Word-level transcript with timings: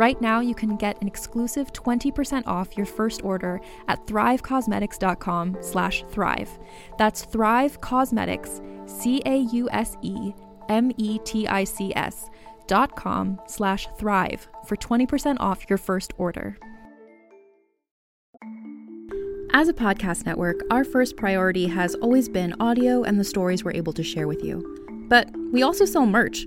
Right 0.00 0.18
now, 0.18 0.40
you 0.40 0.54
can 0.54 0.76
get 0.76 0.98
an 1.02 1.06
exclusive 1.06 1.74
20% 1.74 2.46
off 2.46 2.74
your 2.74 2.86
first 2.86 3.22
order 3.22 3.60
at 3.86 4.06
thrivecausemetics.com 4.06 5.58
slash 5.60 6.04
thrive. 6.08 6.48
That's 6.96 7.26
Thrive 7.26 7.82
Causemetics, 7.82 8.62
C-A-U-S-E-M-E-T-I-C-S 8.88 10.30
dot 12.66 12.96
com 12.96 13.40
slash 13.46 13.88
thrive 13.98 14.48
for 14.64 14.76
20% 14.76 15.36
off 15.38 15.68
your 15.68 15.76
first 15.76 16.14
order. 16.16 16.56
As 19.52 19.68
a 19.68 19.74
podcast 19.74 20.24
network, 20.24 20.62
our 20.70 20.84
first 20.84 21.18
priority 21.18 21.66
has 21.66 21.94
always 21.96 22.26
been 22.26 22.54
audio 22.58 23.02
and 23.02 23.20
the 23.20 23.24
stories 23.24 23.64
we're 23.64 23.74
able 23.74 23.92
to 23.92 24.02
share 24.02 24.26
with 24.26 24.42
you. 24.42 24.64
But 25.10 25.28
we 25.52 25.62
also 25.62 25.84
sell 25.84 26.06
merch, 26.06 26.46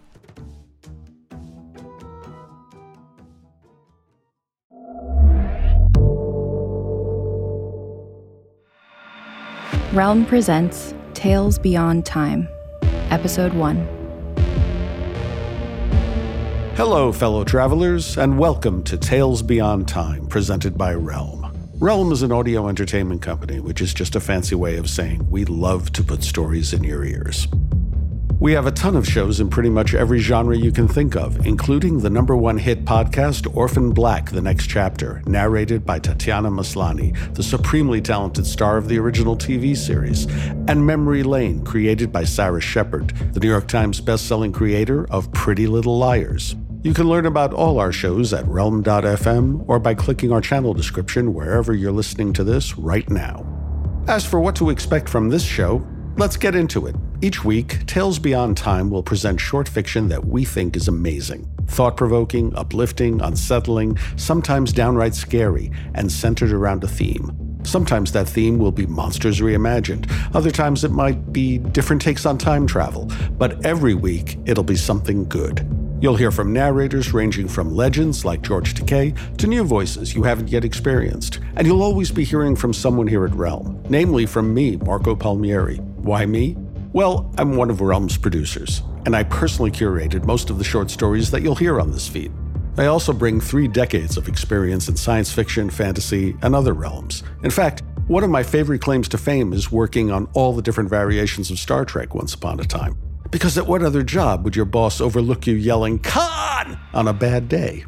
Realm 9.93 10.25
presents 10.25 10.93
Tales 11.13 11.59
Beyond 11.59 12.05
Time, 12.05 12.47
Episode 13.09 13.53
1. 13.53 13.75
Hello, 16.77 17.11
fellow 17.11 17.43
travelers, 17.43 18.17
and 18.17 18.39
welcome 18.39 18.83
to 18.83 18.95
Tales 18.95 19.41
Beyond 19.41 19.89
Time, 19.89 20.27
presented 20.27 20.77
by 20.77 20.93
Realm. 20.93 21.53
Realm 21.77 22.13
is 22.13 22.21
an 22.21 22.31
audio 22.31 22.69
entertainment 22.69 23.21
company, 23.21 23.59
which 23.59 23.81
is 23.81 23.93
just 23.93 24.15
a 24.15 24.21
fancy 24.21 24.55
way 24.55 24.77
of 24.77 24.89
saying 24.89 25.29
we 25.29 25.43
love 25.43 25.91
to 25.91 26.05
put 26.05 26.23
stories 26.23 26.71
in 26.71 26.85
your 26.85 27.03
ears. 27.03 27.49
We 28.41 28.53
have 28.53 28.65
a 28.65 28.71
ton 28.71 28.95
of 28.95 29.07
shows 29.07 29.39
in 29.39 29.51
pretty 29.51 29.69
much 29.69 29.93
every 29.93 30.17
genre 30.17 30.57
you 30.57 30.71
can 30.71 30.87
think 30.87 31.15
of, 31.15 31.45
including 31.45 31.99
the 31.99 32.09
number 32.09 32.35
one 32.35 32.57
hit 32.57 32.85
podcast 32.85 33.55
Orphan 33.55 33.91
Black 33.91 34.31
The 34.31 34.41
Next 34.41 34.65
Chapter, 34.65 35.21
narrated 35.27 35.85
by 35.85 35.99
Tatiana 35.99 36.49
Maslany, 36.49 37.15
the 37.35 37.43
supremely 37.43 38.01
talented 38.01 38.47
star 38.47 38.77
of 38.77 38.87
the 38.87 38.97
original 38.97 39.37
TV 39.37 39.77
series, 39.77 40.25
and 40.67 40.87
Memory 40.87 41.21
Lane, 41.21 41.63
created 41.63 42.11
by 42.11 42.23
Sara 42.23 42.59
Shepard, 42.59 43.09
the 43.31 43.39
New 43.39 43.47
York 43.47 43.67
Times 43.67 44.01
bestselling 44.01 44.55
creator 44.55 45.05
of 45.11 45.31
Pretty 45.33 45.67
Little 45.67 45.99
Liars. 45.99 46.55
You 46.81 46.95
can 46.95 47.07
learn 47.07 47.27
about 47.27 47.53
all 47.53 47.79
our 47.79 47.91
shows 47.91 48.33
at 48.33 48.47
realm.fm 48.47 49.65
or 49.67 49.77
by 49.77 49.93
clicking 49.93 50.31
our 50.31 50.41
channel 50.41 50.73
description 50.73 51.35
wherever 51.35 51.75
you're 51.75 51.91
listening 51.91 52.33
to 52.33 52.43
this 52.43 52.75
right 52.75 53.07
now. 53.07 53.45
As 54.07 54.25
for 54.25 54.39
what 54.39 54.55
to 54.55 54.71
expect 54.71 55.09
from 55.09 55.29
this 55.29 55.43
show, 55.43 55.87
let's 56.17 56.37
get 56.37 56.55
into 56.55 56.87
it. 56.87 56.95
Each 57.21 57.43
week, 57.43 57.85
Tales 57.85 58.19
Beyond 58.19 58.57
Time 58.57 58.89
will 58.89 59.03
present 59.03 59.39
short 59.39 59.69
fiction 59.69 60.07
that 60.09 60.25
we 60.25 60.43
think 60.45 60.75
is 60.75 60.87
amazing, 60.87 61.49
thought 61.67 61.95
provoking, 61.97 62.55
uplifting, 62.55 63.21
unsettling, 63.21 63.97
sometimes 64.15 64.73
downright 64.73 65.15
scary, 65.15 65.71
and 65.93 66.11
centered 66.11 66.51
around 66.51 66.83
a 66.83 66.87
theme. 66.87 67.51
Sometimes 67.63 68.11
that 68.13 68.27
theme 68.27 68.57
will 68.57 68.71
be 68.71 68.87
monsters 68.87 69.39
reimagined. 69.39 70.11
Other 70.35 70.51
times 70.51 70.83
it 70.83 70.91
might 70.91 71.31
be 71.31 71.59
different 71.59 72.01
takes 72.01 72.25
on 72.25 72.37
time 72.37 72.65
travel. 72.65 73.09
But 73.37 73.63
every 73.65 73.93
week, 73.93 74.39
it'll 74.45 74.63
be 74.63 74.75
something 74.75 75.27
good. 75.29 75.67
You'll 76.01 76.15
hear 76.15 76.31
from 76.31 76.51
narrators 76.51 77.13
ranging 77.13 77.47
from 77.47 77.75
legends 77.75 78.25
like 78.25 78.41
George 78.41 78.73
Takei 78.73 79.37
to 79.37 79.45
new 79.45 79.63
voices 79.63 80.15
you 80.15 80.23
haven't 80.23 80.49
yet 80.49 80.65
experienced. 80.65 81.39
And 81.55 81.67
you'll 81.67 81.83
always 81.83 82.09
be 82.09 82.23
hearing 82.23 82.55
from 82.55 82.73
someone 82.73 83.05
here 83.05 83.25
at 83.25 83.35
Realm, 83.35 83.79
namely 83.87 84.25
from 84.25 84.51
me, 84.51 84.77
Marco 84.77 85.15
Palmieri. 85.15 85.79
Why 86.01 86.25
me? 86.25 86.57
Well, 86.93 87.31
I'm 87.37 87.55
one 87.55 87.69
of 87.69 87.79
Realm's 87.79 88.17
producers, 88.17 88.81
and 89.05 89.15
I 89.15 89.23
personally 89.23 89.69
curated 89.69 90.25
most 90.25 90.49
of 90.49 90.57
the 90.57 90.63
short 90.63 90.89
stories 90.89 91.29
that 91.29 91.43
you'll 91.43 91.55
hear 91.55 91.79
on 91.79 91.91
this 91.91 92.07
feed. 92.07 92.31
I 92.77 92.87
also 92.87 93.13
bring 93.13 93.39
three 93.39 93.67
decades 93.67 94.17
of 94.17 94.27
experience 94.27 94.89
in 94.89 94.95
science 94.95 95.31
fiction, 95.31 95.69
fantasy, 95.69 96.35
and 96.41 96.55
other 96.55 96.73
realms. 96.73 97.21
In 97.43 97.51
fact, 97.51 97.83
one 98.07 98.23
of 98.23 98.31
my 98.31 98.41
favorite 98.41 98.81
claims 98.81 99.07
to 99.09 99.17
fame 99.19 99.53
is 99.53 99.71
working 99.71 100.09
on 100.09 100.27
all 100.33 100.53
the 100.53 100.63
different 100.63 100.89
variations 100.89 101.51
of 101.51 101.59
Star 101.59 101.85
Trek 101.85 102.15
once 102.15 102.33
upon 102.33 102.59
a 102.59 102.63
time. 102.63 102.97
Because 103.29 103.57
at 103.59 103.67
what 103.67 103.83
other 103.83 104.01
job 104.01 104.43
would 104.43 104.55
your 104.55 104.65
boss 104.65 105.01
overlook 105.01 105.45
you 105.45 105.53
yelling, 105.53 105.99
Khan! 105.99 106.79
on 106.95 107.07
a 107.07 107.13
bad 107.13 107.47
day? 107.47 107.85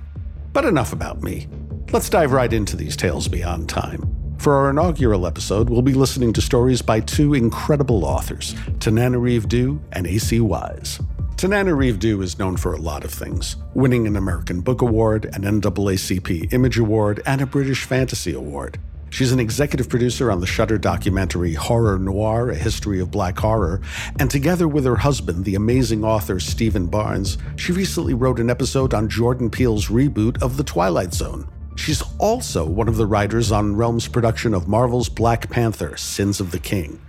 But 0.53 0.65
enough 0.65 0.93
about 0.93 1.23
me. 1.23 1.47
Let's 1.91 2.09
dive 2.09 2.31
right 2.31 2.53
into 2.53 2.77
these 2.77 2.95
tales 2.95 3.27
beyond 3.27 3.69
time. 3.69 4.22
For 4.43 4.55
our 4.57 4.71
inaugural 4.71 5.25
episode, 5.25 5.69
we'll 5.69 5.81
be 5.81 5.93
listening 5.93 6.33
to 6.33 6.41
stories 6.41 6.81
by 6.81 6.99
two 6.99 7.33
incredible 7.33 8.03
authors, 8.03 8.55
Tananarive 8.79 9.47
Due 9.47 9.81
and 9.93 10.05
A.C. 10.05 10.41
Wise. 10.41 10.99
Tananarive 11.37 11.97
Due 11.97 12.21
is 12.21 12.37
known 12.37 12.57
for 12.57 12.73
a 12.73 12.77
lot 12.77 13.05
of 13.05 13.13
things, 13.13 13.55
winning 13.73 14.05
an 14.05 14.17
American 14.17 14.59
Book 14.59 14.81
Award, 14.81 15.33
an 15.33 15.43
NAACP 15.43 16.51
Image 16.51 16.77
Award, 16.77 17.23
and 17.25 17.39
a 17.39 17.45
British 17.45 17.85
Fantasy 17.85 18.33
Award. 18.33 18.81
She's 19.11 19.31
an 19.31 19.39
executive 19.39 19.87
producer 19.87 20.29
on 20.29 20.41
the 20.41 20.45
Shudder 20.45 20.77
documentary 20.77 21.53
Horror 21.53 21.97
Noir 21.97 22.49
A 22.49 22.55
History 22.55 22.99
of 22.99 23.11
Black 23.11 23.39
Horror, 23.39 23.79
and 24.19 24.29
together 24.29 24.67
with 24.67 24.83
her 24.83 24.97
husband, 24.97 25.45
the 25.45 25.55
amazing 25.55 26.03
author 26.03 26.41
Stephen 26.41 26.87
Barnes, 26.87 27.37
she 27.55 27.71
recently 27.71 28.13
wrote 28.13 28.41
an 28.41 28.49
episode 28.49 28.93
on 28.93 29.07
Jordan 29.07 29.49
Peele's 29.49 29.87
reboot 29.87 30.41
of 30.43 30.57
The 30.57 30.65
Twilight 30.65 31.13
Zone. 31.13 31.47
She's 31.75 32.03
also 32.19 32.65
one 32.65 32.87
of 32.87 32.97
the 32.97 33.05
writers 33.05 33.51
on 33.51 33.75
Realm's 33.75 34.07
production 34.07 34.53
of 34.53 34.67
Marvel's 34.67 35.09
Black 35.09 35.49
Panther 35.49 35.97
Sins 35.97 36.39
of 36.39 36.51
the 36.51 36.59
King. 36.59 37.01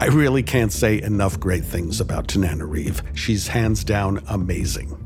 I 0.00 0.06
really 0.06 0.42
can't 0.42 0.72
say 0.72 1.00
enough 1.00 1.38
great 1.38 1.64
things 1.64 2.00
about 2.00 2.26
Tananarive. 2.26 3.02
She's 3.16 3.48
hands 3.48 3.84
down 3.84 4.22
amazing. 4.28 5.04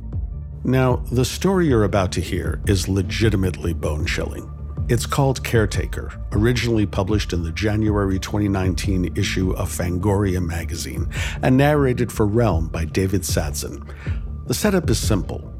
Now, 0.64 0.96
the 1.10 1.24
story 1.24 1.66
you're 1.66 1.84
about 1.84 2.12
to 2.12 2.20
hear 2.20 2.60
is 2.66 2.88
legitimately 2.88 3.74
bone 3.74 4.06
chilling. 4.06 4.50
It's 4.88 5.06
called 5.06 5.44
Caretaker, 5.44 6.12
originally 6.32 6.86
published 6.86 7.32
in 7.32 7.42
the 7.42 7.52
January 7.52 8.18
2019 8.18 9.16
issue 9.16 9.52
of 9.52 9.70
Fangoria 9.70 10.44
magazine 10.44 11.08
and 11.42 11.56
narrated 11.56 12.12
for 12.12 12.26
Realm 12.26 12.68
by 12.68 12.84
David 12.84 13.22
Satson. 13.22 13.88
The 14.46 14.54
setup 14.54 14.90
is 14.90 14.98
simple. 14.98 15.52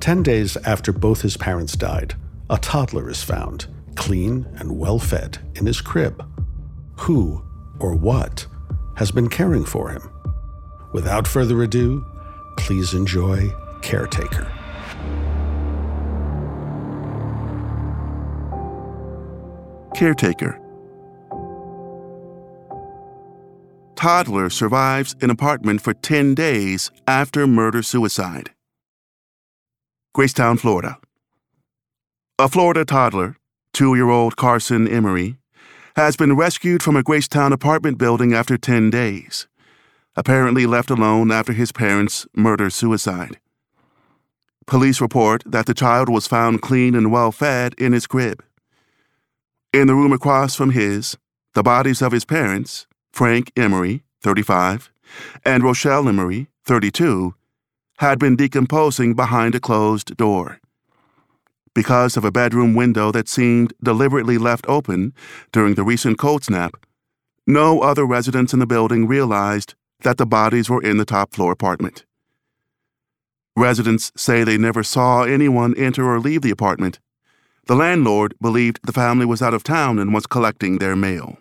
Ten 0.00 0.22
days 0.22 0.56
after 0.58 0.92
both 0.92 1.22
his 1.22 1.36
parents 1.36 1.76
died, 1.76 2.14
a 2.52 2.58
toddler 2.58 3.08
is 3.08 3.22
found, 3.22 3.66
clean 3.94 4.46
and 4.58 4.78
well 4.78 4.98
fed, 4.98 5.38
in 5.54 5.64
his 5.64 5.80
crib. 5.80 6.22
Who 6.98 7.42
or 7.80 7.94
what 7.94 8.46
has 8.96 9.10
been 9.10 9.30
caring 9.30 9.64
for 9.64 9.88
him? 9.88 10.10
Without 10.92 11.26
further 11.26 11.62
ado, 11.62 12.04
please 12.58 12.92
enjoy 12.92 13.48
Caretaker. 13.80 14.52
Caretaker. 19.94 20.58
Toddler 23.96 24.50
survives 24.50 25.16
in 25.22 25.30
apartment 25.30 25.80
for 25.80 25.94
10 25.94 26.34
days 26.34 26.90
after 27.06 27.46
murder 27.46 27.82
suicide. 27.82 28.50
Gracetown, 30.14 30.58
Florida. 30.58 30.98
A 32.42 32.48
Florida 32.48 32.84
toddler, 32.84 33.36
two 33.72 33.94
year 33.94 34.10
old 34.10 34.34
Carson 34.34 34.88
Emery, 34.88 35.36
has 35.94 36.16
been 36.16 36.34
rescued 36.34 36.82
from 36.82 36.96
a 36.96 37.02
Gracetown 37.04 37.52
apartment 37.52 37.98
building 37.98 38.34
after 38.34 38.58
10 38.58 38.90
days, 38.90 39.46
apparently 40.16 40.66
left 40.66 40.90
alone 40.90 41.30
after 41.30 41.52
his 41.52 41.70
parents' 41.70 42.26
murder 42.34 42.68
suicide. 42.68 43.38
Police 44.66 45.00
report 45.00 45.44
that 45.46 45.66
the 45.66 45.72
child 45.72 46.08
was 46.08 46.26
found 46.26 46.62
clean 46.62 46.96
and 46.96 47.12
well 47.12 47.30
fed 47.30 47.74
in 47.78 47.92
his 47.92 48.08
crib. 48.08 48.42
In 49.72 49.86
the 49.86 49.94
room 49.94 50.12
across 50.12 50.56
from 50.56 50.70
his, 50.70 51.16
the 51.54 51.62
bodies 51.62 52.02
of 52.02 52.10
his 52.10 52.24
parents, 52.24 52.88
Frank 53.12 53.52
Emery, 53.56 54.02
35, 54.20 54.90
and 55.44 55.62
Rochelle 55.62 56.08
Emery, 56.08 56.48
32, 56.64 57.36
had 57.98 58.18
been 58.18 58.34
decomposing 58.34 59.14
behind 59.14 59.54
a 59.54 59.60
closed 59.60 60.16
door. 60.16 60.58
Because 61.74 62.16
of 62.16 62.24
a 62.24 62.32
bedroom 62.32 62.74
window 62.74 63.10
that 63.12 63.28
seemed 63.28 63.72
deliberately 63.82 64.38
left 64.38 64.66
open 64.68 65.14
during 65.52 65.74
the 65.74 65.84
recent 65.84 66.18
cold 66.18 66.44
snap, 66.44 66.74
no 67.46 67.80
other 67.80 68.04
residents 68.04 68.52
in 68.52 68.58
the 68.58 68.66
building 68.66 69.06
realized 69.06 69.74
that 70.00 70.18
the 70.18 70.26
bodies 70.26 70.68
were 70.68 70.82
in 70.82 70.98
the 70.98 71.04
top 71.04 71.32
floor 71.32 71.52
apartment. 71.52 72.04
Residents 73.56 74.12
say 74.16 74.44
they 74.44 74.58
never 74.58 74.82
saw 74.82 75.22
anyone 75.22 75.74
enter 75.76 76.04
or 76.04 76.20
leave 76.20 76.42
the 76.42 76.50
apartment 76.50 76.98
the 77.66 77.76
landlord 77.76 78.34
believed 78.40 78.80
the 78.82 78.92
family 78.92 79.24
was 79.24 79.40
out 79.40 79.54
of 79.54 79.62
town 79.62 79.98
and 79.98 80.12
was 80.12 80.26
collecting 80.26 80.78
their 80.78 80.96
mail. 80.96 81.38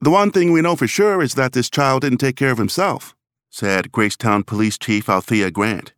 The 0.00 0.10
one 0.10 0.30
thing 0.30 0.52
we 0.52 0.60
know 0.60 0.76
for 0.76 0.86
sure 0.86 1.22
is 1.22 1.34
that 1.34 1.52
this 1.52 1.70
child 1.70 2.02
didn't 2.02 2.18
take 2.18 2.36
care 2.36 2.50
of 2.50 2.58
himself, 2.58 3.14
said 3.50 3.92
Gracetown 3.92 4.44
Police 4.44 4.76
Chief 4.76 5.08
Althea 5.08 5.50
Grant. 5.50 5.92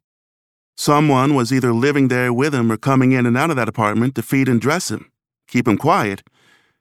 Someone 0.77 1.35
was 1.35 1.53
either 1.53 1.73
living 1.73 2.09
there 2.09 2.33
with 2.33 2.55
him 2.55 2.71
or 2.71 2.77
coming 2.77 3.13
in 3.13 3.27
and 3.27 3.37
out 3.37 3.51
of 3.51 3.57
that 3.57 3.69
apartment 3.69 4.15
to 4.15 4.23
feed 4.23 4.49
and 4.49 4.61
dress 4.61 4.91
him, 4.91 5.11
keep 5.47 5.69
him 5.69 5.79
quiet, 5.79 6.23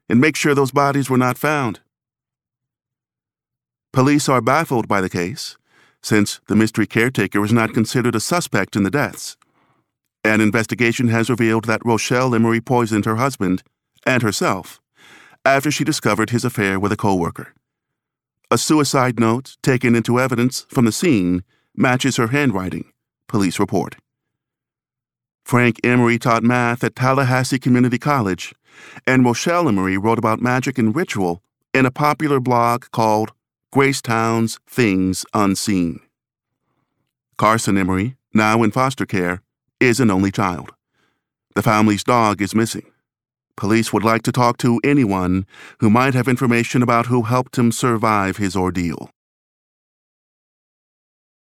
and 0.08 0.20
make 0.20 0.36
sure 0.36 0.54
those 0.54 0.72
bodies 0.72 1.08
were 1.08 1.18
not 1.18 1.38
found. 1.38 1.80
Police 3.92 4.28
are 4.28 4.40
baffled 4.40 4.88
by 4.88 5.00
the 5.00 5.08
case, 5.08 5.56
since 6.02 6.40
the 6.48 6.56
mystery 6.56 6.86
caretaker 6.86 7.40
was 7.40 7.52
not 7.52 7.72
considered 7.72 8.16
a 8.16 8.20
suspect 8.20 8.74
in 8.74 8.82
the 8.82 8.90
deaths. 8.90 9.36
An 10.24 10.40
investigation 10.40 11.08
has 11.08 11.30
revealed 11.30 11.66
that 11.66 11.84
Rochelle 11.84 12.34
Emery 12.34 12.60
poisoned 12.60 13.04
her 13.04 13.16
husband 13.16 13.62
and 14.06 14.22
herself 14.22 14.80
after 15.44 15.70
she 15.70 15.84
discovered 15.84 16.30
his 16.30 16.44
affair 16.44 16.80
with 16.80 16.90
a 16.90 16.96
coworker. 16.96 17.54
A 18.50 18.58
suicide 18.58 19.20
note 19.20 19.56
taken 19.62 19.94
into 19.94 20.18
evidence 20.18 20.66
from 20.68 20.86
the 20.86 20.92
scene 20.92 21.44
matches 21.76 22.16
her 22.16 22.28
handwriting, 22.28 22.92
police 23.34 23.58
report. 23.58 23.96
Frank 25.44 25.80
Emery 25.82 26.20
taught 26.20 26.44
math 26.44 26.84
at 26.84 26.94
Tallahassee 26.94 27.58
Community 27.58 27.98
College, 27.98 28.54
and 29.08 29.24
Rochelle 29.24 29.68
Emery 29.68 29.98
wrote 29.98 30.20
about 30.20 30.40
magic 30.40 30.78
and 30.78 30.94
ritual 30.94 31.42
in 31.74 31.84
a 31.84 31.90
popular 31.90 32.38
blog 32.38 32.84
called 32.92 33.32
Gracetown's 33.74 34.60
Things 34.68 35.26
Unseen. 35.34 35.98
Carson 37.36 37.76
Emery, 37.76 38.14
now 38.32 38.62
in 38.62 38.70
foster 38.70 39.04
care, 39.04 39.42
is 39.80 39.98
an 39.98 40.12
only 40.12 40.30
child. 40.30 40.70
The 41.56 41.62
family's 41.62 42.04
dog 42.04 42.40
is 42.40 42.54
missing. 42.54 42.88
Police 43.56 43.92
would 43.92 44.04
like 44.04 44.22
to 44.22 44.30
talk 44.30 44.58
to 44.58 44.80
anyone 44.84 45.44
who 45.80 45.90
might 45.90 46.14
have 46.14 46.28
information 46.28 46.82
about 46.82 47.06
who 47.06 47.22
helped 47.22 47.58
him 47.58 47.72
survive 47.72 48.36
his 48.36 48.54
ordeal. 48.54 49.10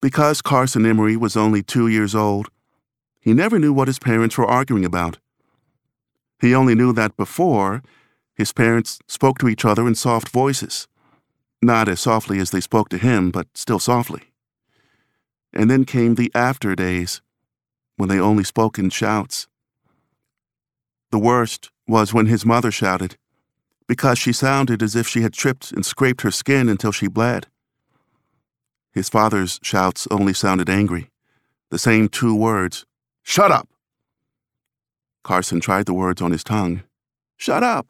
Because 0.02 0.42
Carson 0.42 0.86
Emery 0.86 1.18
was 1.18 1.36
only 1.36 1.64
two 1.64 1.88
years 1.88 2.14
old, 2.14 2.50
he 3.20 3.34
never 3.34 3.58
knew 3.58 3.74
what 3.74 3.88
his 3.88 4.00
parents 4.00 4.38
were 4.38 4.46
arguing 4.46 4.86
about. 4.86 5.18
He 6.40 6.54
only 6.54 6.75
knew 6.75 6.94
that 6.94 7.18
before, 7.18 7.82
his 8.36 8.54
parents 8.54 9.00
spoke 9.08 9.40
to 9.40 9.48
each 9.48 9.66
other 9.66 9.88
in 9.88 9.96
soft 9.96 10.30
voices. 10.30 10.88
Not 11.62 11.88
as 11.88 12.02
softly 12.02 12.40
as 12.40 12.52
they 12.52 12.62
spoke 12.62 12.90
to 12.90 12.98
him, 12.98 13.32
but 13.32 13.48
still 13.56 13.80
softly. 13.80 14.32
And 15.54 15.72
then 15.72 15.86
came 15.86 16.16
the 16.16 16.32
after 16.36 16.75
days 16.75 17.22
when 17.96 18.10
they 18.10 18.20
only 18.20 18.44
spoke 18.44 18.78
in 18.78 18.90
shouts. 18.90 19.48
The 21.12 21.18
worst 21.18 21.72
was 21.88 22.14
when 22.14 22.25
his 22.25 22.46
mother 22.46 22.72
shouted, 22.72 23.18
because 23.88 24.20
she 24.20 24.34
sounded 24.34 24.84
as 24.84 24.96
if 24.96 25.08
she 25.08 25.22
had 25.22 25.34
tripped 25.34 25.72
and 25.72 25.86
scraped 25.86 26.22
her 26.22 26.32
skin 26.32 26.68
until 26.68 26.92
she 26.92 27.08
bled. 27.08 27.48
His 28.96 29.10
father's 29.10 29.60
shouts 29.62 30.08
only 30.10 30.34
sounded 30.34 30.70
angry, 30.70 31.12
the 31.70 31.78
same 31.78 32.08
two 32.08 32.34
words, 32.34 32.86
Shut 33.24 33.52
up! 33.52 33.68
Carson 35.22 35.60
tried 35.60 35.86
the 35.86 35.94
words 35.94 36.22
on 36.22 36.32
his 36.32 36.46
tongue. 36.46 36.84
Shut 37.36 37.62
up! 37.62 37.88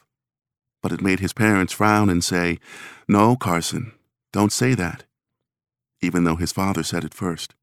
But 0.81 0.91
it 0.91 1.03
made 1.03 1.19
his 1.19 1.31
parents 1.31 1.74
frown 1.74 2.09
and 2.09 2.24
say, 2.24 2.57
No, 3.07 3.35
Carson, 3.35 3.91
don't 4.33 4.51
say 4.51 4.74
that, 4.74 5.03
even 6.01 6.24
though 6.24 6.38
his 6.38 6.51
father 6.51 6.81
said 6.81 7.03
it 7.03 7.13
first. 7.13 7.53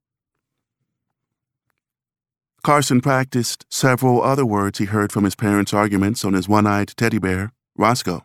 Carson 2.62 3.00
practiced 3.00 3.66
several 3.68 4.22
other 4.22 4.46
words 4.46 4.78
he 4.78 4.84
heard 4.84 5.10
from 5.10 5.24
his 5.24 5.34
parents' 5.34 5.74
arguments 5.74 6.24
on 6.24 6.34
his 6.34 6.48
one 6.48 6.64
eyed 6.66 6.92
teddy 6.96 7.18
bear, 7.18 7.50
Roscoe. 7.76 8.24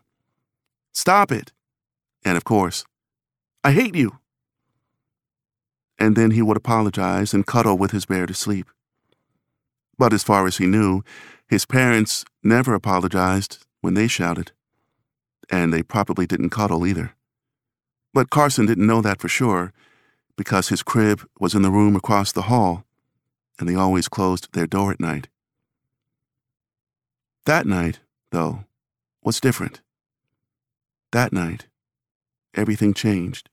Stop 0.92 1.32
it! 1.32 1.52
And 2.24 2.36
of 2.36 2.44
course, 2.44 2.84
I 3.64 3.72
hate 3.72 3.96
you! 3.96 4.20
And 5.98 6.16
then 6.16 6.30
he 6.30 6.42
would 6.42 6.56
apologize 6.56 7.34
and 7.34 7.46
cuddle 7.46 7.76
with 7.76 7.90
his 7.90 8.06
bear 8.06 8.26
to 8.26 8.34
sleep. 8.34 8.68
But 9.98 10.12
as 10.12 10.22
far 10.22 10.46
as 10.46 10.58
he 10.58 10.66
knew, 10.66 11.02
his 11.48 11.66
parents 11.66 12.24
never 12.42 12.74
apologized 12.74 13.66
when 13.80 13.94
they 13.94 14.06
shouted. 14.06 14.52
And 15.50 15.72
they 15.72 15.82
probably 15.82 16.26
didn't 16.26 16.50
cuddle 16.50 16.86
either. 16.86 17.14
But 18.14 18.30
Carson 18.30 18.66
didn't 18.66 18.86
know 18.86 19.02
that 19.02 19.20
for 19.20 19.28
sure, 19.28 19.72
because 20.36 20.68
his 20.68 20.82
crib 20.82 21.26
was 21.40 21.54
in 21.54 21.62
the 21.62 21.70
room 21.70 21.96
across 21.96 22.32
the 22.32 22.42
hall, 22.42 22.84
and 23.58 23.68
they 23.68 23.74
always 23.74 24.08
closed 24.08 24.52
their 24.52 24.66
door 24.66 24.92
at 24.92 25.00
night. 25.00 25.28
That 27.44 27.66
night, 27.66 28.00
though, 28.30 28.64
was 29.22 29.40
different. 29.40 29.80
That 31.12 31.32
night, 31.32 31.66
everything 32.54 32.94
changed. 32.94 33.48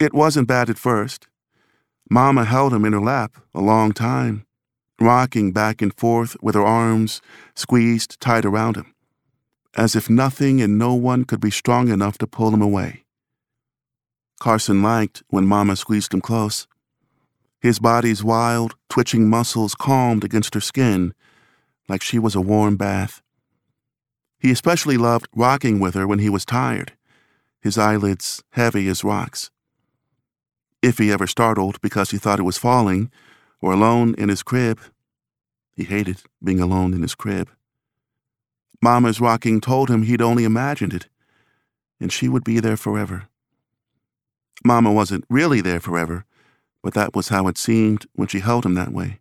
It 0.00 0.14
wasn't 0.14 0.46
bad 0.46 0.70
at 0.70 0.78
first. 0.78 1.26
Mama 2.08 2.44
held 2.44 2.72
him 2.72 2.84
in 2.84 2.92
her 2.92 3.00
lap 3.00 3.36
a 3.52 3.60
long 3.60 3.92
time, 3.92 4.46
rocking 5.00 5.52
back 5.52 5.82
and 5.82 5.92
forth 5.92 6.36
with 6.40 6.54
her 6.54 6.64
arms 6.64 7.20
squeezed 7.56 8.20
tight 8.20 8.44
around 8.44 8.76
him, 8.76 8.94
as 9.76 9.96
if 9.96 10.08
nothing 10.08 10.62
and 10.62 10.78
no 10.78 10.94
one 10.94 11.24
could 11.24 11.40
be 11.40 11.50
strong 11.50 11.88
enough 11.88 12.16
to 12.18 12.26
pull 12.28 12.54
him 12.54 12.62
away. 12.62 13.04
Carson 14.38 14.82
liked 14.82 15.24
when 15.28 15.46
Mama 15.46 15.74
squeezed 15.74 16.14
him 16.14 16.20
close. 16.20 16.68
His 17.60 17.80
body's 17.80 18.22
wild, 18.22 18.76
twitching 18.88 19.28
muscles 19.28 19.74
calmed 19.74 20.22
against 20.22 20.54
her 20.54 20.60
skin, 20.60 21.12
like 21.88 22.02
she 22.02 22.20
was 22.20 22.36
a 22.36 22.40
warm 22.40 22.76
bath. 22.76 23.20
He 24.38 24.52
especially 24.52 24.96
loved 24.96 25.26
rocking 25.34 25.80
with 25.80 25.94
her 25.94 26.06
when 26.06 26.20
he 26.20 26.30
was 26.30 26.44
tired, 26.44 26.92
his 27.60 27.76
eyelids 27.76 28.44
heavy 28.52 28.86
as 28.86 29.02
rocks. 29.02 29.50
If 30.82 30.98
he 30.98 31.10
ever 31.10 31.26
startled 31.26 31.80
because 31.80 32.10
he 32.10 32.18
thought 32.18 32.38
it 32.38 32.44
was 32.44 32.58
falling, 32.58 33.10
or 33.60 33.72
alone 33.72 34.14
in 34.16 34.28
his 34.28 34.42
crib, 34.42 34.80
he 35.74 35.84
hated 35.84 36.22
being 36.42 36.60
alone 36.60 36.94
in 36.94 37.02
his 37.02 37.14
crib. 37.14 37.50
Mama's 38.80 39.20
rocking 39.20 39.60
told 39.60 39.90
him 39.90 40.02
he'd 40.02 40.22
only 40.22 40.44
imagined 40.44 40.94
it, 40.94 41.08
and 42.00 42.12
she 42.12 42.28
would 42.28 42.44
be 42.44 42.60
there 42.60 42.76
forever. 42.76 43.28
Mama 44.64 44.92
wasn't 44.92 45.24
really 45.28 45.60
there 45.60 45.80
forever, 45.80 46.24
but 46.82 46.94
that 46.94 47.14
was 47.14 47.28
how 47.28 47.48
it 47.48 47.58
seemed 47.58 48.06
when 48.14 48.28
she 48.28 48.40
held 48.40 48.64
him 48.64 48.74
that 48.74 48.92
way. 48.92 49.20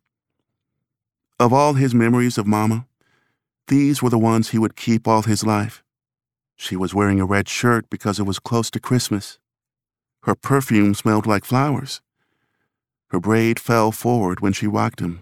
Of 1.39 1.53
all 1.53 1.73
his 1.73 1.93
memories 1.93 2.37
of 2.37 2.47
Mama, 2.47 2.87
these 3.67 4.01
were 4.01 4.09
the 4.09 4.17
ones 4.17 4.49
he 4.49 4.59
would 4.59 4.75
keep 4.75 5.07
all 5.07 5.23
his 5.23 5.43
life. 5.43 5.83
She 6.55 6.75
was 6.75 6.93
wearing 6.93 7.19
a 7.19 7.25
red 7.25 7.49
shirt 7.49 7.89
because 7.89 8.19
it 8.19 8.23
was 8.23 8.39
close 8.39 8.71
to 8.71 8.79
Christmas. 8.79 9.37
Her 10.27 10.35
perfume 10.35 10.93
smelled 10.93 11.25
like 11.25 11.45
flowers. 11.45 12.01
Her 13.11 13.19
braid 13.21 13.61
fell 13.61 13.93
forward 13.93 14.41
when 14.41 14.51
she 14.51 14.67
rocked 14.67 14.99
him, 14.99 15.21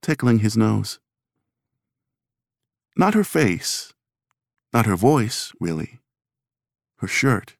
tickling 0.00 0.38
his 0.38 0.56
nose. 0.56 1.00
Not 2.96 3.14
her 3.14 3.24
face, 3.24 3.92
not 4.72 4.86
her 4.86 4.94
voice, 4.94 5.52
really. 5.58 5.98
Her 6.98 7.08
shirt, 7.08 7.56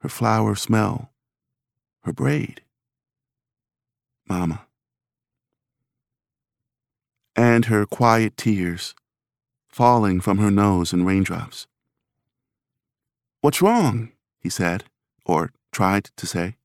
her 0.00 0.08
flower 0.08 0.54
smell, 0.54 1.10
her 2.04 2.14
braid. 2.14 2.62
Mama. 4.26 4.66
And 7.36 7.66
her 7.66 7.84
quiet 7.84 8.38
tears 8.38 8.94
falling 9.68 10.22
from 10.22 10.38
her 10.38 10.50
nose 10.50 10.94
in 10.94 11.04
raindrops. 11.04 11.66
What's 13.42 13.60
wrong? 13.60 14.12
he 14.40 14.48
said, 14.48 14.84
or 15.26 15.52
tried 15.74 16.04
to 16.16 16.26
say. 16.26 16.56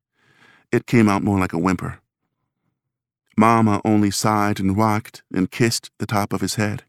It 0.72 0.86
came 0.86 1.10
out 1.10 1.24
more 1.24 1.40
like 1.40 1.54
a 1.54 1.60
whimper. 1.60 2.00
Mama 3.36 3.82
only 3.84 4.12
sighed 4.12 4.60
and 4.60 4.78
rocked 4.78 5.24
and 5.34 5.52
kissed 5.52 5.92
the 5.98 6.06
top 6.06 6.32
of 6.32 6.42
his 6.42 6.56
head. 6.56 6.84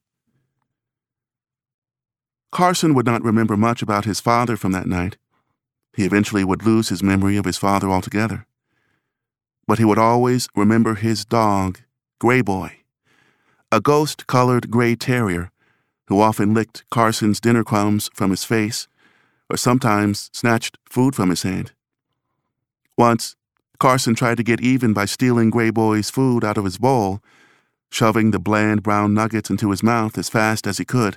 Carson 2.53 2.95
would 2.95 3.07
not 3.07 3.23
remember 3.23 3.57
much 3.57 3.83
about 3.83 4.05
his 4.05 4.21
father 4.21 4.57
from 4.57 4.73
that 4.73 4.87
night. 4.87 5.17
He 5.95 6.05
eventually 6.05 6.45
would 6.45 6.67
lose 6.67 6.89
his 6.89 7.03
memory 7.03 7.37
of 7.37 7.45
his 7.45 7.57
father 7.57 7.89
altogether. 7.89 8.47
But 9.67 9.79
he 9.79 9.85
would 9.85 9.99
always 9.99 10.49
remember 10.57 10.95
his 10.97 11.25
dog, 11.25 11.81
Gray 12.19 12.43
Boy, 12.43 12.81
a 13.71 13.81
ghost 13.81 14.27
colored 14.27 14.71
gray 14.71 14.97
terrier 14.97 15.53
who 16.09 16.21
often 16.21 16.53
licked 16.53 16.85
Carson's 16.91 17.41
dinner 17.41 17.63
crumbs 17.63 18.11
from 18.13 18.31
his 18.31 18.43
face 18.43 18.89
or 19.49 19.57
sometimes 19.57 20.29
snatched 20.33 20.77
food 20.89 21.15
from 21.15 21.31
his 21.31 21.45
hand. 21.45 21.73
Once, 23.01 23.35
Carson 23.79 24.15
tried 24.15 24.37
to 24.37 24.43
get 24.43 24.61
even 24.61 24.93
by 24.93 25.07
stealing 25.07 25.49
Gray 25.49 25.71
Boy's 25.71 26.11
food 26.11 26.45
out 26.45 26.59
of 26.59 26.67
his 26.67 26.77
bowl, 26.77 27.23
shoving 27.91 28.31
the 28.31 28.39
bland 28.39 28.83
brown 28.83 29.15
nuggets 29.15 29.49
into 29.49 29.71
his 29.71 29.83
mouth 29.83 30.19
as 30.19 30.29
fast 30.29 30.67
as 30.67 30.77
he 30.77 30.85
could. 30.85 31.17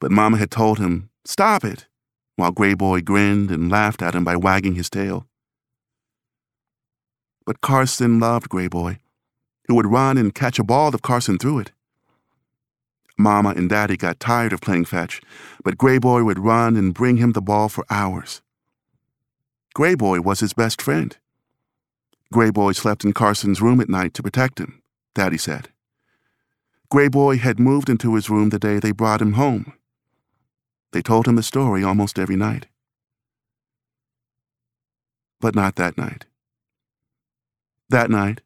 But 0.00 0.10
Mama 0.10 0.36
had 0.36 0.50
told 0.50 0.78
him, 0.78 1.08
Stop 1.24 1.64
it, 1.64 1.86
while 2.36 2.50
Gray 2.50 2.74
Boy 2.74 3.00
grinned 3.00 3.50
and 3.50 3.70
laughed 3.70 4.02
at 4.02 4.14
him 4.14 4.22
by 4.22 4.36
wagging 4.36 4.74
his 4.74 4.90
tail. 4.90 5.26
But 7.46 7.62
Carson 7.62 8.20
loved 8.20 8.50
Gray 8.50 8.68
Boy, 8.68 8.98
who 9.68 9.76
would 9.76 9.86
run 9.86 10.18
and 10.18 10.34
catch 10.34 10.58
a 10.58 10.64
ball 10.64 10.94
if 10.94 11.00
Carson 11.00 11.38
threw 11.38 11.58
it. 11.58 11.72
Mama 13.16 13.54
and 13.56 13.70
Daddy 13.70 13.96
got 13.96 14.20
tired 14.20 14.52
of 14.52 14.60
playing 14.60 14.84
fetch, 14.84 15.22
but 15.64 15.78
Gray 15.78 15.96
Boy 15.96 16.22
would 16.22 16.38
run 16.38 16.76
and 16.76 16.92
bring 16.92 17.16
him 17.16 17.32
the 17.32 17.40
ball 17.40 17.70
for 17.70 17.86
hours. 17.88 18.42
Gray 19.76 19.94
Boy 19.94 20.22
was 20.22 20.40
his 20.40 20.54
best 20.54 20.80
friend. 20.80 21.14
Gray 22.32 22.48
Boy 22.48 22.72
slept 22.72 23.04
in 23.04 23.12
Carson's 23.12 23.60
room 23.60 23.78
at 23.78 23.90
night 23.90 24.14
to 24.14 24.22
protect 24.22 24.58
him, 24.58 24.80
Daddy 25.14 25.36
said. 25.36 25.68
Gray 26.88 27.08
Boy 27.08 27.36
had 27.36 27.60
moved 27.60 27.90
into 27.90 28.14
his 28.14 28.30
room 28.30 28.48
the 28.48 28.58
day 28.58 28.78
they 28.78 28.92
brought 28.92 29.20
him 29.20 29.34
home. 29.34 29.74
They 30.92 31.02
told 31.02 31.28
him 31.28 31.36
the 31.36 31.42
story 31.42 31.84
almost 31.84 32.18
every 32.18 32.36
night. 32.36 32.68
But 35.42 35.54
not 35.54 35.76
that 35.76 35.98
night. 35.98 36.24
That 37.90 38.08
night, 38.08 38.40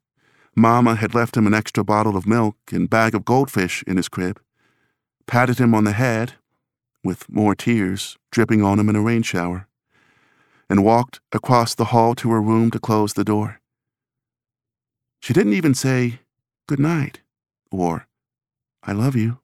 Mama 0.57 0.97
had 0.97 1.15
left 1.15 1.37
him 1.37 1.47
an 1.47 1.55
extra 1.55 1.85
bottle 1.85 2.17
of 2.17 2.27
milk 2.27 2.57
and 2.73 2.91
bag 2.91 3.15
of 3.15 3.25
goldfish 3.25 3.85
in 3.87 3.99
his 3.99 4.09
crib, 4.09 4.41
patted 5.29 5.59
him 5.59 5.77
on 5.77 5.85
the 5.85 5.93
head, 5.93 6.33
with 7.05 7.31
more 7.31 7.55
tears 7.55 8.19
dripping 8.33 8.65
on 8.65 8.81
him 8.81 8.89
in 8.89 8.97
a 8.97 9.01
rain 9.01 9.23
shower 9.23 9.69
and 10.71 10.85
walked 10.85 11.21
across 11.33 11.75
the 11.75 11.87
hall 11.87 12.15
to 12.15 12.31
her 12.31 12.41
room 12.41 12.71
to 12.71 12.79
close 12.79 13.13
the 13.13 13.25
door. 13.25 13.61
She 15.21 15.35
didn't 15.35 15.55
even 15.55 15.75
say, 15.75 16.21
Good 16.69 16.79
night, 16.79 17.21
or 17.73 18.07
I 18.85 18.93
love 18.93 19.17
you, 19.17 19.41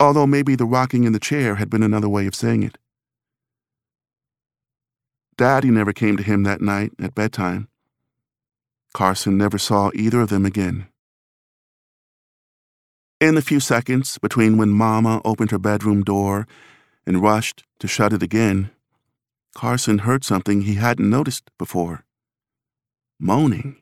although 0.00 0.26
maybe 0.26 0.56
the 0.56 0.66
rocking 0.66 1.04
in 1.04 1.12
the 1.12 1.20
chair 1.20 1.54
had 1.54 1.70
been 1.70 1.84
another 1.84 2.08
way 2.08 2.26
of 2.26 2.34
saying 2.34 2.64
it. 2.64 2.76
Daddy 5.36 5.70
never 5.70 5.92
came 5.92 6.16
to 6.16 6.22
him 6.22 6.42
that 6.42 6.60
night 6.60 6.92
at 7.00 7.14
bedtime. 7.14 7.68
Carson 8.92 9.38
never 9.38 9.58
saw 9.58 9.90
either 9.94 10.20
of 10.20 10.28
them 10.28 10.44
again. 10.44 10.88
In 13.20 13.36
the 13.36 13.42
few 13.42 13.60
seconds 13.60 14.18
between 14.18 14.58
when 14.58 14.70
Mama 14.70 15.20
opened 15.24 15.52
her 15.52 15.58
bedroom 15.58 16.02
door 16.02 16.46
and 17.06 17.22
rushed 17.22 17.64
to 17.78 17.88
shut 17.88 18.12
it 18.12 18.22
again, 18.22 18.70
Carson 19.54 19.98
heard 19.98 20.24
something 20.24 20.62
he 20.62 20.74
hadn't 20.74 21.08
noticed 21.08 21.50
before 21.58 22.04
moaning. 23.20 23.76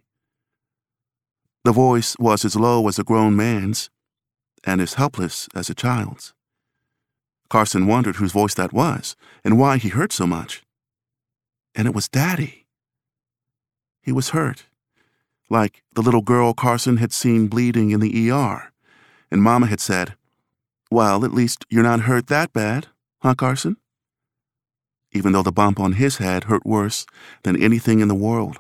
The 1.64 1.72
voice 1.72 2.16
was 2.18 2.44
as 2.44 2.56
low 2.56 2.86
as 2.88 2.98
a 2.98 3.04
grown 3.04 3.34
man's 3.34 3.90
and 4.64 4.80
as 4.80 4.94
helpless 4.94 5.48
as 5.54 5.70
a 5.70 5.74
child's. 5.74 6.34
Carson 7.48 7.86
wondered 7.86 8.16
whose 8.16 8.32
voice 8.32 8.54
that 8.54 8.72
was 8.72 9.16
and 9.44 9.58
why 9.58 9.78
he 9.78 9.88
hurt 9.88 10.12
so 10.12 10.26
much. 10.26 10.62
And 11.74 11.86
it 11.86 11.94
was 11.94 12.08
Daddy. 12.08 12.66
He 14.02 14.12
was 14.12 14.30
hurt, 14.30 14.66
like 15.48 15.82
the 15.92 16.02
little 16.02 16.22
girl 16.22 16.54
Carson 16.54 16.96
had 16.96 17.12
seen 17.12 17.46
bleeding 17.46 17.90
in 17.90 18.00
the 18.00 18.30
ER, 18.30 18.72
and 19.30 19.42
Mama 19.42 19.66
had 19.66 19.80
said, 19.80 20.14
Well, 20.90 21.24
at 21.24 21.32
least 21.32 21.64
you're 21.70 21.82
not 21.82 22.00
hurt 22.00 22.26
that 22.26 22.52
bad, 22.52 22.88
huh, 23.20 23.34
Carson? 23.34 23.76
Even 25.12 25.32
though 25.32 25.42
the 25.42 25.52
bump 25.52 25.78
on 25.78 25.92
his 25.92 26.16
head 26.18 26.44
hurt 26.44 26.64
worse 26.64 27.06
than 27.42 27.62
anything 27.62 28.00
in 28.00 28.08
the 28.08 28.14
world. 28.14 28.58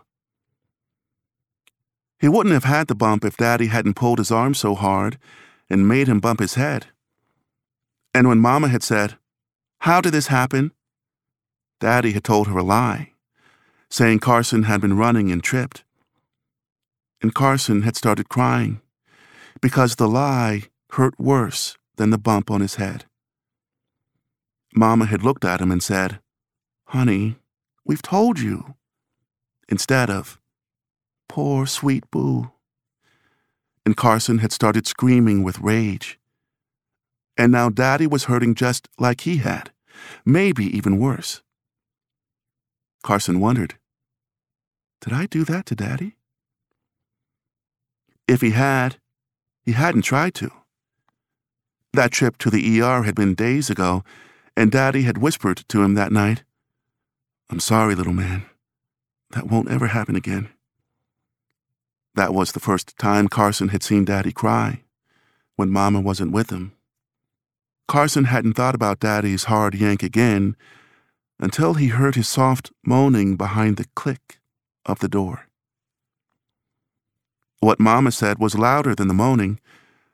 He 2.20 2.28
wouldn't 2.28 2.52
have 2.52 2.64
had 2.64 2.86
the 2.86 2.94
bump 2.94 3.24
if 3.24 3.36
Daddy 3.36 3.66
hadn't 3.66 3.94
pulled 3.94 4.18
his 4.18 4.30
arm 4.30 4.54
so 4.54 4.74
hard 4.74 5.18
and 5.68 5.88
made 5.88 6.06
him 6.06 6.20
bump 6.20 6.40
his 6.40 6.54
head. 6.54 6.86
And 8.14 8.28
when 8.28 8.38
Mama 8.38 8.68
had 8.68 8.82
said, 8.82 9.16
How 9.80 10.00
did 10.00 10.12
this 10.12 10.28
happen? 10.28 10.72
Daddy 11.80 12.12
had 12.12 12.22
told 12.22 12.46
her 12.46 12.58
a 12.58 12.62
lie, 12.62 13.12
saying 13.90 14.20
Carson 14.20 14.64
had 14.64 14.80
been 14.80 14.96
running 14.96 15.32
and 15.32 15.42
tripped. 15.42 15.82
And 17.20 17.34
Carson 17.34 17.82
had 17.82 17.96
started 17.96 18.28
crying 18.28 18.80
because 19.60 19.96
the 19.96 20.08
lie 20.08 20.64
hurt 20.90 21.18
worse 21.18 21.76
than 21.96 22.10
the 22.10 22.18
bump 22.18 22.50
on 22.50 22.60
his 22.60 22.76
head. 22.76 23.06
Mama 24.74 25.06
had 25.06 25.22
looked 25.22 25.44
at 25.44 25.60
him 25.60 25.70
and 25.70 25.82
said, 25.82 26.20
Honey, 26.92 27.36
we've 27.86 28.02
told 28.02 28.38
you, 28.38 28.74
instead 29.66 30.10
of, 30.10 30.38
Poor 31.26 31.64
sweet 31.64 32.04
Boo. 32.10 32.52
And 33.86 33.96
Carson 33.96 34.40
had 34.40 34.52
started 34.52 34.86
screaming 34.86 35.42
with 35.42 35.58
rage. 35.60 36.18
And 37.34 37.50
now 37.50 37.70
Daddy 37.70 38.06
was 38.06 38.24
hurting 38.24 38.54
just 38.54 38.90
like 38.98 39.22
he 39.22 39.38
had, 39.38 39.70
maybe 40.26 40.66
even 40.66 40.98
worse. 40.98 41.40
Carson 43.02 43.40
wondered, 43.40 43.76
Did 45.00 45.14
I 45.14 45.24
do 45.24 45.44
that 45.44 45.64
to 45.66 45.74
Daddy? 45.74 46.16
If 48.28 48.42
he 48.42 48.50
had, 48.50 48.98
he 49.62 49.72
hadn't 49.72 50.02
tried 50.02 50.34
to. 50.34 50.50
That 51.94 52.12
trip 52.12 52.36
to 52.36 52.50
the 52.50 52.82
ER 52.82 53.04
had 53.04 53.14
been 53.14 53.34
days 53.34 53.70
ago, 53.70 54.04
and 54.54 54.70
Daddy 54.70 55.04
had 55.04 55.16
whispered 55.16 55.64
to 55.68 55.82
him 55.82 55.94
that 55.94 56.12
night, 56.12 56.44
I'm 57.52 57.60
sorry, 57.60 57.94
little 57.94 58.14
man. 58.14 58.46
That 59.32 59.46
won't 59.46 59.70
ever 59.70 59.88
happen 59.88 60.16
again. 60.16 60.48
That 62.14 62.32
was 62.32 62.52
the 62.52 62.60
first 62.60 62.96
time 62.96 63.28
Carson 63.28 63.68
had 63.68 63.82
seen 63.82 64.06
Daddy 64.06 64.32
cry, 64.32 64.80
when 65.56 65.68
Mama 65.68 66.00
wasn't 66.00 66.32
with 66.32 66.48
him. 66.48 66.72
Carson 67.86 68.24
hadn't 68.24 68.54
thought 68.54 68.74
about 68.74 69.00
Daddy's 69.00 69.44
hard 69.44 69.74
yank 69.74 70.02
again 70.02 70.56
until 71.38 71.74
he 71.74 71.88
heard 71.88 72.14
his 72.14 72.26
soft 72.26 72.72
moaning 72.86 73.36
behind 73.36 73.76
the 73.76 73.84
click 73.94 74.40
of 74.86 75.00
the 75.00 75.08
door. 75.08 75.46
What 77.60 77.78
Mama 77.78 78.12
said 78.12 78.38
was 78.38 78.58
louder 78.58 78.94
than 78.94 79.08
the 79.08 79.14
moaning, 79.14 79.60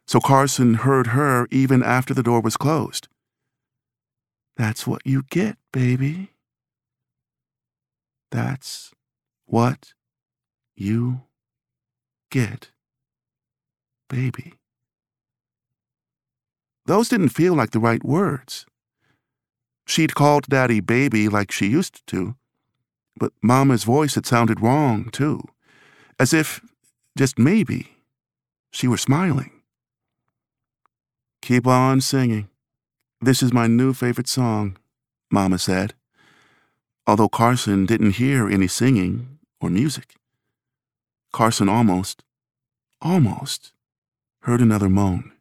so 0.09 0.19
Carson 0.19 0.75
heard 0.75 1.09
her 1.09 1.47
even 1.53 1.85
after 1.85 2.13
the 2.13 2.25
door 2.25 2.41
was 2.41 2.57
closed. 2.57 3.07
That's 4.57 4.89
what 4.89 5.03
you 5.07 5.23
get, 5.31 5.57
baby. 5.73 6.33
That's 8.31 8.93
what 9.47 9.95
you 10.77 11.23
get, 12.31 12.71
baby. 14.09 14.55
Those 16.87 17.09
didn't 17.09 17.31
feel 17.31 17.55
like 17.55 17.71
the 17.71 17.81
right 17.81 18.05
words. 18.05 18.67
She'd 19.87 20.15
called 20.15 20.47
Daddy 20.49 20.81
baby 20.81 21.29
like 21.29 21.51
she 21.51 21.67
used 21.67 22.07
to, 22.09 22.37
but 23.19 23.33
Mama's 23.43 23.85
voice 23.85 24.15
had 24.15 24.27
sounded 24.27 24.61
wrong, 24.61 25.11
too, 25.11 25.43
as 26.19 26.33
if, 26.33 26.61
just 27.17 27.39
maybe, 27.39 27.97
she 28.71 28.87
were 28.87 28.99
smiling. 28.99 29.51
Keep 31.43 31.67
on 31.67 32.01
singing. 32.01 32.49
This 33.21 33.43
is 33.43 33.53
my 33.53 33.67
new 33.67 33.93
favorite 33.93 34.29
song, 34.29 34.77
Mama 35.31 35.59
said, 35.59 35.95
although 37.09 37.29
Carson 37.29 37.87
didn't 37.87 38.17
hear 38.17 38.47
any 38.51 38.69
singing 38.69 39.39
or 39.63 39.71
music. 39.71 40.17
Carson 41.33 41.67
almost, 41.67 42.23
almost 43.01 43.73
heard 44.43 44.61
another 44.61 44.91
moan. 44.91 45.33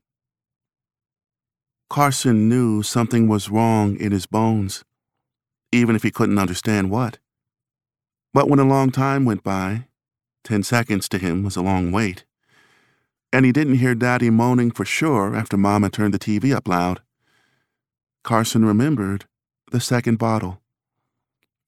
Carson 1.90 2.48
knew 2.48 2.82
something 2.82 3.28
was 3.28 3.50
wrong 3.50 3.98
in 3.98 4.14
his 4.14 4.26
bones, 4.26 4.86
even 5.74 5.94
if 5.94 6.04
he 6.04 6.12
couldn't 6.12 6.40
understand 6.40 6.90
what. 6.90 7.18
But 8.34 8.48
when 8.48 8.60
a 8.60 8.64
long 8.64 8.90
time 8.90 9.26
went 9.26 9.44
by, 9.44 9.88
ten 10.46 10.64
seconds 10.64 11.10
to 11.10 11.18
him 11.18 11.44
was 11.44 11.58
a 11.58 11.62
long 11.62 11.92
wait, 11.92 12.24
and 13.34 13.46
he 13.46 13.52
didn't 13.52 13.80
hear 13.80 13.94
Daddy 13.94 14.30
moaning 14.30 14.72
for 14.72 14.86
sure 14.86 15.36
after 15.36 15.58
Mama 15.58 15.90
turned 15.90 16.14
the 16.14 16.20
TV 16.20 16.56
up 16.56 16.66
loud. 16.66 17.02
Carson 18.24 18.64
remembered 18.64 19.26
the 19.72 19.82
second 19.82 20.18
bottle. 20.18 20.62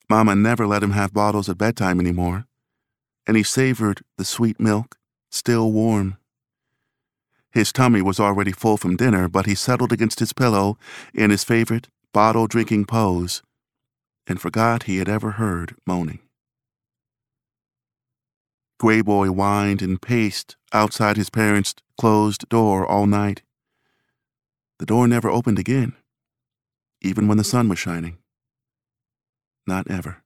Mama 0.09 0.35
never 0.35 0.65
let 0.65 0.81
him 0.81 0.91
have 0.91 1.13
bottles 1.13 1.49
at 1.49 1.57
bedtime 1.57 1.99
anymore, 1.99 2.47
and 3.27 3.37
he 3.37 3.43
savored 3.43 4.01
the 4.17 4.25
sweet 4.25 4.59
milk, 4.59 4.97
still 5.29 5.71
warm. 5.71 6.17
His 7.51 7.71
tummy 7.71 8.01
was 8.01 8.19
already 8.19 8.51
full 8.51 8.77
from 8.77 8.95
dinner, 8.95 9.27
but 9.27 9.45
he 9.45 9.55
settled 9.55 9.91
against 9.91 10.19
his 10.19 10.33
pillow 10.33 10.77
in 11.13 11.29
his 11.29 11.43
favorite 11.43 11.89
bottle 12.13 12.47
drinking 12.47 12.85
pose 12.85 13.43
and 14.29 14.39
forgot 14.39 14.83
he 14.83 14.97
had 14.97 15.09
ever 15.09 15.31
heard 15.31 15.75
moaning. 15.85 16.19
Gray 18.79 19.01
Boy 19.01 19.27
whined 19.27 19.81
and 19.81 20.01
paced 20.01 20.55
outside 20.71 21.17
his 21.17 21.29
parents' 21.29 21.75
closed 21.99 22.47
door 22.47 22.85
all 22.85 23.07
night. 23.07 23.41
The 24.77 24.85
door 24.85 25.07
never 25.07 25.29
opened 25.29 25.59
again, 25.59 25.95
even 27.01 27.27
when 27.27 27.37
the 27.37 27.43
sun 27.43 27.67
was 27.67 27.79
shining. 27.79 28.19
Not 29.69 29.87
ever. 29.87 30.23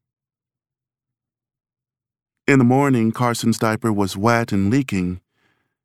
In 2.47 2.60
the 2.60 2.63
morning, 2.63 3.12
Carson's 3.12 3.60
diaper 3.60 3.91
was 3.91 4.15
wet 4.15 4.53
and 4.53 4.71
leaking, 4.71 5.19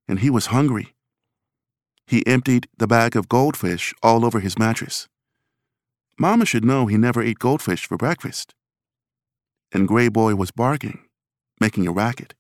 and 0.07 0.21
he 0.21 0.31
was 0.31 0.55
hungry. 0.55 0.95
He 2.07 2.25
emptied 2.25 2.69
the 2.77 2.87
bag 2.87 3.17
of 3.17 3.29
goldfish 3.29 3.93
all 4.01 4.25
over 4.25 4.39
his 4.39 4.61
mattress. 4.61 5.09
Mama 6.17 6.45
should 6.47 6.65
know 6.65 6.87
he 6.87 6.97
never 6.97 7.21
ate 7.21 7.41
goldfish 7.41 7.85
for 7.85 7.97
breakfast. 7.97 8.55
And 9.73 9.89
Gray 9.89 10.09
Boy 10.09 10.37
was 10.37 10.53
barking, 10.53 11.01
making 11.61 11.89
a 11.89 11.93
racket. 11.93 12.35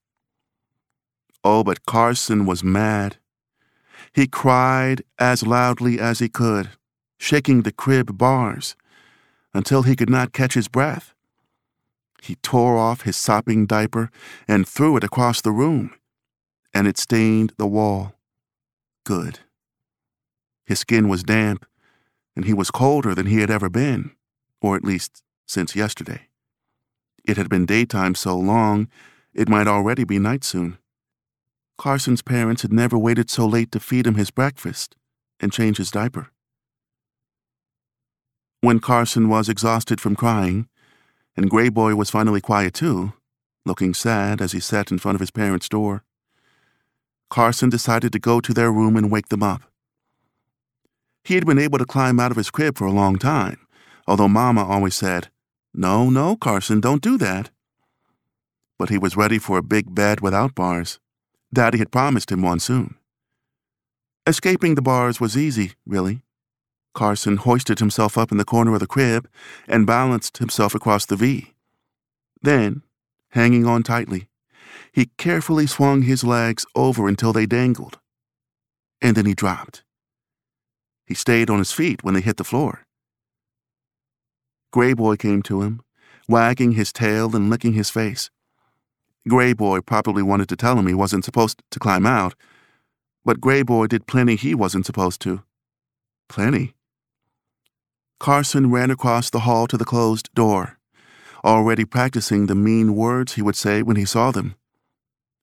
Oh, 1.42 1.64
but 1.64 1.84
Carson 1.84 2.46
was 2.46 2.62
mad. 2.62 3.16
He 4.12 4.28
cried 4.28 5.02
as 5.18 5.44
loudly 5.44 5.98
as 5.98 6.20
he 6.20 6.28
could, 6.28 6.70
shaking 7.18 7.62
the 7.62 7.72
crib 7.72 8.16
bars 8.16 8.76
until 9.58 9.82
he 9.82 9.96
could 9.96 10.08
not 10.08 10.32
catch 10.32 10.54
his 10.54 10.68
breath. 10.68 11.14
He 12.22 12.36
tore 12.36 12.78
off 12.78 13.02
his 13.02 13.16
sopping 13.16 13.66
diaper 13.66 14.08
and 14.46 14.68
threw 14.68 14.96
it 14.96 15.02
across 15.02 15.40
the 15.40 15.50
room, 15.50 15.92
and 16.72 16.86
it 16.86 16.96
stained 16.96 17.54
the 17.56 17.66
wall. 17.66 18.12
Good. 19.04 19.40
His 20.64 20.78
skin 20.78 21.08
was 21.08 21.24
damp, 21.24 21.66
and 22.36 22.44
he 22.44 22.54
was 22.54 22.70
colder 22.70 23.16
than 23.16 23.26
he 23.26 23.40
had 23.40 23.50
ever 23.50 23.68
been, 23.68 24.12
or 24.62 24.76
at 24.76 24.84
least 24.84 25.24
since 25.44 25.74
yesterday. 25.74 26.28
It 27.24 27.36
had 27.36 27.48
been 27.48 27.66
daytime 27.66 28.14
so 28.14 28.38
long, 28.38 28.86
it 29.34 29.48
might 29.48 29.66
already 29.66 30.04
be 30.04 30.20
night 30.20 30.44
soon. 30.44 30.78
Carson's 31.76 32.22
parents 32.22 32.62
had 32.62 32.72
never 32.72 32.96
waited 32.96 33.28
so 33.28 33.44
late 33.44 33.72
to 33.72 33.80
feed 33.80 34.06
him 34.06 34.14
his 34.14 34.30
breakfast 34.30 34.94
and 35.40 35.52
change 35.52 35.78
his 35.78 35.90
diaper. 35.90 36.30
When 38.60 38.80
Carson 38.80 39.28
was 39.28 39.48
exhausted 39.48 40.00
from 40.00 40.16
crying, 40.16 40.68
and 41.36 41.48
Gray 41.48 41.68
Boy 41.68 41.94
was 41.94 42.10
finally 42.10 42.40
quiet 42.40 42.74
too, 42.74 43.12
looking 43.64 43.94
sad 43.94 44.40
as 44.40 44.50
he 44.50 44.58
sat 44.58 44.90
in 44.90 44.98
front 44.98 45.14
of 45.14 45.20
his 45.20 45.30
parents' 45.30 45.68
door, 45.68 46.02
Carson 47.30 47.68
decided 47.68 48.12
to 48.12 48.18
go 48.18 48.40
to 48.40 48.52
their 48.52 48.72
room 48.72 48.96
and 48.96 49.12
wake 49.12 49.28
them 49.28 49.44
up. 49.44 49.62
He 51.22 51.34
had 51.34 51.46
been 51.46 51.58
able 51.58 51.78
to 51.78 51.84
climb 51.84 52.18
out 52.18 52.32
of 52.32 52.36
his 52.36 52.50
crib 52.50 52.76
for 52.76 52.86
a 52.86 52.92
long 52.92 53.16
time, 53.16 53.58
although 54.08 54.28
Mama 54.28 54.64
always 54.64 54.96
said, 54.96 55.28
No, 55.72 56.10
no, 56.10 56.34
Carson, 56.34 56.80
don't 56.80 57.02
do 57.02 57.16
that. 57.18 57.50
But 58.76 58.88
he 58.88 58.98
was 58.98 59.16
ready 59.16 59.38
for 59.38 59.58
a 59.58 59.62
big 59.62 59.94
bed 59.94 60.20
without 60.20 60.54
bars. 60.56 60.98
Daddy 61.52 61.78
had 61.78 61.92
promised 61.92 62.32
him 62.32 62.42
one 62.42 62.58
soon. 62.58 62.96
Escaping 64.26 64.74
the 64.74 64.82
bars 64.82 65.20
was 65.20 65.36
easy, 65.36 65.72
really. 65.86 66.22
Carson 66.98 67.36
hoisted 67.36 67.78
himself 67.78 68.18
up 68.18 68.32
in 68.32 68.38
the 68.38 68.44
corner 68.44 68.74
of 68.74 68.80
the 68.80 68.86
crib 68.88 69.28
and 69.68 69.86
balanced 69.86 70.38
himself 70.38 70.74
across 70.74 71.06
the 71.06 71.14
V. 71.14 71.52
Then, 72.42 72.82
hanging 73.28 73.66
on 73.66 73.84
tightly, 73.84 74.28
he 74.90 75.12
carefully 75.16 75.68
swung 75.68 76.02
his 76.02 76.24
legs 76.24 76.66
over 76.74 77.06
until 77.06 77.32
they 77.32 77.46
dangled. 77.46 78.00
And 79.00 79.16
then 79.16 79.26
he 79.26 79.34
dropped. 79.34 79.84
He 81.06 81.14
stayed 81.14 81.48
on 81.48 81.60
his 81.60 81.70
feet 81.70 82.02
when 82.02 82.14
they 82.14 82.20
hit 82.20 82.36
the 82.36 82.42
floor. 82.42 82.84
Gray 84.72 84.92
Boy 84.92 85.14
came 85.14 85.40
to 85.42 85.62
him, 85.62 85.82
wagging 86.28 86.72
his 86.72 86.92
tail 86.92 87.36
and 87.36 87.48
licking 87.48 87.74
his 87.74 87.90
face. 87.90 88.28
Gray 89.28 89.52
Boy 89.52 89.82
probably 89.82 90.24
wanted 90.24 90.48
to 90.48 90.56
tell 90.56 90.76
him 90.76 90.88
he 90.88 90.94
wasn't 90.94 91.24
supposed 91.24 91.62
to 91.70 91.78
climb 91.78 92.06
out, 92.06 92.34
but 93.24 93.40
Gray 93.40 93.62
Boy 93.62 93.86
did 93.86 94.08
plenty 94.08 94.34
he 94.34 94.52
wasn't 94.52 94.84
supposed 94.84 95.20
to. 95.20 95.44
Plenty. 96.28 96.74
Carson 98.18 98.70
ran 98.70 98.90
across 98.90 99.30
the 99.30 99.40
hall 99.40 99.66
to 99.68 99.76
the 99.76 99.84
closed 99.84 100.28
door, 100.34 100.78
already 101.44 101.84
practicing 101.84 102.46
the 102.46 102.54
mean 102.54 102.94
words 102.94 103.34
he 103.34 103.42
would 103.42 103.56
say 103.56 103.82
when 103.82 103.96
he 103.96 104.04
saw 104.04 104.30
them. 104.30 104.54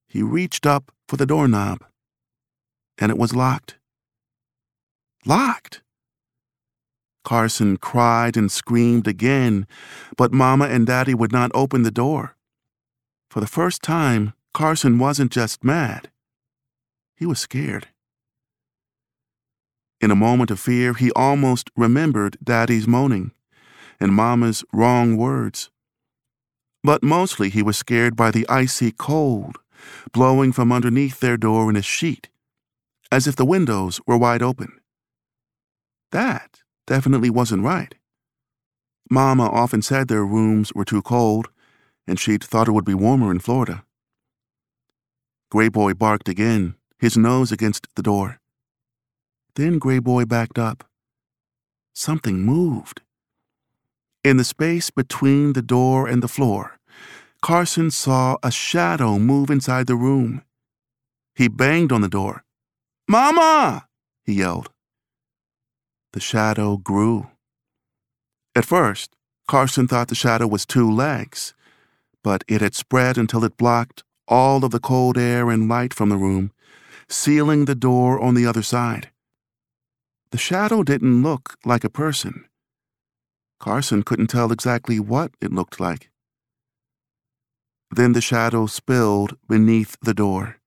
he 0.08 0.22
reached 0.24 0.66
up 0.66 0.92
for 1.08 1.18
the 1.18 1.26
doorknob, 1.26 1.84
and 2.98 3.12
it 3.12 3.18
was 3.18 3.36
locked. 3.36 3.78
Locked! 5.26 5.82
Carson 7.24 7.78
cried 7.78 8.38
and 8.38 8.52
screamed 8.52 9.08
again, 9.08 9.68
but 10.16 10.32
Mama 10.32 10.66
and 10.66 10.86
Daddy 10.86 11.14
would 11.14 11.32
not 11.32 11.52
open 11.54 11.84
the 11.84 11.92
door. 11.92 12.36
For 13.30 13.40
the 13.42 13.48
first 13.48 13.82
time, 13.82 14.34
Carson 14.54 15.00
wasn't 15.00 15.32
just 15.32 15.64
mad, 15.64 16.10
he 17.16 17.26
was 17.26 17.40
scared. 17.40 17.88
In 20.06 20.12
a 20.12 20.16
moment 20.16 20.52
of 20.52 20.60
fear, 20.60 20.94
he 20.94 21.10
almost 21.14 21.72
remembered 21.76 22.38
Daddy's 22.44 22.88
moaning 22.88 23.32
and 24.00 24.14
Mama's 24.14 24.64
wrong 24.72 25.18
words. 25.18 25.72
But 26.84 27.02
mostly 27.02 27.50
he 27.50 27.64
was 27.64 27.76
scared 27.76 28.16
by 28.16 28.30
the 28.30 28.48
icy 28.48 28.92
cold 28.92 29.56
blowing 30.14 30.52
from 30.52 30.72
underneath 30.72 31.22
their 31.22 31.38
door 31.38 31.72
in 31.72 31.76
a 31.76 31.82
sheet, 31.82 32.30
as 33.12 33.26
if 33.26 33.36
the 33.36 33.48
windows 33.48 34.00
were 34.06 34.16
wide 34.16 34.44
open. 34.44 34.80
That 36.12 36.62
definitely 36.86 37.32
wasn't 37.32 37.64
right. 37.64 37.96
Mama 39.10 39.50
often 39.50 39.82
said 39.82 40.08
their 40.08 40.24
rooms 40.24 40.72
were 40.72 40.86
too 40.86 41.02
cold, 41.02 41.48
and 42.06 42.20
she'd 42.20 42.44
thought 42.44 42.68
it 42.68 42.74
would 42.74 42.86
be 42.86 42.94
warmer 42.94 43.32
in 43.32 43.40
Florida. 43.40 43.84
Gray 45.50 45.70
Boy 45.70 45.96
barked 45.96 46.30
again, 46.30 46.76
his 47.00 47.18
nose 47.18 47.52
against 47.52 47.88
the 47.96 48.04
door. 48.04 48.40
Then 49.56 49.80
Gray 49.80 50.00
Boy 50.00 50.26
backed 50.26 50.60
up. 50.60 50.84
Something 51.94 52.40
moved. 52.40 53.02
In 54.24 54.38
the 54.38 54.44
space 54.44 54.90
between 54.90 55.54
the 55.54 55.62
door 55.62 56.08
and 56.08 56.22
the 56.22 56.28
floor, 56.28 56.78
Carson 57.42 57.90
saw 57.92 58.38
a 58.44 58.52
shadow 58.52 59.18
move 59.18 59.50
inside 59.50 59.88
the 59.88 59.96
room. 59.96 60.42
He 61.36 61.48
banged 61.48 61.92
on 61.92 62.02
the 62.02 62.10
door. 62.10 62.44
Mama! 63.08 63.88
he 64.24 64.34
yelled. 64.34 64.70
The 66.12 66.20
shadow 66.20 66.78
grew. 66.78 67.28
At 68.56 68.66
first, 68.66 69.16
Carson 69.48 69.88
thought 69.88 70.08
the 70.08 70.16
shadow 70.16 70.48
was 70.48 70.66
two 70.66 70.90
legs, 70.90 71.54
but 72.24 72.44
it 72.48 72.62
had 72.62 72.74
spread 72.74 73.18
until 73.18 73.44
it 73.44 73.58
blocked 73.58 74.04
all 74.28 74.66
of 74.66 74.72
the 74.72 74.80
cold 74.80 75.18
air 75.18 75.50
and 75.50 75.70
light 75.70 75.94
from 75.94 76.10
the 76.10 76.18
room, 76.18 76.52
sealing 77.08 77.66
the 77.66 77.76
door 77.76 78.20
on 78.20 78.34
the 78.34 78.48
other 78.48 78.64
side. 78.64 79.12
The 80.32 80.38
shadow 80.38 80.84
didn't 80.84 81.24
look 81.24 81.56
like 81.66 81.84
a 81.84 81.90
person. 81.90 82.46
Carson 83.60 84.04
couldn't 84.04 84.28
tell 84.28 84.52
exactly 84.52 85.00
what 85.00 85.32
it 85.42 85.54
looked 85.54 85.80
like. 85.80 86.10
Then 87.92 88.14
the 88.14 88.22
shadow 88.22 88.66
spilled 88.66 89.38
beneath 89.48 89.98
the 90.02 90.14
door. 90.14 90.58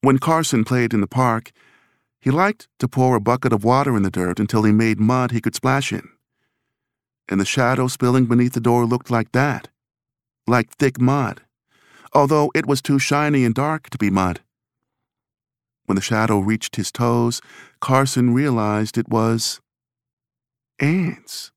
When 0.00 0.18
Carson 0.18 0.64
played 0.64 0.92
in 0.92 1.00
the 1.00 1.06
park, 1.06 1.50
he 2.20 2.30
liked 2.30 2.68
to 2.78 2.88
pour 2.88 3.16
a 3.16 3.20
bucket 3.20 3.52
of 3.52 3.64
water 3.64 3.96
in 3.96 4.02
the 4.02 4.10
dirt 4.10 4.38
until 4.38 4.64
he 4.64 4.72
made 4.72 5.00
mud 5.00 5.30
he 5.30 5.40
could 5.40 5.54
splash 5.54 5.92
in. 5.92 6.08
And 7.28 7.40
the 7.40 7.44
shadow 7.44 7.88
spilling 7.88 8.26
beneath 8.26 8.52
the 8.52 8.60
door 8.60 8.84
looked 8.84 9.10
like 9.10 9.32
that, 9.32 9.68
like 10.46 10.70
thick 10.70 11.00
mud, 11.00 11.42
although 12.12 12.50
it 12.54 12.66
was 12.66 12.82
too 12.82 12.98
shiny 12.98 13.44
and 13.44 13.54
dark 13.54 13.90
to 13.90 13.98
be 13.98 14.10
mud. 14.10 14.40
When 15.88 15.96
the 15.96 16.02
shadow 16.02 16.38
reached 16.38 16.76
his 16.76 16.92
toes, 16.92 17.40
Carson 17.80 18.34
realized 18.34 18.98
it 18.98 19.08
was 19.08 19.62
ants. 20.78 21.50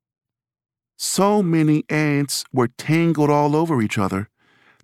So 0.98 1.44
many 1.44 1.84
ants 1.90 2.46
were 2.54 2.70
tangled 2.70 3.30
all 3.30 3.58
over 3.58 3.82
each 3.82 3.98
other 3.98 4.30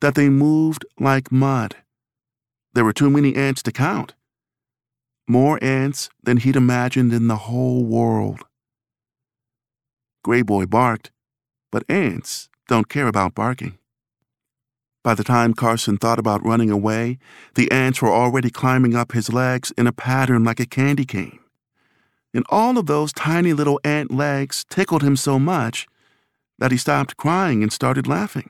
that 0.01 0.15
they 0.15 0.27
moved 0.27 0.83
like 0.99 1.31
mud. 1.31 1.77
There 2.73 2.83
were 2.83 2.91
too 2.91 3.09
many 3.09 3.37
ants 3.37 3.63
to 3.63 3.71
count. 3.71 4.15
More 5.29 5.63
ants 5.63 6.09
than 6.21 6.35
he'd 6.35 6.57
imagined 6.57 7.13
in 7.13 7.29
the 7.29 7.43
whole 7.47 7.85
world. 7.85 8.41
Gray 10.25 10.41
Boy 10.41 10.65
barked, 10.65 11.11
but 11.71 11.89
ants 11.89 12.49
don't 12.67 12.89
care 12.89 13.07
about 13.07 13.33
barking. 13.33 13.77
By 15.07 15.15
the 15.15 15.23
time 15.23 15.53
Carson 15.53 15.95
thought 15.95 16.19
about 16.19 16.45
running 16.45 16.69
away, 16.69 17.17
the 17.55 17.71
ants 17.71 18.01
were 18.01 18.11
already 18.11 18.49
climbing 18.49 18.93
up 18.93 19.13
his 19.13 19.31
legs 19.31 19.71
in 19.77 19.87
a 19.87 19.93
pattern 19.93 20.43
like 20.43 20.59
a 20.59 20.65
candy 20.65 21.05
cane. 21.05 21.39
And 22.33 22.43
all 22.49 22.77
of 22.77 22.87
those 22.87 23.13
tiny 23.13 23.53
little 23.53 23.79
ant 23.85 24.11
legs 24.11 24.65
tickled 24.69 25.03
him 25.03 25.15
so 25.15 25.39
much 25.39 25.87
that 26.59 26.71
he 26.71 26.77
stopped 26.77 27.15
crying 27.15 27.63
and 27.63 27.71
started 27.71 28.05
laughing. 28.05 28.49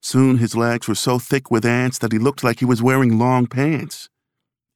Soon 0.00 0.38
his 0.38 0.54
legs 0.54 0.86
were 0.86 0.94
so 0.94 1.18
thick 1.18 1.50
with 1.50 1.64
ants 1.64 1.98
that 1.98 2.12
he 2.12 2.18
looked 2.20 2.44
like 2.44 2.60
he 2.60 2.64
was 2.64 2.80
wearing 2.80 3.18
long 3.18 3.48
pants. 3.48 4.08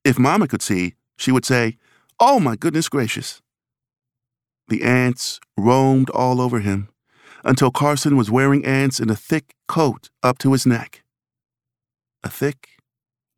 If 0.03 0.19
Mama 0.19 0.49
could 0.49 0.63
see, 0.63 0.95
she 1.17 1.31
would 1.31 1.45
say, 1.45 1.77
Oh 2.19 2.41
my 2.41 2.57
goodness 2.57 2.89
gracious. 2.89 3.41
The 4.67 4.83
ants 4.83 5.39
roamed 5.57 6.11
all 6.11 6.41
over 6.41 6.59
him 6.59 6.89
until 7.45 7.71
Carson 7.71 8.17
was 8.17 8.31
wearing 8.31 8.65
ants 8.65 9.01
in 9.01 9.11
a 9.11 9.17
thick 9.17 9.55
coat 9.67 10.11
up 10.23 10.39
to 10.39 10.53
his 10.53 10.67
neck. 10.67 11.03
A 12.25 12.31
thick, 12.31 12.69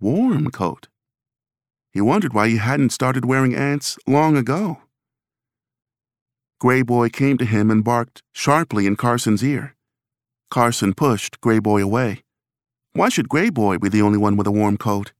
warm 0.01 0.51
coat. 0.51 0.89
He 1.93 2.01
wondered 2.01 2.33
why 2.33 2.49
he 2.49 2.57
hadn't 2.57 2.91
started 2.91 3.25
wearing 3.25 3.55
ants 3.55 3.99
long 4.07 4.37
ago. 4.37 4.79
Gray 6.61 6.83
Boy 6.83 7.09
came 7.09 7.39
to 7.39 7.45
him 7.45 7.71
and 7.71 7.83
barked 7.83 8.23
sharply 8.33 8.87
in 8.87 8.97
Carson's 8.97 9.43
ear. 9.43 9.75
Carson 10.51 10.95
pushed 10.95 11.41
Gray 11.41 11.59
Boy 11.59 11.83
away. 11.83 12.23
Why 12.93 13.09
should 13.09 13.29
Gray 13.29 13.51
Boy 13.51 13.79
be 13.79 13.89
the 13.89 14.03
only 14.03 14.19
one 14.19 14.37
with 14.37 14.47
a 14.47 14.53
warm 14.53 14.77
coat? 14.77 15.13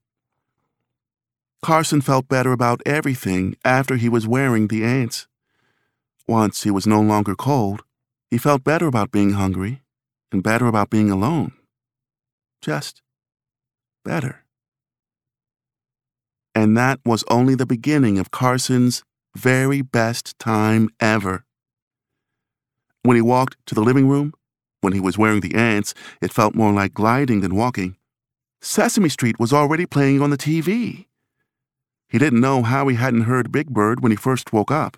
Carson 1.61 2.01
felt 2.01 2.27
better 2.27 2.51
about 2.51 2.81
everything 2.85 3.55
after 3.63 3.95
he 3.95 4.09
was 4.09 4.27
wearing 4.27 4.67
the 4.67 4.83
ants. 4.83 5.27
Once 6.27 6.63
he 6.63 6.71
was 6.71 6.87
no 6.87 7.01
longer 7.01 7.35
cold, 7.35 7.83
he 8.31 8.37
felt 8.37 8.63
better 8.63 8.87
about 8.87 9.11
being 9.11 9.31
hungry 9.31 9.81
and 10.31 10.41
better 10.41 10.65
about 10.65 10.89
being 10.89 11.11
alone. 11.11 11.51
Just 12.61 13.01
better. 14.05 14.45
And 16.55 16.77
that 16.77 16.99
was 17.05 17.25
only 17.29 17.55
the 17.55 17.65
beginning 17.65 18.17
of 18.17 18.31
Carson's 18.31 19.03
very 19.35 19.81
best 19.81 20.39
time 20.39 20.89
ever. 20.99 21.43
When 23.03 23.15
he 23.15 23.21
walked 23.21 23.57
to 23.65 23.75
the 23.75 23.81
living 23.81 24.07
room, 24.07 24.33
when 24.79 24.93
he 24.93 24.99
was 24.99 25.17
wearing 25.17 25.41
the 25.41 25.55
ants, 25.55 25.93
it 26.21 26.33
felt 26.33 26.55
more 26.55 26.71
like 26.71 26.93
gliding 26.93 27.41
than 27.41 27.55
walking. 27.55 27.97
Sesame 28.61 29.09
Street 29.09 29.39
was 29.39 29.51
already 29.51 29.85
playing 29.85 30.21
on 30.21 30.29
the 30.29 30.37
TV. 30.37 31.05
He 32.07 32.17
didn't 32.17 32.41
know 32.41 32.63
how 32.63 32.87
he 32.87 32.95
hadn't 32.95 33.21
heard 33.21 33.51
Big 33.51 33.69
Bird 33.69 34.01
when 34.01 34.11
he 34.11 34.15
first 34.15 34.53
woke 34.53 34.71
up. 34.71 34.97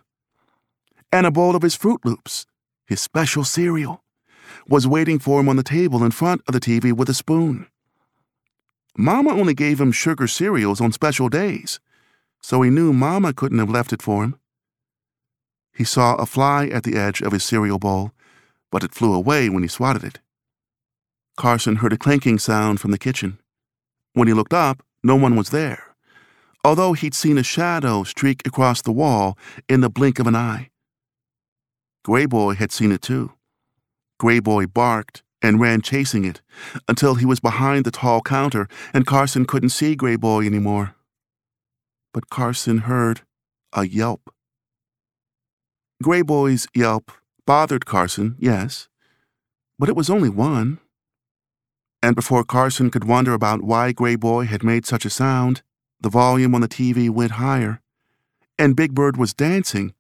And 1.12 1.26
a 1.26 1.32
bowl 1.32 1.56
of 1.56 1.62
his 1.62 1.78
Froot 1.78 2.04
Loops, 2.04 2.46
his 2.86 3.02
special 3.02 3.44
cereal, 3.44 4.04
was 4.68 4.88
waiting 4.88 5.20
for 5.20 5.40
him 5.40 5.50
on 5.50 5.56
the 5.56 5.64
table 5.64 6.04
in 6.04 6.12
front 6.12 6.42
of 6.48 6.54
the 6.54 6.60
TV 6.60 6.94
with 6.94 7.10
a 7.10 7.14
spoon. 7.14 7.68
Mama 8.98 9.32
only 9.32 9.54
gave 9.54 9.82
him 9.82 9.92
sugar 9.92 10.28
cereals 10.28 10.80
on 10.80 10.92
special 10.92 11.30
days 11.30 11.80
so 12.44 12.62
he 12.62 12.70
knew 12.70 12.94
Mama 12.94 13.34
couldn't 13.34 13.58
have 13.58 13.70
left 13.70 13.94
it 13.94 14.02
for 14.02 14.24
him. 14.24 14.36
He 15.74 15.86
saw 15.86 16.16
a 16.16 16.26
fly 16.26 16.68
at 16.68 16.84
the 16.84 16.96
edge 16.96 17.22
of 17.22 17.32
his 17.32 17.44
cereal 17.44 17.80
bowl, 17.80 18.12
but 18.70 18.84
it 18.84 18.94
flew 18.94 19.14
away 19.14 19.50
when 19.50 19.64
he 19.64 19.70
swatted 19.70 20.04
it. 20.04 20.20
Carson 21.38 21.78
heard 21.78 21.94
a 21.94 21.98
clanking 21.98 22.38
sound 22.38 22.80
from 22.80 22.92
the 22.92 23.00
kitchen. 23.00 23.40
When 24.14 24.28
he 24.28 24.34
looked 24.34 24.54
up, 24.54 24.84
no 25.04 25.16
one 25.16 25.36
was 25.36 25.50
there, 25.50 25.96
although 26.64 26.94
he'd 26.94 27.16
seen 27.16 27.38
a 27.38 27.44
shadow 27.44 28.04
streak 28.04 28.46
across 28.46 28.82
the 28.82 28.92
wall 28.92 29.38
in 29.68 29.82
the 29.82 29.90
blink 29.90 30.20
of 30.20 30.28
an 30.28 30.36
eye. 30.36 30.70
Gray 32.04 32.26
Boy 32.26 32.56
had 32.56 32.72
seen 32.72 32.92
it 32.92 33.02
too. 33.02 33.34
Gray 34.20 34.40
Boy 34.40 34.68
barked 34.68 35.24
and 35.42 35.60
ran 35.60 35.82
chasing 35.82 36.26
it 36.26 36.42
until 36.88 37.16
he 37.16 37.26
was 37.26 37.40
behind 37.40 37.86
the 37.86 37.92
tall 37.92 38.22
counter 38.22 38.68
and 38.94 39.06
Carson 39.06 39.46
couldn't 39.46 39.70
see 39.70 39.96
Gray 39.96 40.16
Boy 40.16 40.46
anymore 40.46 40.96
but 42.14 42.30
Carson 42.30 42.80
heard 42.80 43.22
a 43.74 43.86
yelp. 43.86 44.34
Gray 46.02 46.22
Boy's 46.22 46.68
yelp 46.74 47.12
bothered 47.46 47.86
Carson, 47.86 48.36
yes, 48.40 48.88
but 49.80 49.90
it 49.90 49.96
was 49.96 50.10
only 50.10 50.30
one. 50.30 50.80
And 52.02 52.16
before 52.16 52.44
Carson 52.44 52.90
could 52.90 53.06
wonder 53.06 53.34
about 53.34 53.64
why 53.64 53.92
Gray 53.92 54.16
Boy 54.16 54.46
had 54.46 54.64
made 54.64 54.86
such 54.86 55.06
a 55.06 55.10
sound, 55.10 55.64
the 56.00 56.10
volume 56.10 56.54
on 56.54 56.62
the 56.62 56.68
TV 56.68 57.10
went 57.10 57.32
higher, 57.32 57.82
and 58.60 58.76
Big 58.76 58.94
Bird 58.94 59.18
was 59.18 59.34
dancing, 59.34 59.94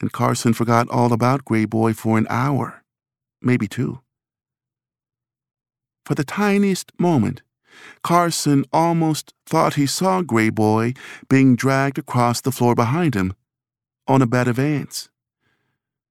and 0.00 0.12
Carson 0.12 0.52
forgot 0.52 0.88
all 0.88 1.12
about 1.12 1.44
Gray 1.44 1.64
Boy 1.64 1.92
for 1.92 2.18
an 2.18 2.26
hour, 2.30 2.82
maybe 3.42 3.68
two. 3.68 4.00
For 6.04 6.14
the 6.14 6.24
tiniest 6.24 6.92
moment, 6.98 7.42
Carson 8.02 8.64
almost 8.72 9.34
thought 9.46 9.74
he 9.74 9.86
saw 9.86 10.22
Gray 10.22 10.50
Boy 10.50 10.94
being 11.28 11.54
dragged 11.54 11.98
across 11.98 12.40
the 12.40 12.52
floor 12.52 12.74
behind 12.74 13.14
him 13.14 13.34
on 14.06 14.22
a 14.22 14.26
bed 14.26 14.48
of 14.48 14.58
ants. 14.58 15.08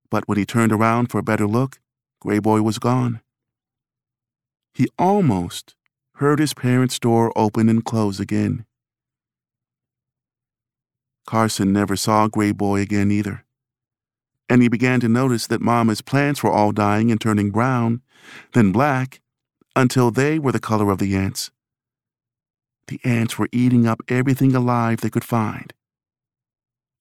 But 0.10 0.28
when 0.28 0.38
he 0.38 0.46
turned 0.46 0.72
around 0.72 1.08
for 1.08 1.18
a 1.18 1.24
better 1.24 1.48
look, 1.48 1.80
Gray 2.22 2.40
Boy 2.40 2.62
was 2.62 2.80
gone. 2.80 3.22
He 4.74 4.88
almost 4.98 5.76
heard 6.16 6.40
his 6.40 6.54
parents' 6.54 7.00
door 7.00 7.32
open 7.36 7.70
and 7.70 7.84
close 7.84 8.20
again. 8.20 8.66
Carson 11.26 11.72
never 11.72 11.96
saw 11.96 12.28
Gray 12.28 12.52
Boy 12.52 12.82
again 12.82 13.12
either. 13.12 13.46
And 14.50 14.62
he 14.64 14.68
began 14.68 15.00
to 15.02 15.08
notice 15.08 15.48
that 15.48 15.62
Mama's 15.62 16.02
plants 16.02 16.42
were 16.42 16.52
all 16.52 16.72
dying 16.72 17.12
and 17.12 17.22
turning 17.22 17.52
brown, 17.52 18.02
then 18.54 18.72
black, 18.72 19.22
until 19.76 20.12
they 20.12 20.40
were 20.40 20.52
the 20.52 20.60
color 20.60 20.90
of 20.90 20.98
the 20.98 21.16
ants. 21.16 21.52
The 22.88 23.00
ants 23.04 23.38
were 23.38 23.50
eating 23.52 23.86
up 23.86 24.02
everything 24.08 24.56
alive 24.56 25.02
they 25.02 25.12
could 25.12 25.24
find. 25.24 25.74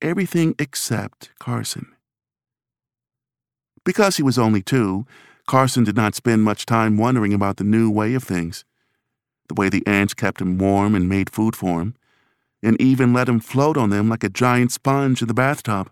Everything 0.03 0.55
except 0.59 1.31
Carson. 1.39 1.87
Because 3.85 4.19
he 4.19 4.23
was 4.23 4.39
only 4.39 4.63
two, 4.63 5.07
Carson 5.47 5.83
did 5.83 5.97
not 5.97 6.15
spend 6.15 6.45
much 6.45 6.67
time 6.67 6.99
wondering 6.99 7.33
about 7.33 7.57
the 7.57 7.65
new 7.65 7.91
way 7.91 8.13
of 8.13 8.23
things, 8.23 8.67
the 9.49 9.55
way 9.55 9.71
the 9.71 9.87
ants 9.87 10.13
kept 10.13 10.43
him 10.43 10.59
warm 10.59 10.95
and 10.95 11.09
made 11.09 11.31
food 11.31 11.57
for 11.57 11.81
him, 11.81 11.95
and 12.63 12.79
even 12.81 13.15
let 13.15 13.31
him 13.31 13.41
float 13.41 13.79
on 13.79 13.89
them 13.89 14.09
like 14.11 14.23
a 14.23 14.29
giant 14.29 14.73
sponge 14.73 15.23
in 15.23 15.29
the 15.29 15.33
bathtub. 15.33 15.91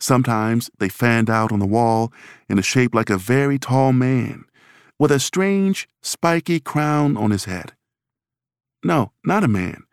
Sometimes 0.00 0.70
they 0.78 0.88
fanned 0.88 1.28
out 1.28 1.52
on 1.52 1.58
the 1.58 1.66
wall 1.66 2.12
in 2.48 2.58
a 2.58 2.62
shape 2.62 2.94
like 2.94 3.10
a 3.10 3.18
very 3.18 3.58
tall 3.58 3.92
man, 3.92 4.44
with 4.98 5.12
a 5.12 5.20
strange, 5.20 5.88
spiky 6.02 6.58
crown 6.58 7.16
on 7.16 7.30
his 7.30 7.44
head. 7.44 7.72
No, 8.82 9.12
not 9.24 9.44
a 9.44 9.48
man, 9.48 9.84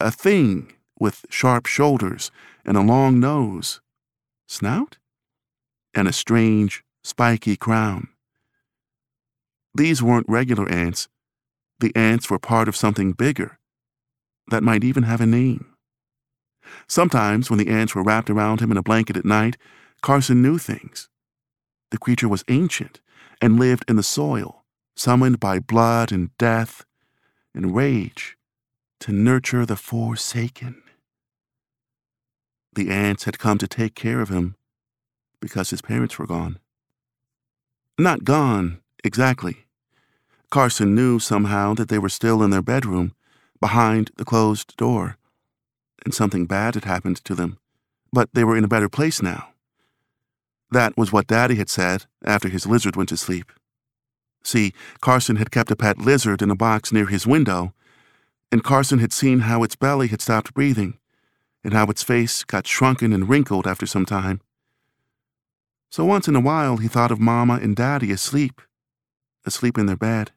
a 0.00 0.10
thing 0.10 0.72
with 0.98 1.24
sharp 1.30 1.66
shoulders 1.66 2.30
and 2.64 2.76
a 2.76 2.82
long 2.82 3.20
nose. 3.20 3.80
Snout? 4.48 4.98
And 5.94 6.08
a 6.08 6.12
strange, 6.12 6.82
spiky 7.04 7.56
crown. 7.56 8.08
These 9.74 10.02
weren't 10.02 10.28
regular 10.28 10.68
ants. 10.68 11.08
The 11.78 11.94
ants 11.94 12.28
were 12.28 12.38
part 12.38 12.66
of 12.66 12.76
something 12.76 13.12
bigger 13.12 13.58
that 14.48 14.62
might 14.62 14.84
even 14.84 15.04
have 15.04 15.20
a 15.20 15.26
name. 15.26 15.75
Sometimes, 16.88 17.50
when 17.50 17.58
the 17.58 17.68
ants 17.68 17.94
were 17.94 18.02
wrapped 18.02 18.30
around 18.30 18.60
him 18.60 18.70
in 18.70 18.76
a 18.76 18.82
blanket 18.82 19.16
at 19.16 19.24
night, 19.24 19.56
Carson 20.02 20.42
knew 20.42 20.58
things. 20.58 21.08
The 21.90 21.98
creature 21.98 22.28
was 22.28 22.44
ancient 22.48 23.00
and 23.40 23.58
lived 23.58 23.84
in 23.88 23.96
the 23.96 24.02
soil, 24.02 24.64
summoned 24.96 25.40
by 25.40 25.58
blood 25.58 26.12
and 26.12 26.36
death 26.38 26.84
and 27.54 27.74
rage 27.74 28.36
to 29.00 29.12
nurture 29.12 29.66
the 29.66 29.76
forsaken. 29.76 30.82
The 32.74 32.90
ants 32.90 33.24
had 33.24 33.38
come 33.38 33.58
to 33.58 33.68
take 33.68 33.94
care 33.94 34.20
of 34.20 34.28
him 34.28 34.56
because 35.40 35.70
his 35.70 35.82
parents 35.82 36.18
were 36.18 36.26
gone. 36.26 36.58
Not 37.98 38.24
gone, 38.24 38.80
exactly. 39.02 39.66
Carson 40.50 40.94
knew 40.94 41.18
somehow 41.18 41.74
that 41.74 41.88
they 41.88 41.98
were 41.98 42.08
still 42.08 42.42
in 42.42 42.50
their 42.50 42.62
bedroom, 42.62 43.14
behind 43.60 44.10
the 44.16 44.24
closed 44.24 44.76
door, 44.76 45.16
and 46.06 46.14
something 46.14 46.46
bad 46.46 46.74
had 46.74 46.84
happened 46.84 47.16
to 47.24 47.34
them, 47.34 47.58
but 48.12 48.30
they 48.32 48.44
were 48.44 48.56
in 48.56 48.62
a 48.62 48.68
better 48.68 48.88
place 48.88 49.20
now. 49.20 49.48
That 50.70 50.96
was 50.96 51.12
what 51.12 51.26
Daddy 51.26 51.56
had 51.56 51.68
said 51.68 52.04
after 52.24 52.48
his 52.48 52.64
lizard 52.64 52.94
went 52.94 53.08
to 53.08 53.16
sleep. 53.16 53.52
See, 54.44 54.72
Carson 55.00 55.34
had 55.34 55.50
kept 55.50 55.72
a 55.72 55.76
pet 55.76 55.98
lizard 55.98 56.42
in 56.42 56.50
a 56.50 56.54
box 56.54 56.92
near 56.92 57.06
his 57.06 57.26
window, 57.26 57.74
and 58.52 58.62
Carson 58.62 59.00
had 59.00 59.12
seen 59.12 59.40
how 59.40 59.64
its 59.64 59.74
belly 59.74 60.06
had 60.06 60.22
stopped 60.22 60.54
breathing, 60.54 60.96
and 61.64 61.74
how 61.74 61.86
its 61.86 62.04
face 62.04 62.44
got 62.44 62.68
shrunken 62.68 63.12
and 63.12 63.28
wrinkled 63.28 63.66
after 63.66 63.84
some 63.84 64.06
time. 64.06 64.40
So 65.90 66.04
once 66.04 66.28
in 66.28 66.36
a 66.36 66.40
while 66.40 66.76
he 66.76 66.86
thought 66.86 67.10
of 67.10 67.18
Mama 67.18 67.54
and 67.60 67.74
Daddy 67.74 68.12
asleep, 68.12 68.62
asleep 69.44 69.76
in 69.76 69.86
their 69.86 69.96
bed. 69.96 70.30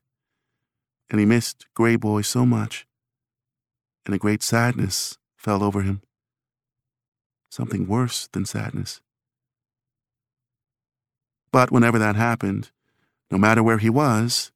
And 1.11 1.19
he 1.19 1.27
missed 1.27 1.67
Gray 1.75 1.95
Boy 1.95 2.23
so 2.23 2.43
much. 2.43 2.87
And 4.03 4.15
a 4.15 4.17
great 4.17 4.41
sadness 4.41 5.18
fell 5.39 5.63
over 5.63 5.81
him. 5.81 6.01
Something 7.49 7.85
mm. 7.85 7.89
worse 7.89 8.27
than 8.27 8.45
sadness. 8.45 8.99
But 11.51 11.71
whenever 11.71 11.97
that 11.97 12.17
happened, 12.17 12.71
no 13.31 13.37
matter 13.37 13.63
where 13.63 13.77
he 13.77 13.89
was, 13.89 14.51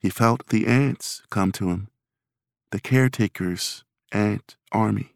he 0.00 0.08
felt 0.08 0.48
the 0.48 0.66
ants 0.66 1.22
come 1.28 1.52
to 1.52 1.68
him, 1.70 1.88
the 2.70 2.80
caretaker's 2.80 3.84
ant 4.10 4.56
army. 4.72 5.14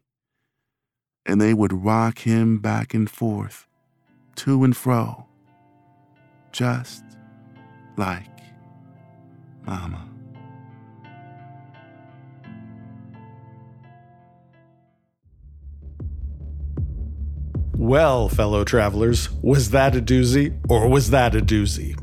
And 1.25 1.41
they 1.41 1.53
would 1.53 1.73
rock 1.73 2.19
him 2.19 2.59
back 2.59 2.93
and 2.93 3.09
forth 3.09 3.67
to 4.35 4.63
and 4.63 4.77
fro, 4.77 5.25
just 6.51 7.03
like 7.97 8.29
Mama. 9.65 10.12
Well, 17.83 18.29
fellow 18.29 18.63
travelers, 18.63 19.29
was 19.41 19.71
that 19.71 19.93
a 19.93 19.99
doozy 19.99 20.57
or 20.69 20.87
was 20.87 21.09
that 21.09 21.35
a 21.35 21.41
doozy? 21.41 21.99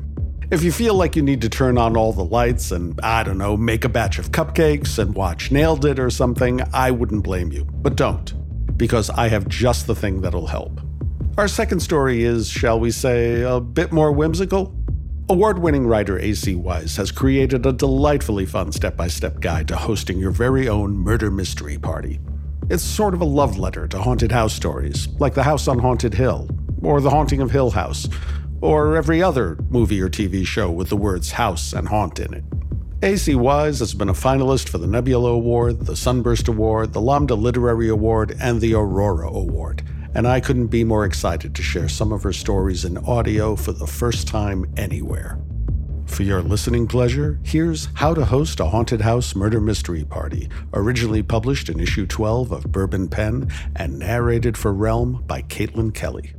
If 0.51 0.61
you 0.61 0.71
feel 0.71 0.93
like 0.93 1.15
you 1.15 1.23
need 1.23 1.41
to 1.41 1.49
turn 1.49 1.75
on 1.79 1.97
all 1.97 2.13
the 2.13 2.23
lights 2.23 2.71
and, 2.71 3.01
I 3.01 3.23
don't 3.23 3.39
know, 3.39 3.57
make 3.57 3.83
a 3.83 3.89
batch 3.89 4.19
of 4.19 4.31
cupcakes 4.31 4.99
and 4.99 5.15
watch 5.15 5.49
Nailed 5.49 5.83
It 5.85 5.97
or 5.97 6.11
something, 6.11 6.61
I 6.71 6.91
wouldn't 6.91 7.23
blame 7.23 7.51
you. 7.51 7.63
But 7.63 7.95
don't, 7.95 8.77
because 8.77 9.09
I 9.09 9.29
have 9.29 9.47
just 9.47 9.87
the 9.87 9.95
thing 9.95 10.21
that'll 10.21 10.45
help. 10.45 10.79
Our 11.35 11.47
second 11.47 11.79
story 11.79 12.25
is, 12.25 12.47
shall 12.47 12.79
we 12.79 12.91
say, 12.91 13.41
a 13.41 13.59
bit 13.59 13.91
more 13.91 14.11
whimsical. 14.11 14.75
Award 15.29 15.57
winning 15.57 15.87
writer 15.87 16.19
A.C. 16.19 16.53
Wise 16.53 16.95
has 16.97 17.11
created 17.11 17.65
a 17.65 17.73
delightfully 17.73 18.45
fun 18.45 18.71
step 18.71 18.95
by 18.95 19.07
step 19.07 19.39
guide 19.39 19.67
to 19.69 19.75
hosting 19.75 20.19
your 20.19 20.29
very 20.29 20.69
own 20.69 20.95
murder 20.95 21.31
mystery 21.31 21.79
party. 21.79 22.19
It's 22.71 22.83
sort 22.83 23.13
of 23.13 23.19
a 23.19 23.25
love 23.25 23.57
letter 23.57 23.85
to 23.89 24.01
haunted 24.01 24.31
house 24.31 24.53
stories, 24.53 25.09
like 25.19 25.33
The 25.33 25.43
House 25.43 25.67
on 25.67 25.79
Haunted 25.79 26.13
Hill, 26.13 26.47
or 26.81 27.01
The 27.01 27.09
Haunting 27.09 27.41
of 27.41 27.51
Hill 27.51 27.71
House, 27.71 28.07
or 28.61 28.95
every 28.95 29.21
other 29.21 29.57
movie 29.69 30.01
or 30.01 30.07
TV 30.07 30.45
show 30.47 30.71
with 30.71 30.87
the 30.87 30.95
words 30.95 31.31
house 31.31 31.73
and 31.73 31.89
haunt 31.89 32.17
in 32.17 32.33
it. 32.33 32.45
A.C. 33.03 33.35
Wise 33.35 33.79
has 33.79 33.93
been 33.93 34.07
a 34.07 34.13
finalist 34.13 34.69
for 34.69 34.77
the 34.77 34.87
Nebula 34.87 35.31
Award, 35.31 35.85
the 35.85 35.97
Sunburst 35.97 36.47
Award, 36.47 36.93
the 36.93 37.01
Lambda 37.01 37.35
Literary 37.35 37.89
Award, 37.89 38.37
and 38.39 38.61
the 38.61 38.73
Aurora 38.73 39.27
Award 39.27 39.83
and 40.13 40.27
I 40.27 40.41
couldn't 40.41 40.67
be 40.67 40.83
more 40.83 41.05
excited 41.05 41.55
to 41.55 41.63
share 41.63 41.87
some 41.87 42.11
of 42.11 42.23
her 42.23 42.33
stories 42.33 42.83
in 42.83 42.97
audio 42.97 43.55
for 43.55 43.71
the 43.71 43.87
first 43.87 44.27
time 44.27 44.71
anywhere. 44.75 45.39
For 46.11 46.23
your 46.23 46.41
listening 46.41 46.87
pleasure, 46.87 47.39
here's 47.41 47.87
How 47.93 48.13
to 48.13 48.25
Host 48.25 48.59
a 48.59 48.65
Haunted 48.65 48.99
House 48.99 49.33
Murder 49.33 49.61
Mystery 49.61 50.03
Party, 50.03 50.49
originally 50.73 51.23
published 51.23 51.69
in 51.69 51.79
issue 51.79 52.05
12 52.05 52.51
of 52.51 52.69
Bourbon 52.69 53.07
Penn 53.07 53.49
and 53.77 53.97
narrated 53.97 54.57
for 54.57 54.73
Realm 54.73 55.23
by 55.25 55.41
Caitlin 55.43 55.93
Kelly. 55.93 56.33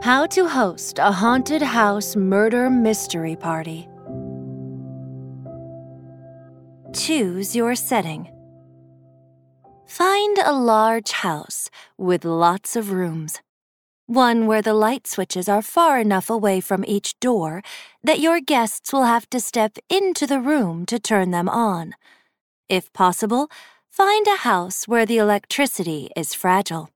How 0.00 0.26
to 0.26 0.48
Host 0.48 1.00
a 1.00 1.10
Haunted 1.10 1.60
House 1.60 2.14
Murder 2.14 2.70
Mystery 2.70 3.34
Party. 3.34 3.88
Choose 6.94 7.56
your 7.56 7.74
setting. 7.74 8.30
Find 9.88 10.38
a 10.38 10.52
large 10.52 11.10
house 11.10 11.68
with 11.98 12.24
lots 12.24 12.76
of 12.76 12.92
rooms. 12.92 13.40
One 14.08 14.46
where 14.46 14.62
the 14.62 14.72
light 14.72 15.06
switches 15.06 15.50
are 15.50 15.60
far 15.60 16.00
enough 16.00 16.30
away 16.30 16.60
from 16.60 16.82
each 16.86 17.20
door 17.20 17.62
that 18.02 18.20
your 18.20 18.40
guests 18.40 18.90
will 18.90 19.04
have 19.04 19.28
to 19.28 19.38
step 19.38 19.76
into 19.90 20.26
the 20.26 20.40
room 20.40 20.86
to 20.86 20.98
turn 20.98 21.30
them 21.30 21.46
on. 21.46 21.94
If 22.70 22.90
possible, 22.94 23.50
find 23.90 24.26
a 24.26 24.38
house 24.38 24.88
where 24.88 25.04
the 25.04 25.18
electricity 25.18 26.08
is 26.16 26.32
fragile. 26.32 26.88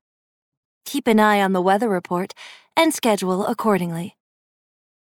Keep 0.87 1.07
an 1.07 1.21
eye 1.21 1.43
on 1.43 1.53
the 1.53 1.61
weather 1.61 1.91
report 1.91 2.33
and 2.75 2.95
schedule 2.95 3.45
accordingly. 3.45 4.17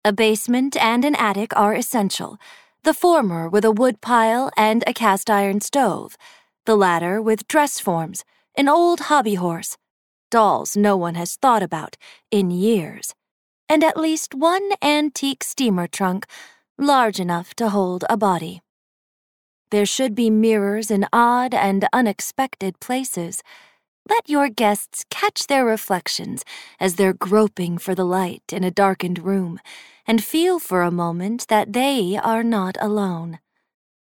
A 0.04 0.12
basement 0.12 0.76
and 0.76 1.04
an 1.04 1.14
attic 1.14 1.56
are 1.56 1.72
essential, 1.72 2.36
the 2.82 2.94
former 2.94 3.48
with 3.48 3.64
a 3.64 3.70
wood 3.70 4.00
pile 4.00 4.50
and 4.56 4.82
a 4.88 4.92
cast 4.92 5.30
iron 5.30 5.60
stove 5.60 6.16
the 6.64 6.76
latter 6.76 7.22
with 7.22 7.46
dress 7.48 7.78
forms, 7.78 8.24
an 8.56 8.68
old 8.68 9.00
hobby 9.02 9.34
horse, 9.34 9.76
dolls 10.32 10.76
no 10.76 10.96
one 10.96 11.14
has 11.14 11.36
thought 11.36 11.62
about 11.62 11.98
in 12.30 12.50
years, 12.50 13.14
and 13.68 13.84
at 13.84 13.98
least 13.98 14.34
one 14.34 14.70
antique 14.82 15.44
steamer 15.44 15.86
trunk 15.86 16.24
large 16.78 17.20
enough 17.20 17.54
to 17.54 17.68
hold 17.68 18.02
a 18.08 18.16
body. 18.16 18.62
There 19.70 19.84
should 19.84 20.14
be 20.14 20.30
mirrors 20.30 20.90
in 20.90 21.06
odd 21.12 21.52
and 21.52 21.86
unexpected 21.92 22.80
places. 22.80 23.42
Let 24.08 24.28
your 24.28 24.48
guests 24.48 25.04
catch 25.10 25.46
their 25.46 25.66
reflections 25.66 26.44
as 26.80 26.96
they're 26.96 27.12
groping 27.28 27.76
for 27.76 27.94
the 27.94 28.06
light 28.06 28.42
in 28.52 28.64
a 28.64 28.70
darkened 28.70 29.18
room 29.18 29.60
and 30.06 30.24
feel 30.24 30.58
for 30.58 30.80
a 30.80 30.90
moment 30.90 31.46
that 31.48 31.74
they 31.74 32.16
are 32.16 32.42
not 32.42 32.76
alone. 32.80 33.38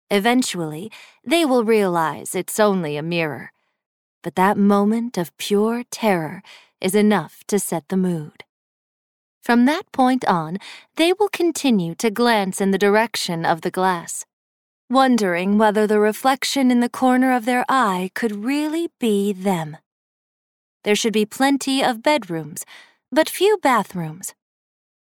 Eventually, 0.09 0.91
they 1.25 1.43
will 1.45 1.65
realize 1.65 2.35
it's 2.35 2.59
only 2.59 2.95
a 2.95 3.03
mirror. 3.03 3.51
But 4.23 4.35
that 4.35 4.57
moment 4.57 5.17
of 5.17 5.35
pure 5.37 5.83
terror 5.89 6.43
is 6.79 6.95
enough 6.95 7.43
to 7.47 7.59
set 7.59 7.89
the 7.89 7.97
mood. 7.97 8.43
From 9.41 9.65
that 9.65 9.91
point 9.91 10.23
on, 10.25 10.57
they 10.95 11.13
will 11.13 11.29
continue 11.29 11.95
to 11.95 12.11
glance 12.11 12.61
in 12.61 12.71
the 12.71 12.77
direction 12.77 13.45
of 13.45 13.61
the 13.61 13.71
glass, 13.71 14.25
wondering 14.89 15.57
whether 15.57 15.87
the 15.87 15.99
reflection 15.99 16.69
in 16.69 16.79
the 16.79 16.89
corner 16.89 17.33
of 17.35 17.45
their 17.45 17.65
eye 17.67 18.11
could 18.13 18.43
really 18.43 18.89
be 18.99 19.33
them. 19.33 19.77
There 20.83 20.95
should 20.95 21.13
be 21.13 21.25
plenty 21.25 21.83
of 21.83 22.03
bedrooms, 22.03 22.65
but 23.11 23.29
few 23.29 23.57
bathrooms. 23.61 24.35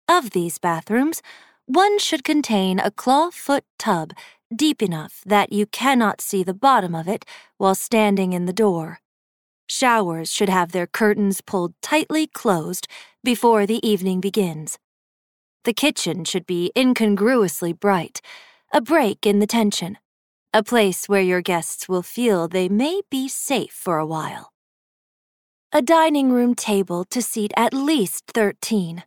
Of 0.10 0.32
these 0.32 0.58
bathrooms, 0.58 1.22
one 1.66 2.00
should 2.00 2.24
contain 2.24 2.80
a 2.80 2.92
claw-foot 2.92 3.64
tub 3.78 4.14
deep 4.58 4.82
enough 4.82 5.22
that 5.26 5.52
you 5.52 5.66
cannot 5.66 6.22
see 6.22 6.44
the 6.44 6.54
bottom 6.54 6.96
of 6.96 7.08
it 7.08 7.26
while 7.58 7.76
standing 7.76 8.34
in 8.34 8.46
the 8.46 8.54
door. 8.54 9.00
Showers 9.68 10.32
should 10.32 10.50
have 10.50 10.72
their 10.72 10.88
curtains 10.88 11.42
pulled 11.42 11.74
tightly 11.82 12.28
closed 12.28 12.88
before 13.24 13.66
the 13.66 13.86
evening 13.88 14.22
begins. 14.22 14.78
The 15.64 15.74
kitchen 15.74 16.26
should 16.26 16.46
be 16.46 16.72
incongruously 16.78 17.74
bright, 17.74 18.22
a 18.74 18.82
break 18.82 19.26
in 19.26 19.40
the 19.40 19.48
tension, 19.48 19.98
a 20.54 20.62
place 20.62 21.08
where 21.08 21.22
your 21.22 21.42
guests 21.42 21.88
will 21.88 22.04
feel 22.04 22.48
they 22.48 22.68
may 22.68 23.02
be 23.10 23.28
safe 23.28 23.72
for 23.72 23.98
a 23.98 24.06
while. 24.06 24.52
A 25.72 25.82
dining 25.82 26.32
room 26.32 26.54
table 26.54 27.04
to 27.06 27.22
seat 27.22 27.52
at 27.58 27.74
least 27.74 28.26
13, 28.34 29.04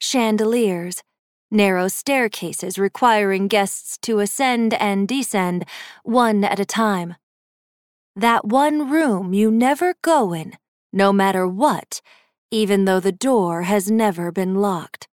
chandeliers, 0.00 1.02
narrow 1.50 1.88
staircases 1.88 2.78
requiring 2.78 3.48
guests 3.48 3.98
to 4.02 4.20
ascend 4.20 4.74
and 4.74 5.08
descend 5.08 5.64
one 6.02 6.44
at 6.44 6.60
a 6.60 6.64
time. 6.64 7.14
That 8.16 8.44
one 8.44 8.90
room 8.90 9.32
you 9.32 9.50
never 9.50 9.94
go 10.02 10.32
in, 10.32 10.54
no 10.92 11.12
matter 11.12 11.46
what, 11.46 12.00
even 12.50 12.84
though 12.84 13.00
the 13.00 13.12
door 13.12 13.62
has 13.62 13.90
never 13.90 14.32
been 14.32 14.56
locked. 14.56 15.08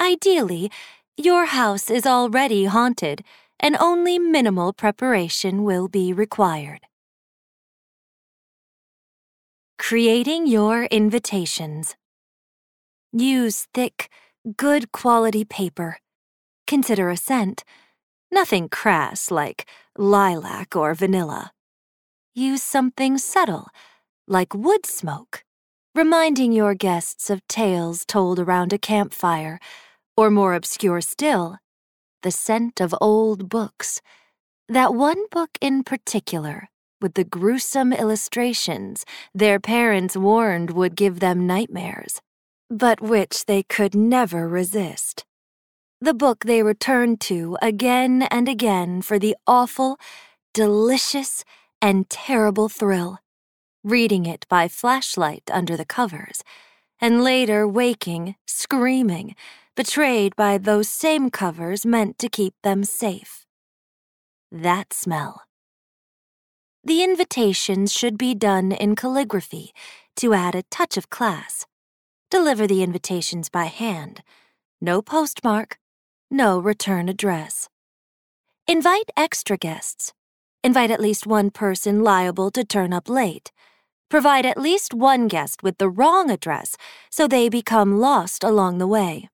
Ideally, 0.00 0.70
your 1.16 1.46
house 1.46 1.90
is 1.90 2.06
already 2.06 2.66
haunted 2.66 3.24
and 3.60 3.76
only 3.80 4.18
minimal 4.18 4.72
preparation 4.72 5.64
will 5.64 5.88
be 5.88 6.12
required. 6.12 6.80
Creating 9.78 10.46
your 10.46 10.84
invitations. 10.84 11.96
Use 13.12 13.66
thick, 13.72 14.08
good 14.56 14.92
quality 14.92 15.44
paper. 15.44 15.98
Consider 16.66 17.10
a 17.10 17.16
scent. 17.16 17.64
Nothing 18.30 18.68
crass 18.68 19.30
like 19.30 19.68
lilac 19.96 20.76
or 20.76 20.94
vanilla. 20.94 21.52
Use 22.34 22.62
something 22.62 23.18
subtle, 23.18 23.68
like 24.26 24.54
wood 24.54 24.86
smoke, 24.86 25.44
reminding 25.94 26.52
your 26.52 26.74
guests 26.74 27.30
of 27.30 27.46
tales 27.48 28.04
told 28.06 28.38
around 28.38 28.72
a 28.72 28.78
campfire, 28.78 29.58
or 30.16 30.30
more 30.30 30.54
obscure 30.54 31.00
still, 31.00 31.58
the 32.22 32.30
scent 32.30 32.80
of 32.80 32.94
old 33.00 33.48
books. 33.48 34.00
That 34.68 34.94
one 34.94 35.26
book 35.30 35.50
in 35.60 35.82
particular, 35.82 36.68
with 37.00 37.14
the 37.14 37.24
gruesome 37.24 37.92
illustrations 37.92 39.04
their 39.34 39.58
parents 39.58 40.16
warned 40.16 40.70
would 40.70 40.94
give 40.96 41.20
them 41.20 41.46
nightmares 41.46 42.20
but 42.70 43.00
which 43.00 43.46
they 43.46 43.62
could 43.62 43.94
never 43.94 44.48
resist. 44.48 45.24
The 46.00 46.14
book 46.14 46.44
they 46.44 46.62
returned 46.62 47.20
to 47.22 47.58
again 47.60 48.22
and 48.30 48.48
again 48.48 49.02
for 49.02 49.18
the 49.18 49.36
awful, 49.46 49.98
delicious, 50.54 51.44
and 51.80 52.08
terrible 52.08 52.68
thrill, 52.68 53.18
reading 53.82 54.26
it 54.26 54.46
by 54.48 54.68
flashlight 54.68 55.44
under 55.52 55.76
the 55.76 55.84
covers, 55.84 56.44
and 57.00 57.22
later 57.22 57.66
waking, 57.66 58.36
screaming, 58.46 59.34
betrayed 59.76 60.34
by 60.36 60.58
those 60.58 60.88
same 60.88 61.30
covers 61.30 61.86
meant 61.86 62.18
to 62.18 62.28
keep 62.28 62.54
them 62.62 62.84
safe. 62.84 63.46
That 64.50 64.92
smell. 64.92 65.42
The 66.84 67.02
invitations 67.02 67.92
should 67.92 68.16
be 68.18 68.34
done 68.34 68.72
in 68.72 68.96
calligraphy 68.96 69.72
to 70.16 70.32
add 70.32 70.54
a 70.54 70.62
touch 70.64 70.96
of 70.96 71.10
class. 71.10 71.66
Deliver 72.30 72.66
the 72.66 72.82
invitations 72.82 73.48
by 73.48 73.64
hand. 73.64 74.22
No 74.82 75.00
postmark, 75.00 75.78
no 76.30 76.58
return 76.58 77.08
address. 77.08 77.70
Invite 78.66 79.10
extra 79.16 79.56
guests. 79.56 80.12
Invite 80.62 80.90
at 80.90 81.00
least 81.00 81.26
one 81.26 81.50
person 81.50 82.04
liable 82.04 82.50
to 82.50 82.64
turn 82.64 82.92
up 82.92 83.08
late. 83.08 83.50
Provide 84.10 84.44
at 84.44 84.58
least 84.58 84.92
one 84.92 85.26
guest 85.26 85.62
with 85.62 85.78
the 85.78 85.88
wrong 85.88 86.30
address 86.30 86.76
so 87.10 87.26
they 87.26 87.48
become 87.48 87.98
lost 87.98 88.44
along 88.44 88.76
the 88.76 88.86
way. 88.86 89.30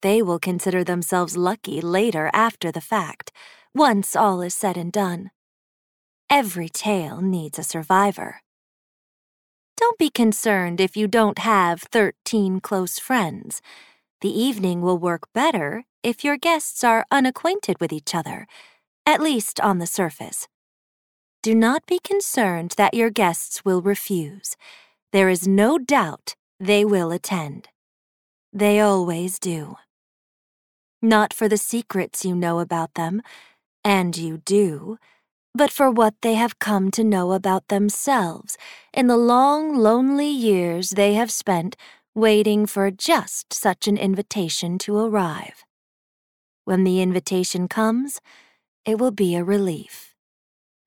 They 0.00 0.22
will 0.22 0.38
consider 0.38 0.84
themselves 0.84 1.36
lucky 1.36 1.80
later 1.80 2.30
after 2.32 2.70
the 2.70 2.80
fact, 2.80 3.32
once 3.74 4.14
all 4.14 4.42
is 4.42 4.54
said 4.54 4.76
and 4.76 4.92
done. 4.92 5.32
Every 6.30 6.68
tale 6.68 7.20
needs 7.20 7.58
a 7.58 7.64
survivor. 7.64 8.42
Don't 9.76 9.98
be 9.98 10.08
concerned 10.08 10.80
if 10.80 10.96
you 10.96 11.06
don't 11.06 11.38
have 11.38 11.82
13 11.82 12.60
close 12.60 12.98
friends. 12.98 13.60
The 14.22 14.30
evening 14.30 14.80
will 14.80 14.98
work 14.98 15.28
better 15.34 15.84
if 16.02 16.24
your 16.24 16.38
guests 16.38 16.82
are 16.82 17.04
unacquainted 17.10 17.78
with 17.78 17.92
each 17.92 18.14
other, 18.14 18.46
at 19.04 19.20
least 19.20 19.60
on 19.60 19.78
the 19.78 19.86
surface. 19.86 20.48
Do 21.42 21.54
not 21.54 21.84
be 21.86 21.98
concerned 21.98 22.74
that 22.78 22.94
your 22.94 23.10
guests 23.10 23.64
will 23.64 23.82
refuse. 23.82 24.56
There 25.12 25.28
is 25.28 25.46
no 25.46 25.78
doubt 25.78 26.34
they 26.58 26.84
will 26.84 27.12
attend. 27.12 27.68
They 28.52 28.80
always 28.80 29.38
do. 29.38 29.76
Not 31.02 31.34
for 31.34 31.48
the 31.48 31.58
secrets 31.58 32.24
you 32.24 32.34
know 32.34 32.60
about 32.60 32.94
them, 32.94 33.20
and 33.84 34.16
you 34.16 34.38
do 34.38 34.98
but 35.56 35.70
for 35.70 35.90
what 35.90 36.14
they 36.20 36.34
have 36.34 36.58
come 36.58 36.90
to 36.90 37.02
know 37.02 37.32
about 37.32 37.68
themselves 37.68 38.58
in 38.92 39.06
the 39.06 39.16
long, 39.16 39.74
lonely 39.76 40.28
years 40.28 40.90
they 40.90 41.14
have 41.14 41.30
spent 41.30 41.76
waiting 42.14 42.66
for 42.66 42.90
just 42.90 43.52
such 43.52 43.88
an 43.88 43.96
invitation 43.96 44.76
to 44.78 44.98
arrive. 44.98 45.64
When 46.64 46.84
the 46.84 47.00
invitation 47.00 47.68
comes, 47.68 48.20
it 48.84 48.98
will 48.98 49.10
be 49.10 49.34
a 49.34 49.44
relief. 49.44 50.14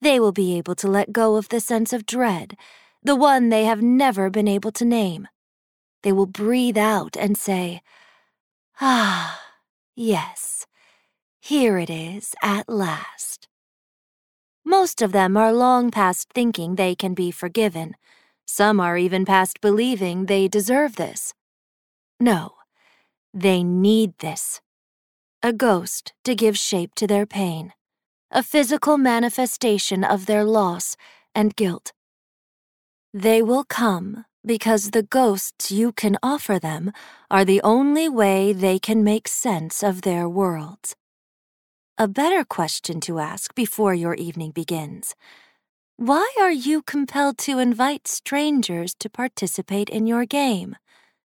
They 0.01 0.19
will 0.19 0.32
be 0.32 0.55
able 0.58 0.75
to 0.75 0.88
let 0.88 1.12
go 1.12 1.36
of 1.36 1.49
the 1.49 1.60
sense 1.60 1.91
of 1.91 2.05
dread, 2.05 2.55
the 3.03 3.15
one 3.15 3.49
they 3.49 3.65
have 3.65 3.82
never 3.82 4.29
been 4.29 4.47
able 4.47 4.71
to 4.73 4.86
name. 4.86 5.27
They 6.03 6.12
will 6.12 6.27
breathe 6.27 6.77
out 6.77 7.17
and 7.17 7.38
say, 7.38 7.82
Ah, 8.79 9.41
yes, 9.95 10.67
here 11.39 11.77
it 11.77 11.89
is 11.89 12.36
at 12.43 12.69
last. 12.69 13.38
Most 14.69 15.01
of 15.01 15.13
them 15.13 15.36
are 15.36 15.51
long 15.51 15.89
past 15.89 16.29
thinking 16.32 16.75
they 16.75 16.93
can 16.93 17.15
be 17.15 17.32
forgiven. 17.32 17.95
Some 18.45 18.79
are 18.79 18.99
even 18.99 19.25
past 19.25 19.62
believing 19.62 20.27
they 20.27 20.47
deserve 20.47 20.95
this. 20.95 21.34
No, 22.19 22.51
they 23.34 23.63
need 23.63 24.13
this. 24.19 24.62
A 25.41 25.51
ghost 25.53 26.13
to 26.23 26.36
give 26.36 26.55
shape 26.55 26.93
to 26.97 27.08
their 27.08 27.25
pain, 27.25 27.73
a 28.29 28.43
physical 28.43 28.99
manifestation 28.99 30.03
of 30.03 30.27
their 30.27 30.43
loss 30.43 30.95
and 31.34 31.55
guilt. 31.55 31.91
They 33.12 33.41
will 33.41 33.63
come 33.63 34.25
because 34.45 34.91
the 34.91 35.01
ghosts 35.01 35.71
you 35.71 35.91
can 35.91 36.15
offer 36.21 36.60
them 36.60 36.91
are 37.32 37.43
the 37.43 37.62
only 37.63 38.08
way 38.08 38.53
they 38.53 38.77
can 38.77 39.03
make 39.03 39.27
sense 39.27 39.82
of 39.82 40.03
their 40.03 40.29
worlds. 40.29 40.95
A 42.01 42.07
better 42.07 42.45
question 42.45 43.01
to 43.01 43.19
ask 43.19 43.53
before 43.55 43.93
your 43.93 44.13
evening 44.13 44.51
begins. 44.51 45.15
Why 45.97 46.33
are 46.39 46.49
you 46.49 46.81
compelled 46.81 47.38
to 47.39 47.59
invite 47.59 48.07
strangers 48.07 48.95
to 48.99 49.09
participate 49.09 49.89
in 49.89 50.07
your 50.07 50.25
game? 50.25 50.77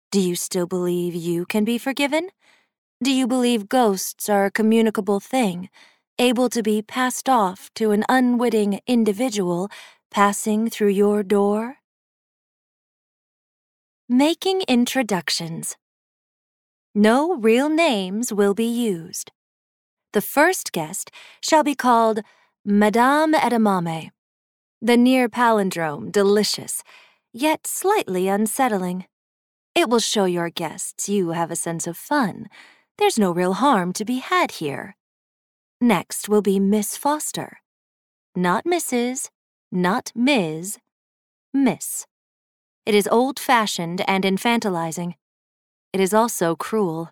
Do 0.09 0.21
you 0.21 0.37
still 0.37 0.65
believe 0.65 1.13
you 1.15 1.45
can 1.45 1.65
be 1.65 1.77
forgiven? 1.77 2.29
Do 3.03 3.11
you 3.11 3.27
believe 3.27 3.67
ghosts 3.67 4.29
are 4.29 4.45
a 4.45 4.51
communicable 4.51 5.19
thing, 5.19 5.69
able 6.17 6.47
to 6.51 6.63
be 6.63 6.81
passed 6.81 7.27
off 7.27 7.69
to 7.75 7.91
an 7.91 8.05
unwitting 8.07 8.79
individual 8.87 9.69
passing 10.11 10.69
through 10.69 10.95
your 10.95 11.23
door? 11.23 11.79
Making 14.07 14.61
introductions. 14.69 15.75
No 16.95 17.35
real 17.35 17.67
names 17.67 18.31
will 18.31 18.53
be 18.53 18.63
used. 18.63 19.33
The 20.13 20.21
first 20.21 20.71
guest 20.71 21.09
shall 21.41 21.63
be 21.63 21.73
called 21.73 22.21
Madame 22.63 23.33
Edamame. 23.33 24.11
The 24.79 24.95
near 24.95 25.27
palindrome 25.27 26.11
delicious, 26.11 26.83
yet 27.33 27.65
slightly 27.65 28.27
unsettling. 28.27 29.05
It 29.73 29.89
will 29.89 29.99
show 29.99 30.25
your 30.25 30.51
guests 30.51 31.09
you 31.09 31.29
have 31.31 31.49
a 31.49 31.55
sense 31.55 31.87
of 31.87 31.97
fun. 31.97 32.47
There's 32.99 33.17
no 33.17 33.31
real 33.31 33.53
harm 33.53 33.91
to 33.93 34.05
be 34.05 34.19
had 34.19 34.51
here. 34.51 34.95
Next 35.81 36.29
will 36.29 36.43
be 36.43 36.59
Miss 36.59 36.95
Foster. 36.95 37.57
Not 38.35 38.65
Mrs., 38.65 39.29
not 39.71 40.11
Ms., 40.13 40.77
Miss. 41.55 42.05
It 42.85 42.93
is 42.93 43.07
old 43.07 43.39
fashioned 43.39 44.07
and 44.07 44.23
infantilizing. 44.23 45.15
it 45.91 45.99
is 45.99 46.13
also 46.13 46.55
cruel. 46.55 47.09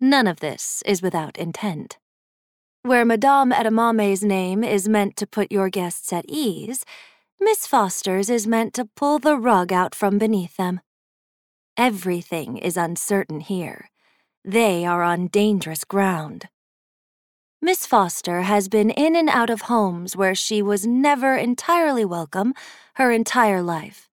None 0.00 0.26
of 0.26 0.40
this 0.40 0.82
is 0.86 1.02
without 1.02 1.36
intent. 1.36 1.98
Where 2.82 3.04
Madame 3.04 3.52
Edamame's 3.52 4.22
name 4.22 4.62
is 4.62 4.88
meant 4.88 5.16
to 5.16 5.26
put 5.26 5.50
your 5.50 5.70
guests 5.70 6.12
at 6.12 6.26
ease, 6.28 6.84
Miss 7.40 7.66
Foster's 7.66 8.28
is 8.28 8.46
meant 8.46 8.74
to 8.74 8.88
pull 8.96 9.18
the 9.18 9.36
rug 9.36 9.72
out 9.72 9.94
from 9.94 10.18
beneath 10.18 10.56
them. 10.56 10.80
Everything 11.76 12.56
is 12.58 12.76
uncertain 12.76 13.40
here. 13.40 13.90
They 14.44 14.84
are 14.84 15.02
on 15.02 15.28
dangerous 15.28 15.84
ground. 15.84 16.48
Miss 17.62 17.86
Foster 17.86 18.42
has 18.42 18.68
been 18.68 18.90
in 18.90 19.16
and 19.16 19.30
out 19.30 19.48
of 19.48 19.62
homes 19.62 20.14
where 20.14 20.34
she 20.34 20.60
was 20.60 20.86
never 20.86 21.36
entirely 21.36 22.04
welcome 22.04 22.52
her 22.96 23.10
entire 23.10 23.62
life. 23.62 24.10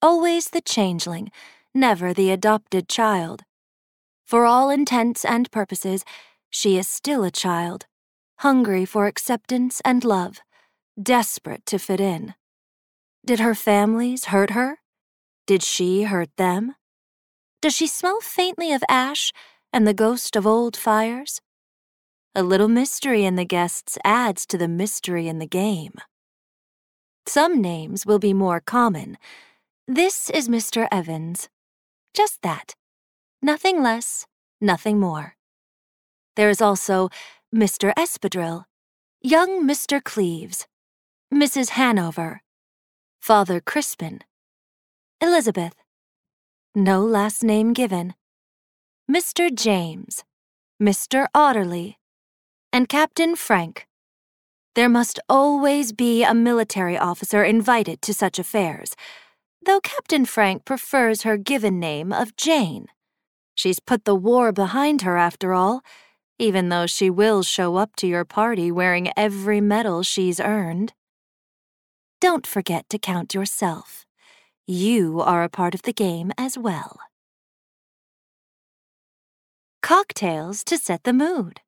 Always 0.00 0.50
the 0.50 0.60
changeling, 0.60 1.32
never 1.74 2.14
the 2.14 2.30
adopted 2.30 2.88
child. 2.88 3.42
For 4.32 4.46
all 4.46 4.70
intents 4.70 5.26
and 5.26 5.50
purposes, 5.50 6.06
she 6.48 6.78
is 6.78 6.88
still 6.88 7.22
a 7.22 7.30
child, 7.30 7.84
hungry 8.38 8.86
for 8.86 9.06
acceptance 9.06 9.82
and 9.84 10.02
love, 10.02 10.40
desperate 10.96 11.66
to 11.66 11.78
fit 11.78 12.00
in. 12.00 12.32
Did 13.26 13.40
her 13.40 13.54
families 13.54 14.32
hurt 14.32 14.52
her? 14.52 14.78
Did 15.46 15.62
she 15.62 16.04
hurt 16.04 16.30
them? 16.38 16.76
Does 17.60 17.76
she 17.76 17.86
smell 17.86 18.22
faintly 18.22 18.72
of 18.72 18.82
ash 18.88 19.34
and 19.70 19.86
the 19.86 19.92
ghost 19.92 20.34
of 20.34 20.46
old 20.46 20.78
fires? 20.78 21.42
A 22.34 22.42
little 22.42 22.68
mystery 22.68 23.26
in 23.26 23.36
the 23.36 23.44
guests 23.44 23.98
adds 24.02 24.46
to 24.46 24.56
the 24.56 24.66
mystery 24.66 25.28
in 25.28 25.40
the 25.40 25.46
game. 25.46 25.96
Some 27.26 27.60
names 27.60 28.06
will 28.06 28.18
be 28.18 28.32
more 28.32 28.62
common. 28.62 29.18
This 29.86 30.30
is 30.30 30.48
Mr. 30.48 30.88
Evans. 30.90 31.50
Just 32.14 32.40
that. 32.40 32.76
Nothing 33.44 33.82
less, 33.82 34.24
nothing 34.60 35.00
more. 35.00 35.34
There 36.36 36.48
is 36.48 36.62
also 36.62 37.08
Mr. 37.52 37.92
Espadrille, 37.98 38.66
young 39.20 39.66
Mr. 39.66 40.02
Cleves, 40.02 40.68
Mrs. 41.34 41.70
Hanover, 41.70 42.42
Father 43.20 43.60
Crispin, 43.60 44.20
Elizabeth, 45.20 45.74
no 46.76 47.04
last 47.04 47.42
name 47.42 47.72
given, 47.72 48.14
Mr. 49.10 49.52
James, 49.52 50.22
Mr. 50.80 51.26
Otterly, 51.34 51.96
and 52.72 52.88
Captain 52.88 53.34
Frank. 53.34 53.88
There 54.76 54.88
must 54.88 55.18
always 55.28 55.92
be 55.92 56.22
a 56.22 56.32
military 56.32 56.96
officer 56.96 57.42
invited 57.42 58.02
to 58.02 58.14
such 58.14 58.38
affairs, 58.38 58.94
though 59.66 59.80
Captain 59.80 60.26
Frank 60.26 60.64
prefers 60.64 61.22
her 61.22 61.36
given 61.36 61.80
name 61.80 62.12
of 62.12 62.36
Jane. 62.36 62.86
She's 63.54 63.80
put 63.80 64.04
the 64.04 64.14
war 64.14 64.52
behind 64.52 65.02
her 65.02 65.16
after 65.16 65.52
all, 65.52 65.82
even 66.38 66.68
though 66.68 66.86
she 66.86 67.10
will 67.10 67.42
show 67.42 67.76
up 67.76 67.94
to 67.96 68.06
your 68.06 68.24
party 68.24 68.70
wearing 68.72 69.12
every 69.16 69.60
medal 69.60 70.02
she's 70.02 70.40
earned. 70.40 70.92
Don't 72.20 72.46
forget 72.46 72.88
to 72.88 72.98
count 72.98 73.34
yourself. 73.34 74.06
You 74.66 75.20
are 75.20 75.42
a 75.42 75.48
part 75.48 75.74
of 75.74 75.82
the 75.82 75.92
game 75.92 76.32
as 76.38 76.56
well. 76.56 77.00
Cocktails 79.82 80.62
to 80.64 80.78
set 80.78 81.02
the 81.02 81.12
mood. 81.12 81.60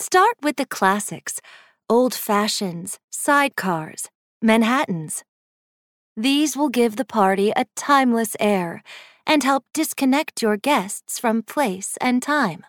Start 0.00 0.36
with 0.42 0.56
the 0.56 0.66
classics 0.66 1.40
old 1.88 2.14
fashions, 2.14 2.98
sidecars, 3.10 4.08
Manhattans. 4.42 5.24
These 6.16 6.56
will 6.56 6.68
give 6.68 6.96
the 6.96 7.04
party 7.04 7.50
a 7.56 7.66
timeless 7.76 8.36
air 8.38 8.82
and 9.28 9.42
help 9.44 9.64
disconnect 9.74 10.40
your 10.40 10.56
guests 10.56 11.18
from 11.18 11.42
place 11.42 11.98
and 12.00 12.22
time. 12.22 12.64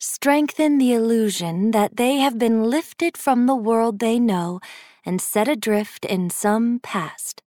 Strengthen 0.00 0.76
the 0.76 0.92
illusion 0.92 1.70
that 1.70 1.96
they 1.96 2.16
have 2.16 2.36
been 2.38 2.64
lifted 2.64 3.16
from 3.16 3.46
the 3.46 3.54
world 3.54 4.00
they 4.00 4.18
know 4.18 4.60
and 5.06 5.22
set 5.22 5.48
adrift 5.48 6.04
in 6.04 6.28
some 6.28 6.80
past. 6.82 7.42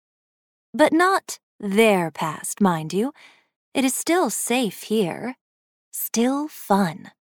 But 0.74 0.92
not 0.92 1.40
their 1.60 2.12
past, 2.12 2.60
mind 2.60 2.94
you. 2.94 3.14
It 3.74 3.86
is 3.86 3.96
still 3.96 4.30
safe 4.30 4.84
here, 4.84 5.36
still 5.92 6.50
fun. 6.50 7.12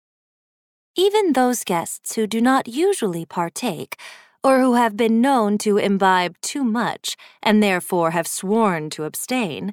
Even 0.97 1.33
those 1.33 1.65
guests 1.65 2.17
who 2.17 2.27
do 2.27 2.41
not 2.41 2.69
usually 2.69 3.25
partake, 3.25 3.97
or 4.43 4.61
who 4.61 4.75
have 4.75 4.97
been 4.97 5.21
known 5.21 5.57
to 5.59 5.79
imbibe 5.79 6.37
too 6.43 6.63
much 6.63 7.17
and 7.43 7.63
therefore 7.63 8.11
have 8.11 8.27
sworn 8.27 8.91
to 8.91 9.05
abstain, 9.05 9.73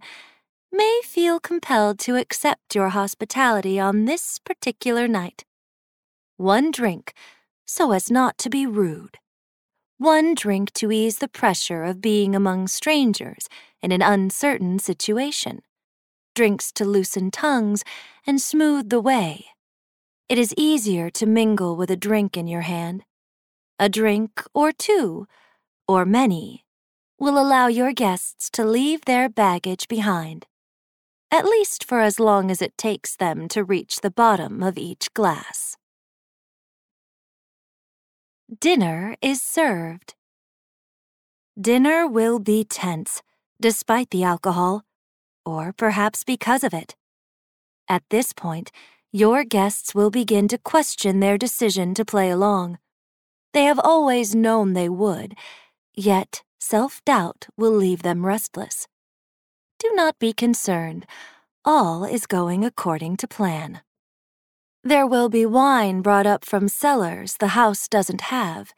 may 0.72 1.02
feel 1.04 1.40
compelled 1.40 2.00
to 2.00 2.16
accept 2.16 2.76
your 2.76 2.90
hospitality 2.90 3.80
on 3.80 4.06
this 4.06 4.40
particular 4.40 5.08
night. 5.08 5.46
One 6.38 6.72
drink, 6.72 7.14
so 7.66 7.92
as 7.92 8.10
not 8.10 8.38
to 8.40 8.50
be 8.50 8.66
rude. 8.66 9.18
One 9.98 10.34
drink 10.34 10.74
to 10.74 10.92
ease 10.92 11.20
the 11.20 11.28
pressure 11.28 11.84
of 11.84 12.02
being 12.02 12.36
among 12.36 12.68
strangers 12.68 13.48
in 13.82 13.92
an 13.92 14.02
uncertain 14.02 14.80
situation. 14.80 15.62
Drinks 16.34 16.72
to 16.74 16.86
loosen 16.86 17.30
tongues 17.32 17.84
and 18.26 18.42
smooth 18.42 18.90
the 18.90 19.02
way 19.02 19.46
it 20.32 20.38
is 20.38 20.54
easier 20.56 21.10
to 21.10 21.26
mingle 21.26 21.76
with 21.76 21.92
a 21.92 21.98
drink 21.98 22.38
in 22.38 22.48
your 22.48 22.62
hand. 22.62 23.04
A 23.78 23.90
drink 23.90 24.42
or 24.54 24.72
two, 24.72 25.28
or 25.90 26.06
many, 26.06 26.64
will 27.20 27.38
allow 27.38 27.68
your 27.68 27.92
guests 27.92 28.50
to 28.52 28.64
leave 28.64 29.04
their 29.04 29.28
baggage 29.28 29.90
behind, 29.90 30.48
at 31.32 31.46
least 31.46 31.86
for 31.86 32.02
as 32.02 32.20
long 32.20 32.52
as 32.52 32.62
it 32.62 32.78
takes 32.78 33.16
them 33.16 33.48
to 33.48 33.64
reach 33.64 34.02
the 34.02 34.12
bottom 34.12 34.62
of 34.62 34.78
each 34.78 35.14
glass. 35.14 35.78
Dinner 38.60 39.16
is 39.22 39.42
served. 39.42 40.14
Dinner 41.60 42.06
will 42.06 42.40
be 42.40 42.66
tense, 42.66 43.22
despite 43.62 44.10
the 44.10 44.24
alcohol, 44.24 44.84
or 45.46 45.72
perhaps 45.72 46.26
because 46.26 46.64
of 46.64 46.74
it. 46.74 46.96
At 47.88 48.04
this 48.10 48.34
point, 48.34 48.72
your 49.14 49.44
guests 49.46 49.96
will 49.96 50.10
begin 50.10 50.48
to 50.50 50.58
question 50.58 51.20
their 51.20 51.38
decision 51.38 51.94
to 51.94 52.06
play 52.06 52.30
along. 52.30 52.78
They 53.54 53.64
have 53.66 53.80
always 53.80 54.36
known 54.36 54.74
they 54.74 54.90
would, 54.90 55.36
yet 55.96 56.44
self 56.60 57.04
doubt 57.06 57.48
will 57.58 57.72
leave 57.72 58.02
them 58.02 58.26
restless. 58.26 58.88
Do 59.82 59.92
not 59.96 60.20
be 60.20 60.32
concerned, 60.32 61.08
all 61.66 62.04
is 62.04 62.28
going 62.28 62.64
according 62.64 63.18
to 63.18 63.28
plan. 63.28 63.82
There 64.84 65.08
will 65.08 65.28
be 65.28 65.44
wine 65.44 66.04
brought 66.04 66.28
up 66.28 66.46
from 66.46 66.68
cellars 66.68 67.38
the 67.40 67.58
house 67.60 67.88
doesn't 67.88 68.30
have 68.30 68.76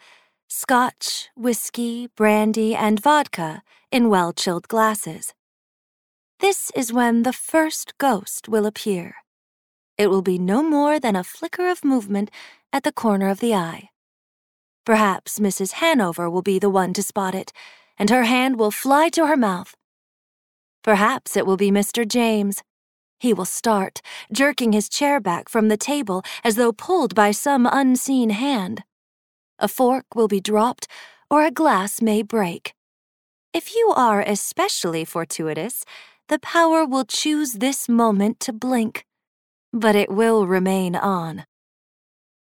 scotch, 0.48 1.28
whiskey, 1.36 2.08
brandy, 2.16 2.74
and 2.74 3.02
vodka 3.02 3.64
in 3.92 4.08
well 4.08 4.32
chilled 4.32 4.70
glasses. 4.70 5.34
This 6.40 6.72
is 6.74 6.94
when 6.94 7.24
the 7.24 7.34
first 7.34 7.98
ghost 7.98 8.48
will 8.48 8.66
appear. 8.66 9.16
It 9.98 10.08
will 10.08 10.22
be 10.22 10.38
no 10.38 10.64
more 10.64 11.02
than 11.02 11.18
a 11.18 11.24
flicker 11.26 11.68
of 11.70 11.84
movement 11.84 12.32
at 12.72 12.84
the 12.84 12.94
corner 12.94 13.28
of 13.28 13.42
the 13.42 13.54
eye. 13.54 13.90
Perhaps 14.86 15.40
Mrs. 15.40 15.74
Hanover 15.74 16.30
will 16.30 16.42
be 16.42 16.60
the 16.60 16.70
one 16.70 16.94
to 16.94 17.04
spot 17.04 17.36
it, 17.36 17.52
and 17.98 18.10
her 18.10 18.24
hand 18.24 18.58
will 18.58 18.72
fly 18.72 19.10
to 19.10 19.28
her 19.28 19.36
mouth. 19.36 19.76
Perhaps 20.84 21.36
it 21.36 21.46
will 21.46 21.58
be 21.58 21.72
Mr. 21.72 22.08
James. 22.08 22.62
He 23.20 23.34
will 23.34 23.46
start, 23.46 24.02
jerking 24.32 24.74
his 24.74 24.90
chair 24.90 25.20
back 25.20 25.50
from 25.50 25.70
the 25.70 25.78
table 25.78 26.24
as 26.44 26.56
though 26.56 26.74
pulled 26.74 27.16
by 27.16 27.32
some 27.32 27.66
unseen 27.66 28.32
hand. 28.32 28.84
A 29.60 29.68
fork 29.68 30.06
will 30.14 30.28
be 30.28 30.42
dropped, 30.42 30.88
or 31.30 31.44
a 31.44 31.52
glass 31.52 32.02
may 32.02 32.22
break. 32.22 32.74
If 33.54 33.74
you 33.74 33.94
are 33.96 34.22
especially 34.22 35.06
fortuitous, 35.06 35.86
the 36.28 36.40
power 36.40 36.86
will 36.86 37.06
choose 37.06 37.54
this 37.54 37.88
moment 37.88 38.40
to 38.42 38.54
blink 38.54 39.06
but 39.74 39.96
it 39.96 40.12
will 40.12 40.46
remain 40.46 40.96
on. 40.96 41.46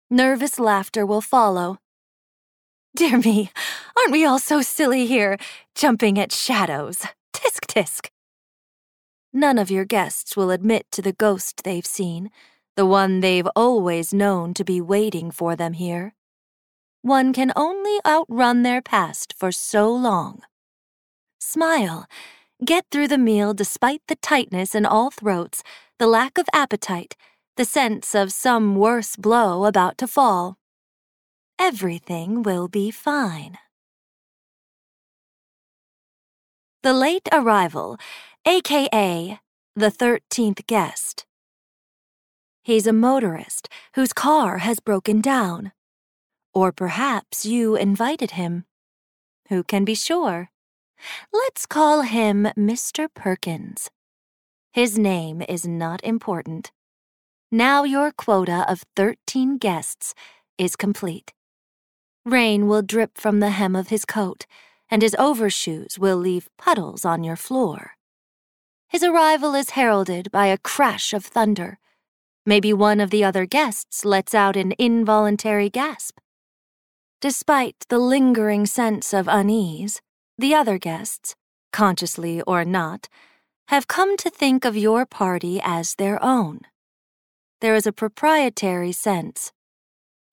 Nervous 0.10 0.60
laughter 0.60 1.06
will 1.06 1.22
follow. 1.22 1.80
Dear 2.96 3.18
me, 3.18 3.50
aren't 3.98 4.12
we 4.12 4.26
all 4.26 4.38
so 4.38 4.62
silly 4.62 5.08
here, 5.08 5.38
jumping 5.74 6.20
at 6.20 6.32
shadows? 6.32 7.00
Tisk 7.34 7.66
tisk. 7.66 8.10
None 9.34 9.58
of 9.58 9.72
your 9.72 9.84
guests 9.84 10.38
will 10.38 10.52
admit 10.52 10.86
to 10.92 11.02
the 11.02 11.12
ghost 11.12 11.64
they've 11.64 11.86
seen, 11.86 12.30
the 12.76 12.86
one 12.86 13.20
they've 13.20 13.48
always 13.56 14.14
known 14.14 14.54
to 14.54 14.64
be 14.64 14.80
waiting 14.80 15.32
for 15.32 15.56
them 15.56 15.74
here. 15.74 16.14
One 17.02 17.34
can 17.34 17.52
only 17.56 18.00
outrun 18.06 18.62
their 18.62 18.82
past 18.82 19.34
for 19.36 19.52
so 19.52 19.92
long. 19.92 20.44
Smile. 21.40 22.06
Get 22.64 22.86
through 22.92 23.10
the 23.10 23.18
meal 23.18 23.54
despite 23.54 24.02
the 24.08 24.16
tightness 24.16 24.76
in 24.76 24.86
all 24.86 25.10
throats 25.10 25.64
the 26.00 26.08
lack 26.08 26.38
of 26.38 26.48
appetite, 26.54 27.16
the 27.58 27.66
sense 27.66 28.16
of 28.16 28.32
some 28.32 28.76
worse 28.76 29.16
blow 29.16 29.66
about 29.66 29.98
to 29.98 30.08
fall. 30.08 30.58
Everything 31.60 32.44
will 32.44 32.68
be 32.68 32.92
fine. 32.92 33.58
The 36.84 36.94
late 36.94 37.30
arrival, 37.32 37.98
aka 38.46 39.40
the 39.74 39.90
13th 39.90 40.68
guest. 40.68 41.26
He's 42.62 42.86
a 42.86 42.92
motorist 42.92 43.70
whose 43.96 44.12
car 44.12 44.58
has 44.58 44.82
broken 44.82 45.22
down. 45.22 45.72
Or 46.54 46.74
perhaps 46.74 47.46
you 47.46 47.78
invited 47.78 48.32
him. 48.32 48.66
Who 49.48 49.64
can 49.64 49.86
be 49.86 49.96
sure? 49.96 50.50
Let's 51.32 51.66
call 51.66 52.02
him 52.02 52.50
Mr. 52.58 53.08
Perkins. 53.14 53.90
His 54.74 55.00
name 55.00 55.42
is 55.48 55.66
not 55.66 56.04
important. 56.04 56.74
Now 57.50 57.86
your 57.86 58.12
quota 58.12 58.66
of 58.68 58.84
13 58.98 59.58
guests 59.58 60.14
is 60.58 60.76
complete. 60.76 61.32
Rain 62.26 62.68
will 62.68 62.82
drip 62.82 63.18
from 63.18 63.40
the 63.40 63.52
hem 63.52 63.74
of 63.74 63.88
his 63.88 64.04
coat, 64.04 64.46
and 64.94 65.02
his 65.02 65.16
overshoes 65.18 65.98
will 65.98 66.18
leave 66.18 66.48
puddles 66.56 67.04
on 67.04 67.24
your 67.24 67.36
floor. 67.36 67.94
His 68.88 69.02
arrival 69.02 69.56
is 69.56 69.72
heralded 69.72 70.30
by 70.30 70.46
a 70.46 70.58
crash 70.60 71.14
of 71.14 71.26
thunder. 71.26 71.80
Maybe 72.46 72.72
one 72.72 73.00
of 73.00 73.10
the 73.10 73.24
other 73.24 73.48
guests 73.48 74.06
lets 74.06 74.36
out 74.36 74.56
an 74.56 74.76
involuntary 74.78 75.72
gasp. 75.72 76.20
Despite 77.22 77.88
the 77.90 77.98
lingering 77.98 78.68
sense 78.68 79.16
of 79.16 79.28
unease, 79.28 80.00
the 80.38 80.54
other 80.54 80.78
guests, 80.78 81.34
consciously 81.72 82.44
or 82.44 82.64
not, 82.64 83.10
have 83.70 83.88
come 83.88 84.16
to 84.18 84.30
think 84.30 84.64
of 84.64 84.78
your 84.78 85.08
party 85.08 85.60
as 85.64 85.96
their 85.96 86.24
own. 86.24 86.60
There 87.62 87.74
is 87.74 87.88
a 87.88 87.92
proprietary 87.92 88.92
sense. 88.92 89.52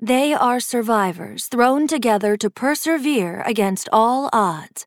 They 0.03 0.33
are 0.33 0.61
survivors 0.61 1.47
thrown 1.47 1.87
together 1.87 2.35
to 2.39 2.49
persevere 2.49 3.43
against 3.45 3.87
all 3.93 4.31
odds. 4.33 4.87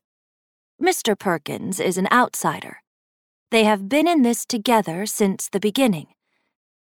Mr. 0.82 1.16
Perkins 1.16 1.78
is 1.78 1.96
an 1.96 2.08
outsider. 2.10 2.82
They 3.52 3.62
have 3.62 3.88
been 3.88 4.08
in 4.08 4.22
this 4.22 4.44
together 4.44 5.06
since 5.06 5.48
the 5.48 5.60
beginning. 5.60 6.08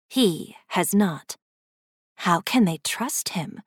He 0.09 0.57
has 0.69 0.95
not. 0.95 1.37
How 2.17 2.41
can 2.41 2.65
they 2.65 2.79
trust 2.83 3.31
him? 3.31 3.61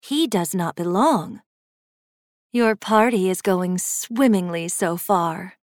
He 0.00 0.28
does 0.28 0.54
not 0.54 0.76
belong. 0.76 1.40
Your 2.52 2.76
party 2.76 3.28
is 3.28 3.42
going 3.42 3.78
swimmingly 3.78 4.68
so 4.68 4.96
far. 4.96 5.54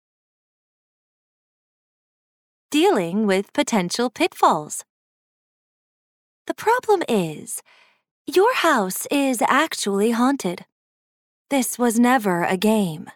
Dealing 2.73 3.25
with 3.25 3.53
potential 3.53 4.11
pitfalls. 4.11 4.85
The 6.49 6.55
problem 6.55 7.03
is, 7.09 7.63
your 8.29 8.55
house 8.57 9.07
is 9.11 9.43
actually 9.49 10.11
haunted. 10.11 10.67
This 11.49 11.79
was 11.79 11.99
never 11.99 12.45
a 12.45 12.59
game. 12.59 13.11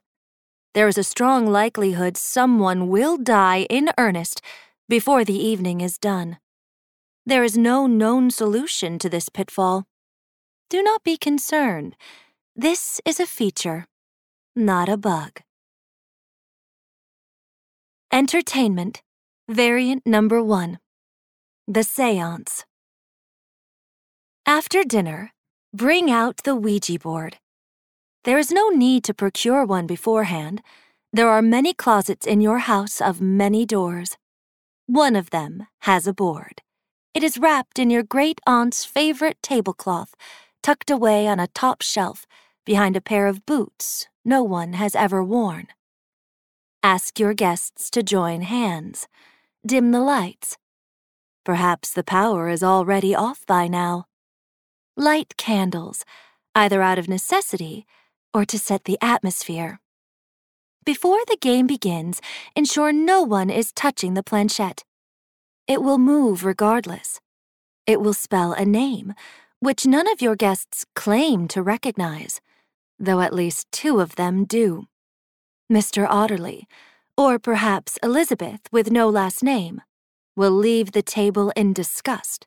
There 0.72 0.88
is 0.88 0.96
a 0.96 1.04
strong 1.04 1.46
likelihood 1.46 2.16
someone 2.16 2.88
will 2.88 3.18
die 3.18 3.66
in 3.68 3.90
earnest 3.98 4.40
before 4.88 5.22
the 5.22 5.36
evening 5.36 5.82
is 5.82 5.98
done. 5.98 6.38
There 7.26 7.44
is 7.44 7.58
no 7.58 7.86
known 7.86 8.30
solution 8.30 8.98
to 9.00 9.10
this 9.10 9.28
pitfall. 9.28 9.84
Do 10.70 10.82
not 10.82 11.04
be 11.04 11.18
concerned. 11.18 11.94
This 12.56 12.98
is 13.04 13.20
a 13.20 13.26
feature, 13.26 13.86
not 14.56 14.88
a 14.88 14.96
bug. 14.96 15.42
Entertainment, 18.10 19.02
variant 19.46 20.06
number 20.06 20.42
one 20.42 20.78
The 21.68 21.82
Seance. 21.82 22.64
After 24.46 24.82
dinner, 24.82 25.32
bring 25.72 26.10
out 26.10 26.38
the 26.38 26.56
Ouija 26.56 26.98
board. 26.98 27.38
There 28.24 28.38
is 28.38 28.50
no 28.50 28.70
need 28.70 29.04
to 29.04 29.14
procure 29.14 29.64
one 29.64 29.86
beforehand. 29.86 30.62
There 31.12 31.28
are 31.28 31.42
many 31.42 31.72
closets 31.72 32.26
in 32.26 32.40
your 32.40 32.58
house 32.58 33.00
of 33.00 33.20
many 33.20 33.64
doors. 33.64 34.16
One 34.86 35.14
of 35.14 35.30
them 35.30 35.68
has 35.82 36.08
a 36.08 36.12
board. 36.12 36.60
It 37.14 37.22
is 37.22 37.38
wrapped 37.38 37.78
in 37.78 37.88
your 37.88 38.02
great 38.02 38.40
aunt's 38.46 38.84
favorite 38.84 39.38
tablecloth 39.42 40.14
tucked 40.62 40.90
away 40.90 41.28
on 41.28 41.38
a 41.38 41.46
top 41.48 41.82
shelf 41.82 42.26
behind 42.64 42.96
a 42.96 43.00
pair 43.00 43.26
of 43.26 43.46
boots 43.46 44.08
no 44.24 44.42
one 44.42 44.72
has 44.74 44.94
ever 44.94 45.22
worn. 45.22 45.68
Ask 46.82 47.18
your 47.18 47.34
guests 47.34 47.90
to 47.90 48.02
join 48.02 48.42
hands. 48.42 49.06
Dim 49.64 49.92
the 49.92 50.00
lights. 50.00 50.58
Perhaps 51.44 51.92
the 51.92 52.04
power 52.04 52.48
is 52.48 52.62
already 52.62 53.14
off 53.14 53.46
by 53.46 53.68
now. 53.68 54.06
Light 54.96 55.36
candles, 55.38 56.04
either 56.54 56.82
out 56.82 56.98
of 56.98 57.08
necessity 57.08 57.86
or 58.34 58.44
to 58.44 58.58
set 58.58 58.84
the 58.84 58.98
atmosphere. 59.00 59.80
Before 60.84 61.20
the 61.26 61.38
game 61.40 61.66
begins, 61.66 62.20
ensure 62.54 62.92
no 62.92 63.22
one 63.22 63.48
is 63.48 63.72
touching 63.72 64.14
the 64.14 64.22
planchette. 64.22 64.84
It 65.66 65.82
will 65.82 65.98
move 65.98 66.44
regardless. 66.44 67.20
It 67.86 68.00
will 68.00 68.12
spell 68.12 68.52
a 68.52 68.64
name, 68.64 69.14
which 69.60 69.86
none 69.86 70.10
of 70.10 70.20
your 70.20 70.36
guests 70.36 70.84
claim 70.94 71.48
to 71.48 71.62
recognize, 71.62 72.40
though 72.98 73.20
at 73.20 73.32
least 73.32 73.70
two 73.72 74.00
of 74.00 74.16
them 74.16 74.44
do. 74.44 74.88
Mr. 75.72 76.06
Otterly, 76.06 76.64
or 77.16 77.38
perhaps 77.38 77.98
Elizabeth 78.02 78.60
with 78.70 78.90
no 78.90 79.08
last 79.08 79.42
name, 79.42 79.80
will 80.36 80.50
leave 80.50 80.92
the 80.92 81.02
table 81.02 81.50
in 81.56 81.72
disgust. 81.72 82.46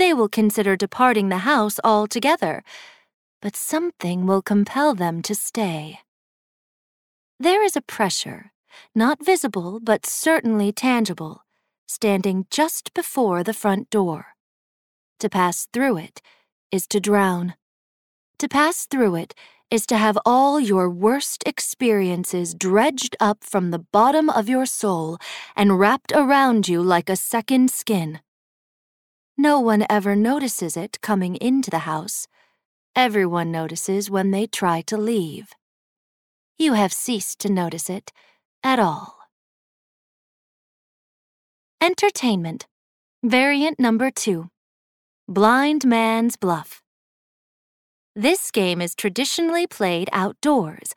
They 0.00 0.14
will 0.14 0.30
consider 0.30 0.76
departing 0.76 1.28
the 1.28 1.44
house 1.44 1.78
altogether, 1.84 2.62
but 3.42 3.54
something 3.54 4.26
will 4.26 4.40
compel 4.40 4.94
them 4.94 5.20
to 5.20 5.34
stay. 5.34 6.00
There 7.38 7.62
is 7.62 7.76
a 7.76 7.82
pressure, 7.82 8.52
not 8.94 9.22
visible 9.22 9.78
but 9.78 10.06
certainly 10.06 10.72
tangible, 10.72 11.44
standing 11.86 12.46
just 12.50 12.94
before 12.94 13.44
the 13.44 13.52
front 13.52 13.90
door. 13.90 14.28
To 15.18 15.28
pass 15.28 15.68
through 15.70 15.98
it 15.98 16.22
is 16.72 16.86
to 16.86 16.98
drown. 16.98 17.52
To 18.38 18.48
pass 18.48 18.86
through 18.86 19.16
it 19.16 19.34
is 19.70 19.84
to 19.88 19.98
have 19.98 20.16
all 20.24 20.58
your 20.58 20.88
worst 20.88 21.42
experiences 21.44 22.54
dredged 22.54 23.16
up 23.20 23.44
from 23.44 23.70
the 23.70 23.84
bottom 23.92 24.30
of 24.30 24.48
your 24.48 24.64
soul 24.64 25.18
and 25.54 25.78
wrapped 25.78 26.10
around 26.14 26.68
you 26.68 26.82
like 26.82 27.10
a 27.10 27.16
second 27.16 27.70
skin. 27.70 28.20
No 29.42 29.58
one 29.58 29.86
ever 29.88 30.14
notices 30.14 30.76
it 30.76 31.00
coming 31.00 31.36
into 31.36 31.70
the 31.70 31.86
house. 31.88 32.28
Everyone 32.94 33.50
notices 33.50 34.10
when 34.10 34.32
they 34.32 34.46
try 34.46 34.82
to 34.82 34.98
leave. 34.98 35.52
You 36.58 36.74
have 36.74 36.92
ceased 36.92 37.38
to 37.38 37.48
notice 37.50 37.88
it 37.88 38.12
at 38.62 38.78
all. 38.78 39.16
Entertainment. 41.80 42.66
Variant 43.24 43.80
number 43.80 44.10
two. 44.10 44.50
Blind 45.26 45.86
Man's 45.86 46.36
Bluff. 46.36 46.82
This 48.14 48.50
game 48.50 48.82
is 48.82 48.94
traditionally 48.94 49.66
played 49.66 50.10
outdoors. 50.12 50.92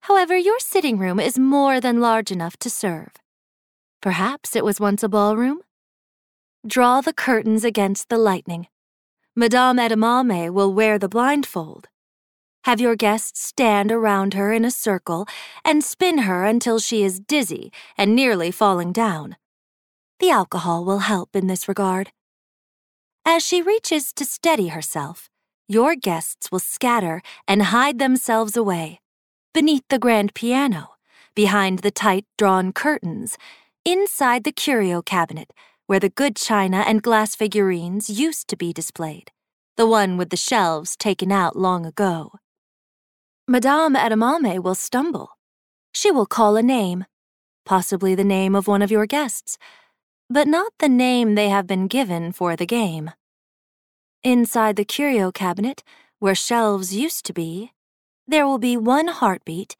However, 0.00 0.36
your 0.36 0.58
sitting 0.58 0.98
room 0.98 1.20
is 1.20 1.38
more 1.38 1.80
than 1.80 2.00
large 2.00 2.32
enough 2.32 2.56
to 2.56 2.68
serve. 2.68 3.12
Perhaps 4.02 4.56
it 4.56 4.64
was 4.64 4.80
once 4.80 5.04
a 5.04 5.08
ballroom? 5.08 5.60
Draw 6.66 7.02
the 7.02 7.12
curtains 7.12 7.62
against 7.62 8.08
the 8.08 8.16
lightning. 8.16 8.68
Madame 9.36 9.76
Edamame 9.76 10.50
will 10.50 10.72
wear 10.72 10.98
the 10.98 11.10
blindfold. 11.10 11.88
Have 12.64 12.80
your 12.80 12.96
guests 12.96 13.42
stand 13.42 13.92
around 13.92 14.32
her 14.32 14.50
in 14.50 14.64
a 14.64 14.70
circle 14.70 15.26
and 15.62 15.84
spin 15.84 16.18
her 16.18 16.46
until 16.46 16.78
she 16.78 17.02
is 17.02 17.20
dizzy 17.20 17.70
and 17.98 18.16
nearly 18.16 18.50
falling 18.50 18.92
down. 18.92 19.36
The 20.20 20.30
alcohol 20.30 20.86
will 20.86 21.00
help 21.00 21.36
in 21.36 21.48
this 21.48 21.68
regard. 21.68 22.12
As 23.26 23.44
she 23.44 23.60
reaches 23.60 24.10
to 24.14 24.24
steady 24.24 24.68
herself, 24.68 25.28
your 25.68 25.94
guests 25.94 26.50
will 26.50 26.60
scatter 26.60 27.20
and 27.46 27.64
hide 27.64 27.98
themselves 27.98 28.56
away 28.56 29.00
beneath 29.52 29.84
the 29.90 29.98
grand 29.98 30.32
piano, 30.32 30.94
behind 31.34 31.80
the 31.80 31.90
tight 31.90 32.24
drawn 32.38 32.72
curtains, 32.72 33.36
inside 33.84 34.44
the 34.44 34.50
curio 34.50 35.02
cabinet 35.02 35.52
where 35.86 36.00
the 36.00 36.08
good 36.08 36.36
china 36.36 36.84
and 36.86 37.02
glass 37.02 37.34
figurines 37.34 38.08
used 38.08 38.48
to 38.48 38.56
be 38.56 38.72
displayed, 38.72 39.30
the 39.76 39.86
one 39.86 40.16
with 40.16 40.30
the 40.30 40.36
shelves 40.36 40.96
taken 40.96 41.30
out 41.30 41.56
long 41.56 41.84
ago. 41.86 42.32
Madame 43.46 43.94
Edamame 43.94 44.62
will 44.62 44.74
stumble. 44.74 45.30
She 45.92 46.10
will 46.10 46.26
call 46.26 46.56
a 46.56 46.62
name, 46.62 47.04
possibly 47.64 48.14
the 48.14 48.24
name 48.24 48.54
of 48.54 48.66
one 48.66 48.82
of 48.82 48.90
your 48.90 49.06
guests 49.06 49.58
but 50.30 50.48
not 50.48 50.72
the 50.78 50.88
name 50.88 51.34
they 51.34 51.48
have 51.48 51.66
been 51.66 51.86
given 51.86 52.32
for 52.32 52.56
the 52.56 52.66
game. 52.66 53.10
Inside 54.22 54.76
the 54.76 54.84
curio 54.84 55.30
cabinet, 55.30 55.82
where 56.18 56.34
shelves 56.34 56.94
used 56.94 57.26
to 57.26 57.32
be, 57.32 57.72
there 58.26 58.46
will 58.46 58.58
be 58.58 58.76
one 58.76 59.08
heartbeat 59.08 59.76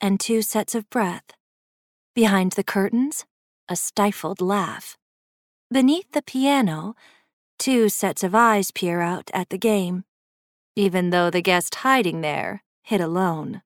and 0.00 0.18
two 0.18 0.42
sets 0.42 0.74
of 0.74 0.90
breath. 0.90 1.30
Behind 2.14 2.52
the 2.52 2.64
curtains, 2.64 3.24
a 3.68 3.76
stifled 3.76 4.40
laugh. 4.40 4.96
Beneath 5.70 6.12
the 6.12 6.22
piano, 6.22 6.94
two 7.58 7.88
sets 7.88 8.22
of 8.22 8.34
eyes 8.34 8.70
peer 8.70 9.00
out 9.00 9.30
at 9.34 9.50
the 9.50 9.58
game, 9.58 10.04
even 10.76 11.10
though 11.10 11.30
the 11.30 11.42
guest 11.42 11.76
hiding 11.76 12.20
there 12.20 12.62
hid 12.82 13.00
alone. 13.00 13.62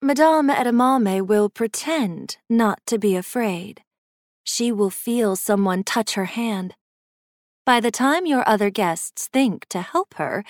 Madame 0.00 0.48
Edamame 0.48 1.26
will 1.26 1.48
pretend 1.50 2.38
not 2.48 2.80
to 2.86 2.98
be 2.98 3.16
afraid. 3.16 3.82
she 4.42 4.72
will 4.72 4.90
feel 4.90 5.36
someone 5.36 5.84
touch 5.84 6.14
her 6.14 6.24
hand. 6.24 6.74
By 7.64 7.78
the 7.80 7.90
time 7.90 8.26
your 8.26 8.48
other 8.48 8.70
guests 8.70 9.28
think 9.28 9.66
to 9.68 9.80
help 9.80 10.14
her, 10.14 10.44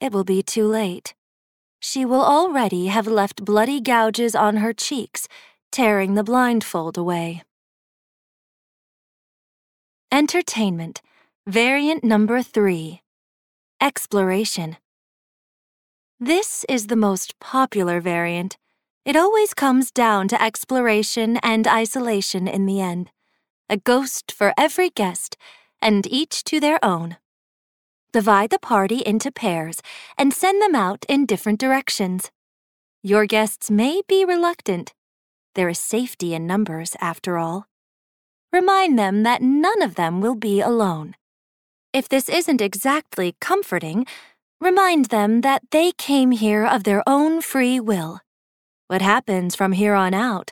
it 0.00 0.12
will 0.12 0.24
be 0.24 0.42
too 0.42 0.66
late. 0.66 1.14
She 1.80 2.04
will 2.04 2.24
already 2.24 2.86
have 2.86 3.06
left 3.06 3.44
bloody 3.44 3.80
gouges 3.80 4.34
on 4.34 4.56
her 4.56 4.72
cheeks, 4.72 5.28
tearing 5.70 6.14
the 6.14 6.24
blindfold 6.24 6.98
away. 6.98 7.42
Entertainment, 10.10 11.02
variant 11.46 12.02
number 12.02 12.42
three 12.42 13.02
Exploration. 13.78 14.78
This 16.18 16.64
is 16.66 16.86
the 16.86 16.96
most 16.96 17.38
popular 17.40 18.00
variant. 18.00 18.56
It 19.04 19.16
always 19.16 19.52
comes 19.52 19.90
down 19.90 20.26
to 20.28 20.42
exploration 20.42 21.36
and 21.42 21.68
isolation 21.68 22.48
in 22.48 22.64
the 22.64 22.80
end. 22.80 23.10
A 23.68 23.76
ghost 23.76 24.32
for 24.32 24.54
every 24.56 24.88
guest, 24.88 25.36
and 25.82 26.06
each 26.06 26.42
to 26.44 26.58
their 26.58 26.82
own. 26.82 27.18
Divide 28.10 28.48
the 28.48 28.58
party 28.58 29.02
into 29.04 29.30
pairs 29.30 29.82
and 30.16 30.32
send 30.32 30.62
them 30.62 30.74
out 30.74 31.04
in 31.06 31.26
different 31.26 31.60
directions. 31.60 32.30
Your 33.02 33.26
guests 33.26 33.70
may 33.70 34.00
be 34.08 34.24
reluctant. 34.24 34.94
There 35.54 35.68
is 35.68 35.78
safety 35.78 36.34
in 36.34 36.46
numbers, 36.46 36.96
after 36.98 37.36
all. 37.36 37.67
Remind 38.52 38.98
them 38.98 39.22
that 39.24 39.42
none 39.42 39.82
of 39.82 39.94
them 39.96 40.20
will 40.20 40.34
be 40.34 40.60
alone. 40.60 41.14
If 41.92 42.08
this 42.08 42.28
isn't 42.28 42.60
exactly 42.60 43.36
comforting, 43.40 44.06
remind 44.60 45.06
them 45.06 45.42
that 45.42 45.62
they 45.70 45.92
came 45.92 46.30
here 46.30 46.64
of 46.64 46.84
their 46.84 47.02
own 47.06 47.40
free 47.42 47.78
will. 47.78 48.20
What 48.86 49.02
happens 49.02 49.54
from 49.54 49.72
here 49.72 49.94
on 49.94 50.14
out 50.14 50.50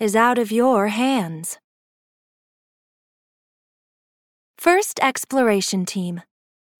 is 0.00 0.16
out 0.16 0.38
of 0.38 0.50
your 0.50 0.88
hands. 0.88 1.58
First 4.56 4.98
Exploration 5.00 5.86
Team 5.86 6.22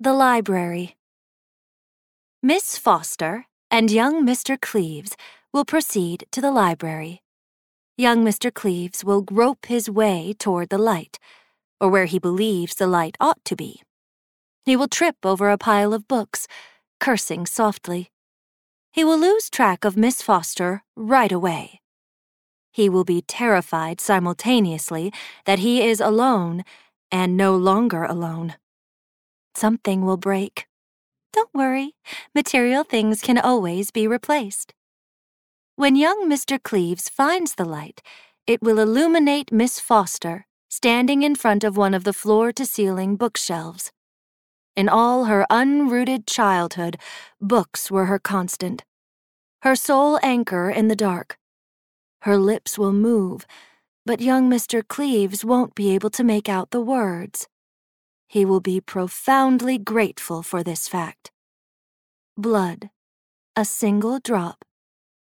The 0.00 0.12
Library. 0.12 0.96
Miss 2.42 2.76
Foster 2.76 3.46
and 3.70 3.90
young 3.90 4.26
Mr. 4.26 4.60
Cleves 4.60 5.16
will 5.52 5.64
proceed 5.64 6.24
to 6.32 6.40
the 6.40 6.50
library. 6.50 7.22
Young 8.00 8.24
Mr. 8.24 8.54
Cleves 8.54 9.04
will 9.04 9.22
grope 9.22 9.66
his 9.66 9.90
way 9.90 10.32
toward 10.38 10.68
the 10.68 10.78
light, 10.78 11.18
or 11.80 11.88
where 11.88 12.04
he 12.04 12.20
believes 12.20 12.76
the 12.76 12.86
light 12.86 13.16
ought 13.18 13.44
to 13.44 13.56
be. 13.56 13.82
He 14.64 14.76
will 14.76 14.86
trip 14.86 15.16
over 15.24 15.50
a 15.50 15.58
pile 15.58 15.92
of 15.92 16.06
books, 16.06 16.46
cursing 17.00 17.44
softly. 17.44 18.12
He 18.92 19.02
will 19.02 19.18
lose 19.18 19.50
track 19.50 19.84
of 19.84 19.96
Miss 19.96 20.22
Foster 20.22 20.84
right 20.94 21.32
away. 21.32 21.80
He 22.70 22.88
will 22.88 23.02
be 23.02 23.20
terrified 23.20 24.00
simultaneously 24.00 25.12
that 25.44 25.58
he 25.58 25.82
is 25.82 25.98
alone 25.98 26.62
and 27.10 27.36
no 27.36 27.56
longer 27.56 28.04
alone. 28.04 28.54
Something 29.56 30.04
will 30.04 30.16
break. 30.16 30.68
Don't 31.32 31.52
worry, 31.52 31.96
material 32.32 32.84
things 32.84 33.22
can 33.22 33.38
always 33.38 33.90
be 33.90 34.06
replaced. 34.06 34.72
When 35.78 35.94
young 35.94 36.28
Mr. 36.28 36.60
Cleves 36.60 37.08
finds 37.08 37.54
the 37.54 37.64
light, 37.64 38.02
it 38.48 38.60
will 38.60 38.80
illuminate 38.80 39.52
Miss 39.52 39.78
Foster 39.78 40.44
standing 40.68 41.22
in 41.22 41.36
front 41.36 41.62
of 41.62 41.76
one 41.76 41.94
of 41.94 42.02
the 42.02 42.12
floor 42.12 42.50
to 42.54 42.66
ceiling 42.66 43.14
bookshelves. 43.14 43.92
In 44.74 44.88
all 44.88 45.26
her 45.26 45.46
unrooted 45.48 46.26
childhood, 46.26 46.96
books 47.40 47.92
were 47.92 48.06
her 48.06 48.18
constant, 48.18 48.82
her 49.62 49.76
sole 49.76 50.18
anchor 50.20 50.68
in 50.68 50.88
the 50.88 50.96
dark. 50.96 51.38
Her 52.22 52.38
lips 52.38 52.76
will 52.76 52.92
move, 52.92 53.46
but 54.04 54.20
young 54.20 54.50
Mr. 54.50 54.82
Cleves 54.82 55.44
won't 55.44 55.76
be 55.76 55.94
able 55.94 56.10
to 56.10 56.24
make 56.24 56.48
out 56.48 56.72
the 56.72 56.80
words. 56.80 57.46
He 58.26 58.44
will 58.44 58.60
be 58.60 58.80
profoundly 58.80 59.78
grateful 59.78 60.42
for 60.42 60.64
this 60.64 60.88
fact. 60.88 61.30
Blood, 62.36 62.90
a 63.54 63.64
single 63.64 64.18
drop, 64.18 64.64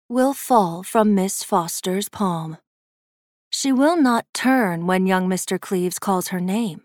will 0.09 0.35
fall 0.35 0.83
from 0.83 1.15
Miss 1.15 1.43
Foster's 1.43 2.09
palm. 2.09 2.59
She 3.51 3.73
will 3.73 3.97
not 3.97 4.27
turn 4.35 4.87
when 4.87 5.07
young 5.07 5.29
Mr. 5.29 5.61
Cleves 5.61 5.99
calls 5.99 6.29
her 6.29 6.41
name 6.41 6.83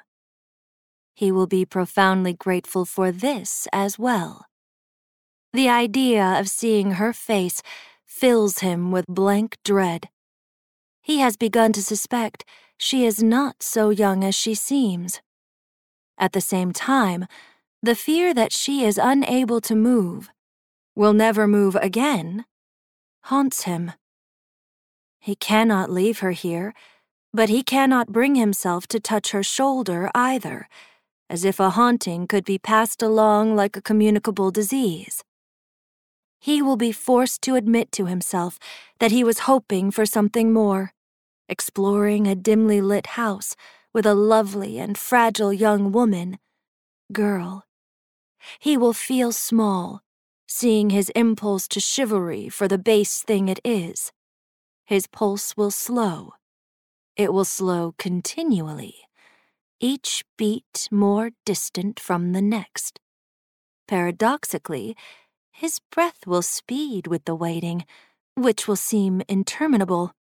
he 1.21 1.31
will 1.31 1.45
be 1.45 1.63
profoundly 1.63 2.33
grateful 2.33 2.83
for 2.83 3.11
this 3.11 3.67
as 3.71 3.99
well. 3.99 4.47
The 5.53 5.69
idea 5.69 6.39
of 6.39 6.49
seeing 6.49 6.93
her 6.93 7.13
face 7.13 7.61
fills 8.07 8.59
him 8.59 8.91
with 8.91 9.05
blank 9.05 9.57
dread. 9.63 10.09
He 10.99 11.19
has 11.19 11.37
begun 11.37 11.73
to 11.73 11.83
suspect 11.83 12.43
she 12.79 13.05
is 13.05 13.21
not 13.21 13.61
so 13.61 13.91
young 13.91 14.23
as 14.23 14.33
she 14.33 14.55
seems. 14.55 15.21
At 16.17 16.33
the 16.33 16.41
same 16.41 16.71
time, 16.71 17.27
the 17.83 17.93
fear 17.93 18.33
that 18.33 18.51
she 18.51 18.83
is 18.83 18.97
unable 18.97 19.61
to 19.61 19.75
move, 19.75 20.31
will 20.95 21.13
never 21.13 21.47
move 21.47 21.75
again, 21.75 22.45
haunts 23.23 23.63
him. 23.63 23.91
He 25.19 25.35
cannot 25.35 25.89
leave 25.89 26.19
her 26.19 26.31
here, 26.31 26.73
but 27.33 27.49
he 27.49 27.63
cannot 27.63 28.11
bring 28.11 28.35
himself 28.35 28.87
to 28.87 28.99
touch 28.99 29.31
her 29.31 29.43
shoulder 29.43 30.09
either 30.13 30.67
as 31.31 31.45
if 31.45 31.61
a 31.61 31.69
haunting 31.69 32.27
could 32.27 32.43
be 32.43 32.59
passed 32.59 33.01
along 33.01 33.55
like 33.55 33.77
a 33.77 33.81
communicable 33.81 34.51
disease. 34.51 35.23
He 36.41 36.61
will 36.61 36.75
be 36.75 36.91
forced 36.91 37.41
to 37.43 37.55
admit 37.55 37.89
to 37.93 38.05
himself 38.05 38.59
that 38.99 39.11
he 39.11 39.23
was 39.23 39.47
hoping 39.47 39.91
for 39.91 40.05
something 40.05 40.51
more, 40.51 40.91
exploring 41.47 42.27
a 42.27 42.35
dimly 42.35 42.81
lit 42.81 43.07
house 43.15 43.55
with 43.93 44.05
a 44.05 44.13
lovely 44.13 44.77
and 44.77 44.97
fragile 44.97 45.53
young 45.53 45.93
woman, 45.93 46.37
girl. 47.13 47.63
He 48.59 48.75
will 48.75 48.93
feel 48.93 49.31
small, 49.31 50.01
seeing 50.51 50.89
his 50.89 51.09
impulse 51.15 51.67
to 51.69 51.79
chivalry 51.79 52.49
for 52.49 52.67
the 52.67 52.77
base 52.77 53.23
thing 53.23 53.47
it 53.47 53.59
is. 53.63 54.11
His 54.85 55.07
pulse 55.07 55.55
will 55.55 55.71
slow. 55.71 56.33
It 57.15 57.31
will 57.33 57.45
slow 57.45 57.95
continually 57.97 58.95
each 59.81 60.23
beat 60.37 60.87
more 60.91 61.31
distant 61.43 61.99
from 61.99 62.33
the 62.33 62.41
next. 62.41 62.99
Paradoxically, 63.87 64.95
his 65.51 65.79
breath 65.91 66.27
will 66.27 66.43
speed 66.43 67.07
with 67.07 67.25
the 67.25 67.35
waiting, 67.35 67.83
which 68.35 68.67
will 68.67 68.75
seem 68.75 69.23
interminable, 69.27 70.13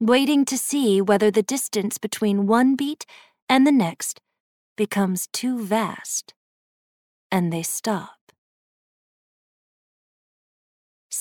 waiting 0.00 0.44
to 0.44 0.58
see 0.58 1.00
whether 1.00 1.30
the 1.30 1.42
distance 1.42 1.98
between 1.98 2.46
one 2.46 2.74
beat 2.74 3.06
and 3.48 3.66
the 3.66 3.72
next 3.72 4.20
becomes 4.76 5.28
too 5.32 5.64
vast, 5.64 6.34
and 7.30 7.52
they 7.52 7.62
stop. 7.62 8.15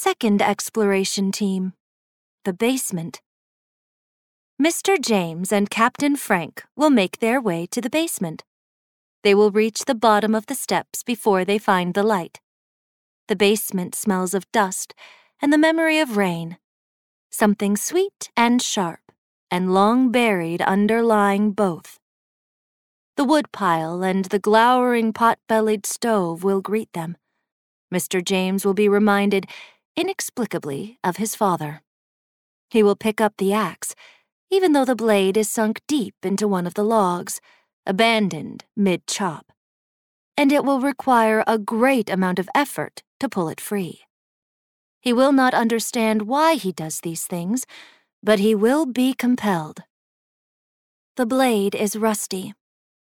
Second 0.05 0.39
exploration 0.39 1.31
team 1.31 1.73
The 2.43 2.53
basement. 2.53 3.21
Mr. 4.61 5.01
James 5.01 5.51
and 5.51 5.67
Captain 5.67 6.15
Frank 6.15 6.63
will 6.75 6.91
make 6.91 7.17
their 7.17 7.41
way 7.41 7.65
to 7.71 7.81
the 7.81 7.89
basement. 7.89 8.43
They 9.23 9.33
will 9.33 9.49
reach 9.49 9.85
the 9.85 9.95
bottom 9.95 10.35
of 10.35 10.45
the 10.45 10.53
steps 10.53 11.01
before 11.01 11.43
they 11.43 11.57
find 11.57 11.95
the 11.95 12.03
light. 12.03 12.39
The 13.29 13.35
basement 13.35 13.95
smells 13.95 14.35
of 14.35 14.51
dust 14.51 14.93
and 15.41 15.51
the 15.51 15.57
memory 15.57 15.97
of 15.97 16.17
rain. 16.17 16.57
Something 17.31 17.75
sweet 17.75 18.29
and 18.37 18.61
sharp 18.61 19.11
and 19.49 19.73
long 19.73 20.11
buried 20.11 20.61
underlying 20.61 21.51
both. 21.51 21.97
The 23.17 23.25
woodpile 23.25 24.03
and 24.03 24.25
the 24.25 24.37
glowering 24.37 25.13
pot 25.13 25.39
bellied 25.49 25.87
stove 25.87 26.43
will 26.43 26.61
greet 26.61 26.93
them. 26.93 27.17
Mr. 27.93 28.23
James 28.23 28.65
will 28.65 28.73
be 28.73 28.89
reminded, 28.89 29.47
inexplicably, 29.95 30.99
of 31.03 31.17
his 31.17 31.35
father. 31.35 31.81
He 32.69 32.83
will 32.83 32.95
pick 32.95 33.21
up 33.21 33.33
the 33.37 33.53
axe 33.53 33.95
even 34.51 34.73
though 34.73 34.85
the 34.85 34.95
blade 34.95 35.37
is 35.37 35.49
sunk 35.49 35.81
deep 35.87 36.15
into 36.23 36.47
one 36.47 36.67
of 36.67 36.75
the 36.75 36.83
logs, 36.83 37.41
abandoned 37.85 38.63
mid 38.75 39.07
chop. 39.07 39.51
And 40.37 40.51
it 40.51 40.63
will 40.63 40.81
require 40.81 41.43
a 41.47 41.57
great 41.57 42.09
amount 42.09 42.39
of 42.39 42.49
effort 42.53 43.03
to 43.19 43.29
pull 43.29 43.49
it 43.49 43.61
free. 43.61 44.01
He 45.01 45.13
will 45.13 45.31
not 45.31 45.53
understand 45.53 46.23
why 46.23 46.55
he 46.55 46.71
does 46.71 47.01
these 47.01 47.25
things, 47.25 47.65
but 48.21 48.39
he 48.39 48.55
will 48.55 48.85
be 48.85 49.13
compelled. 49.13 49.83
The 51.15 51.25
blade 51.25 51.75
is 51.75 51.95
rusty. 51.95 52.53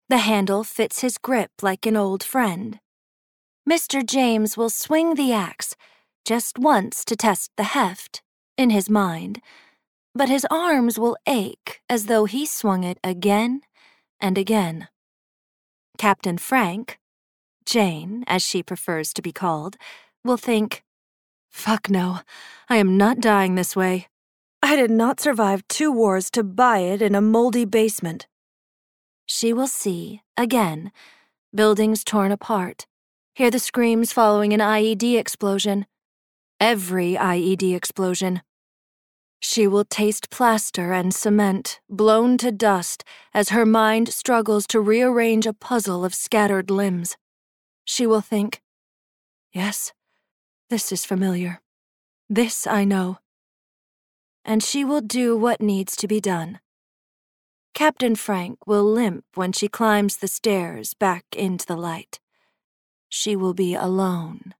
The 0.09 0.19
handle 0.19 0.65
fits 0.65 1.01
his 1.01 1.19
grip 1.19 1.51
like 1.63 1.87
an 1.87 1.97
old 1.97 2.25
friend. 2.25 2.81
Mr. 3.69 4.05
James 4.05 4.57
will 4.57 4.71
swing 4.71 5.15
the 5.15 5.33
axe 5.33 5.77
just 6.31 6.59
once 6.59 7.05
to 7.05 7.17
test 7.17 7.51
the 7.57 7.71
heft, 7.79 8.23
in 8.57 8.71
his 8.71 8.89
mind 8.89 9.43
but 10.15 10.29
his 10.29 10.47
arms 10.51 10.99
will 10.99 11.17
ache 11.27 11.81
as 11.89 12.07
though 12.07 12.25
he 12.25 12.45
swung 12.45 12.85
it 12.85 12.99
again 13.05 13.63
and 14.21 14.37
again. 14.37 14.89
Captain 15.99 16.39
Frank, 16.39 16.99
Jane, 17.65 18.25
as 18.27 18.43
she 18.43 18.63
prefers 18.63 19.13
to 19.15 19.23
be 19.23 19.33
called, 19.33 19.77
will 20.25 20.37
think, 20.37 20.83
Fuck 21.51 21.91
no, 21.91 22.21
I 22.69 22.77
am 22.77 22.97
not 22.97 23.21
dying 23.21 23.55
this 23.55 23.75
way. 23.75 24.09
I 24.63 24.77
did 24.77 24.91
not 24.91 25.21
survive 25.21 25.67
two 25.69 25.91
wars 25.91 26.31
to 26.33 26.45
buy 26.45 26.79
it 26.79 27.03
in 27.03 27.15
a 27.15 27.21
moldy 27.21 27.65
basement. 27.65 28.27
She 29.27 29.53
will 29.53 29.69
see, 29.69 30.23
again, 30.37 30.93
buildings 31.55 32.05
torn 32.05 32.31
apart, 32.31 32.87
hear 33.35 33.51
the 33.51 33.59
screams 33.59 34.13
following 34.13 34.53
an 34.53 34.61
IED 34.61 35.19
explosion. 35.19 35.87
Every 36.61 37.15
IED 37.15 37.75
explosion. 37.75 38.43
She 39.41 39.67
will 39.67 39.87
taste 39.87 40.29
plaster 40.29 40.93
and 40.93 41.15
cement, 41.15 41.81
blown 41.89 42.37
to 42.37 42.53
dust, 42.53 43.03
as 43.33 43.49
her 43.49 43.65
mind 43.65 44.11
struggles 44.11 44.67
to 44.67 44.79
rearrange 44.79 45.47
a 45.47 45.55
puzzle 45.55 46.05
of 46.05 46.15
scattered 46.15 46.71
limbs. 46.71 47.17
She 47.87 48.07
will 48.07 48.21
think, 48.21 48.61
Yes, 49.55 49.95
this 50.69 50.93
is 50.93 51.07
familiar. 51.07 51.63
This 52.29 52.67
I 52.67 52.85
know. 52.85 53.21
And 54.45 54.63
she 54.63 54.85
will 54.85 55.01
do 55.01 55.39
what 55.39 55.63
needs 55.63 55.97
to 55.97 56.07
be 56.07 56.21
done. 56.21 56.61
Captain 57.73 58.15
Frank 58.15 58.67
will 58.67 58.85
limp 58.85 59.25
when 59.35 59.53
she 59.53 59.67
climbs 59.67 60.19
the 60.19 60.29
stairs 60.29 60.93
back 60.93 61.25
into 61.35 61.65
the 61.65 61.77
light. 61.77 62.21
She 63.09 63.35
will 63.35 63.55
be 63.55 63.75
alone. 63.75 64.55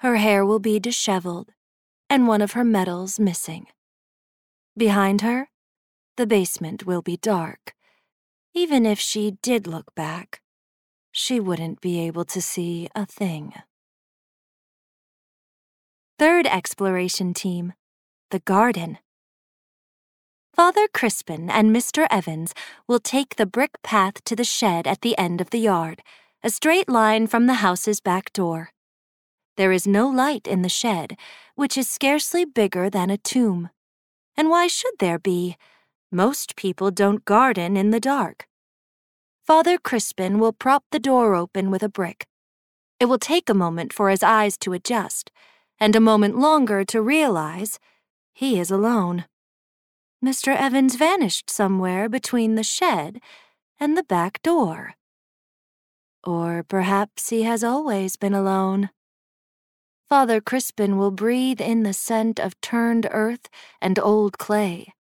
Her 0.00 0.16
hair 0.16 0.44
will 0.44 0.58
be 0.58 0.78
disheveled, 0.78 1.52
and 2.10 2.28
one 2.28 2.42
of 2.42 2.52
her 2.52 2.64
medals 2.64 3.18
missing. 3.18 3.66
Behind 4.76 5.22
her, 5.22 5.48
the 6.16 6.26
basement 6.26 6.86
will 6.86 7.02
be 7.02 7.16
dark. 7.16 7.74
Even 8.54 8.86
if 8.86 8.98
she 8.98 9.38
did 9.42 9.66
look 9.66 9.94
back, 9.94 10.40
she 11.12 11.40
wouldn't 11.40 11.80
be 11.80 12.00
able 12.00 12.24
to 12.26 12.42
see 12.42 12.88
a 12.94 13.06
thing. 13.06 13.54
Third 16.18 16.46
exploration 16.46 17.34
team 17.34 17.72
The 18.30 18.40
Garden. 18.40 18.98
Father 20.54 20.88
Crispin 20.92 21.50
and 21.50 21.74
Mr. 21.74 22.06
Evans 22.10 22.54
will 22.88 23.00
take 23.00 23.36
the 23.36 23.44
brick 23.44 23.82
path 23.82 24.24
to 24.24 24.34
the 24.34 24.44
shed 24.44 24.86
at 24.86 25.02
the 25.02 25.16
end 25.18 25.42
of 25.42 25.50
the 25.50 25.58
yard, 25.58 26.02
a 26.42 26.48
straight 26.48 26.88
line 26.88 27.26
from 27.26 27.46
the 27.46 27.60
house's 27.60 28.00
back 28.00 28.32
door. 28.32 28.70
There 29.56 29.72
is 29.72 29.86
no 29.86 30.06
light 30.08 30.46
in 30.46 30.62
the 30.62 30.68
shed, 30.68 31.16
which 31.54 31.78
is 31.78 31.88
scarcely 31.88 32.44
bigger 32.44 32.90
than 32.90 33.10
a 33.10 33.16
tomb. 33.16 33.70
And 34.36 34.50
why 34.50 34.66
should 34.66 34.94
there 34.98 35.18
be? 35.18 35.56
Most 36.12 36.56
people 36.56 36.90
don't 36.90 37.24
garden 37.24 37.76
in 37.76 37.90
the 37.90 38.00
dark. 38.00 38.46
Father 39.42 39.78
Crispin 39.78 40.38
will 40.38 40.52
prop 40.52 40.84
the 40.90 40.98
door 40.98 41.34
open 41.34 41.70
with 41.70 41.82
a 41.82 41.88
brick. 41.88 42.26
It 43.00 43.06
will 43.06 43.18
take 43.18 43.48
a 43.48 43.54
moment 43.54 43.92
for 43.92 44.10
his 44.10 44.22
eyes 44.22 44.56
to 44.58 44.72
adjust 44.72 45.30
and 45.78 45.94
a 45.94 46.00
moment 46.00 46.38
longer 46.38 46.84
to 46.84 47.02
realize 47.02 47.78
he 48.32 48.58
is 48.58 48.70
alone. 48.70 49.24
Mr. 50.24 50.56
Evans 50.56 50.96
vanished 50.96 51.50
somewhere 51.50 52.08
between 52.08 52.54
the 52.54 52.62
shed 52.62 53.20
and 53.78 53.96
the 53.96 54.02
back 54.02 54.42
door. 54.42 54.94
Or 56.24 56.62
perhaps 56.62 57.28
he 57.28 57.42
has 57.44 57.62
always 57.62 58.16
been 58.16 58.34
alone. 58.34 58.90
Father 60.08 60.40
Crispin 60.40 60.98
will 60.98 61.10
breathe 61.10 61.60
in 61.60 61.82
the 61.82 61.92
scent 61.92 62.38
of 62.38 62.60
turned 62.60 63.08
earth 63.10 63.48
and 63.80 63.98
old 63.98 64.38
clay. 64.38 64.94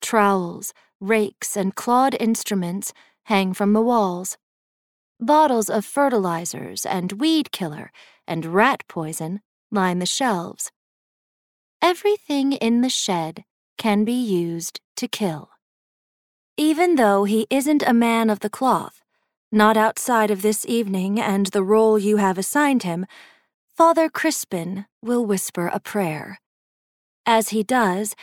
Trowels, 0.00 0.72
rakes, 1.00 1.56
and 1.56 1.76
clawed 1.76 2.16
instruments 2.18 2.92
hang 3.24 3.52
from 3.54 3.72
the 3.72 3.80
walls. 3.80 4.36
Bottles 5.20 5.70
of 5.70 5.84
fertilizers 5.84 6.84
and 6.84 7.12
weed 7.12 7.52
killer 7.52 7.92
and 8.26 8.46
rat 8.46 8.82
poison 8.88 9.42
line 9.70 10.00
the 10.00 10.06
shelves. 10.06 10.72
Everything 11.80 12.52
in 12.52 12.80
the 12.80 12.90
shed 12.90 13.44
can 13.78 14.04
be 14.04 14.12
used 14.12 14.80
to 14.96 15.06
kill. 15.06 15.50
Even 16.56 16.96
though 16.96 17.22
he 17.24 17.46
isn't 17.48 17.84
a 17.84 17.94
man 17.94 18.28
of 18.28 18.40
the 18.40 18.50
cloth, 18.50 19.02
not 19.52 19.76
outside 19.76 20.30
of 20.30 20.42
this 20.42 20.66
evening 20.66 21.20
and 21.20 21.46
the 21.46 21.62
role 21.62 21.98
you 21.98 22.16
have 22.16 22.38
assigned 22.38 22.82
him, 22.82 23.06
Father 23.82 24.08
Crispin 24.08 24.86
will 25.02 25.26
whisper 25.26 25.66
a 25.66 25.80
prayer. 25.80 26.38
As 27.26 27.48
he 27.48 27.64
does, 27.64 28.14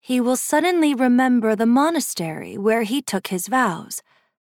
he 0.00 0.22
will 0.22 0.36
suddenly 0.36 0.94
remember 0.94 1.54
the 1.54 1.66
monastery 1.66 2.56
where 2.56 2.84
he 2.84 3.02
took 3.02 3.26
his 3.26 3.46
vows, 3.46 4.00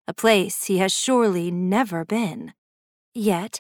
a 0.08 0.14
place 0.14 0.64
he 0.64 0.78
has 0.78 0.94
surely 0.94 1.52
never 1.52 2.06
been. 2.06 2.54
Yet, 3.14 3.60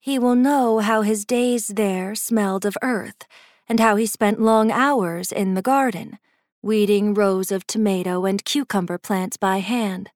he 0.00 0.18
will 0.18 0.34
know 0.34 0.78
how 0.78 1.02
his 1.02 1.26
days 1.26 1.66
there 1.66 2.14
smelled 2.14 2.64
of 2.64 2.78
earth, 2.80 3.26
and 3.68 3.78
how 3.78 3.96
he 3.96 4.06
spent 4.06 4.40
long 4.40 4.72
hours 4.72 5.30
in 5.30 5.52
the 5.52 5.60
garden, 5.60 6.18
weeding 6.62 7.12
rows 7.12 7.52
of 7.52 7.66
tomato 7.66 8.24
and 8.24 8.42
cucumber 8.42 8.96
plants 8.96 9.36
by 9.36 9.58
hand. 9.58 10.08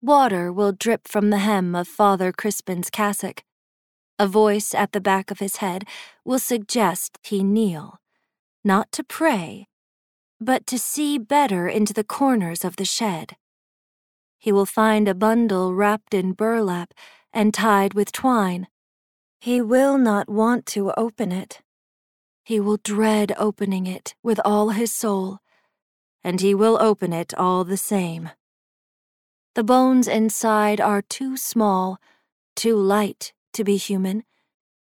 Water 0.00 0.50
will 0.50 0.72
drip 0.72 1.06
from 1.06 1.28
the 1.28 1.40
hem 1.40 1.74
of 1.74 1.86
Father 1.86 2.32
Crispin's 2.32 2.88
cassock. 2.88 3.42
A 4.20 4.26
voice 4.26 4.74
at 4.74 4.90
the 4.90 5.00
back 5.00 5.30
of 5.30 5.38
his 5.38 5.56
head 5.56 5.86
will 6.24 6.40
suggest 6.40 7.18
he 7.22 7.44
kneel, 7.44 8.00
not 8.64 8.90
to 8.92 9.04
pray, 9.04 9.68
but 10.40 10.66
to 10.66 10.76
see 10.76 11.18
better 11.18 11.68
into 11.68 11.92
the 11.92 12.02
corners 12.02 12.64
of 12.64 12.74
the 12.76 12.84
shed. 12.84 13.36
He 14.36 14.50
will 14.50 14.66
find 14.66 15.06
a 15.06 15.14
bundle 15.14 15.72
wrapped 15.72 16.14
in 16.14 16.32
burlap 16.32 16.94
and 17.32 17.54
tied 17.54 17.94
with 17.94 18.10
twine. 18.10 18.66
He 19.40 19.60
will 19.60 19.98
not 19.98 20.28
want 20.28 20.66
to 20.66 20.92
open 20.96 21.30
it. 21.30 21.60
He 22.44 22.58
will 22.58 22.78
dread 22.82 23.32
opening 23.38 23.86
it 23.86 24.16
with 24.20 24.40
all 24.44 24.70
his 24.70 24.92
soul, 24.92 25.38
and 26.24 26.40
he 26.40 26.56
will 26.56 26.76
open 26.80 27.12
it 27.12 27.34
all 27.34 27.62
the 27.62 27.76
same. 27.76 28.30
The 29.54 29.62
bones 29.62 30.08
inside 30.08 30.80
are 30.80 31.02
too 31.02 31.36
small, 31.36 32.00
too 32.56 32.74
light 32.74 33.32
to 33.52 33.64
be 33.64 33.76
human, 33.76 34.24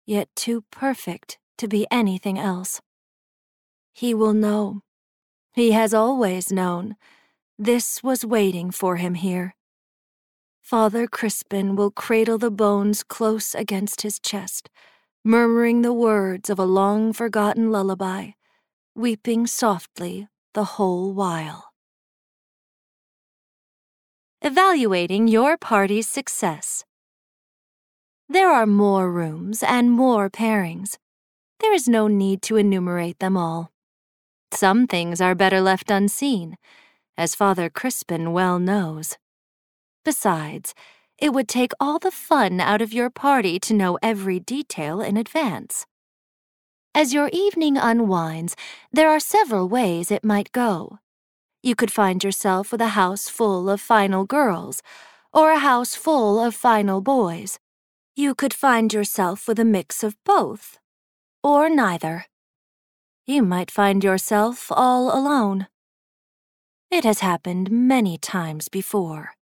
yet 0.05 0.29
too 0.35 0.63
perfect 0.71 1.37
to 1.57 1.67
be 1.67 1.87
anything 1.91 2.39
else. 2.39 2.81
He 3.93 4.13
will 4.13 4.33
know. 4.33 4.81
He 5.53 5.71
has 5.71 5.93
always 5.93 6.51
known. 6.51 6.95
This 7.59 8.01
was 8.01 8.25
waiting 8.25 8.71
for 8.71 8.95
him 8.95 9.15
here. 9.15 9.55
Father 10.61 11.07
Crispin 11.07 11.75
will 11.75 11.91
cradle 11.91 12.37
the 12.37 12.51
bones 12.51 13.03
close 13.03 13.53
against 13.53 14.01
his 14.01 14.19
chest, 14.19 14.69
murmuring 15.23 15.81
the 15.81 15.93
words 15.93 16.49
of 16.49 16.57
a 16.57 16.65
long 16.65 17.13
forgotten 17.13 17.71
lullaby, 17.71 18.31
weeping 18.95 19.45
softly 19.45 20.27
the 20.53 20.63
whole 20.63 21.13
while. 21.13 21.71
Evaluating 24.41 25.27
your 25.27 25.57
party's 25.57 26.07
success. 26.07 26.83
There 28.31 28.49
are 28.49 28.65
more 28.65 29.11
rooms 29.11 29.61
and 29.61 29.91
more 29.91 30.29
pairings. 30.29 30.97
There 31.59 31.73
is 31.73 31.89
no 31.89 32.07
need 32.07 32.41
to 32.43 32.55
enumerate 32.55 33.19
them 33.19 33.35
all. 33.35 33.73
Some 34.53 34.87
things 34.87 35.19
are 35.19 35.35
better 35.35 35.59
left 35.59 35.91
unseen, 35.91 36.55
as 37.17 37.35
Father 37.35 37.69
Crispin 37.69 38.31
well 38.31 38.57
knows. 38.57 39.17
Besides, 40.05 40.73
it 41.17 41.33
would 41.33 41.49
take 41.49 41.73
all 41.77 41.99
the 41.99 42.09
fun 42.09 42.61
out 42.61 42.81
of 42.81 42.93
your 42.93 43.09
party 43.09 43.59
to 43.59 43.73
know 43.73 43.99
every 44.01 44.39
detail 44.39 45.01
in 45.01 45.17
advance. 45.17 45.85
As 46.95 47.13
your 47.13 47.29
evening 47.33 47.75
unwinds, 47.75 48.55
there 48.93 49.09
are 49.09 49.19
several 49.19 49.67
ways 49.67 50.09
it 50.09 50.23
might 50.23 50.53
go. 50.53 50.99
You 51.61 51.75
could 51.75 51.91
find 51.91 52.23
yourself 52.23 52.71
with 52.71 52.79
a 52.79 52.95
house 52.95 53.27
full 53.27 53.69
of 53.69 53.81
final 53.81 54.23
girls, 54.23 54.81
or 55.33 55.51
a 55.51 55.59
house 55.59 55.95
full 55.95 56.39
of 56.39 56.55
final 56.55 57.01
boys. 57.01 57.59
You 58.15 58.35
could 58.35 58.53
find 58.53 58.91
yourself 58.91 59.47
with 59.47 59.57
a 59.57 59.65
mix 59.65 60.03
of 60.03 60.17
both, 60.25 60.79
or 61.43 61.69
neither. 61.69 62.25
You 63.25 63.41
might 63.41 63.71
find 63.71 64.03
yourself 64.03 64.69
all 64.69 65.17
alone. 65.17 65.67
It 66.89 67.05
has 67.05 67.19
happened 67.19 67.71
many 67.71 68.17
times 68.17 68.67
before. 68.67 69.35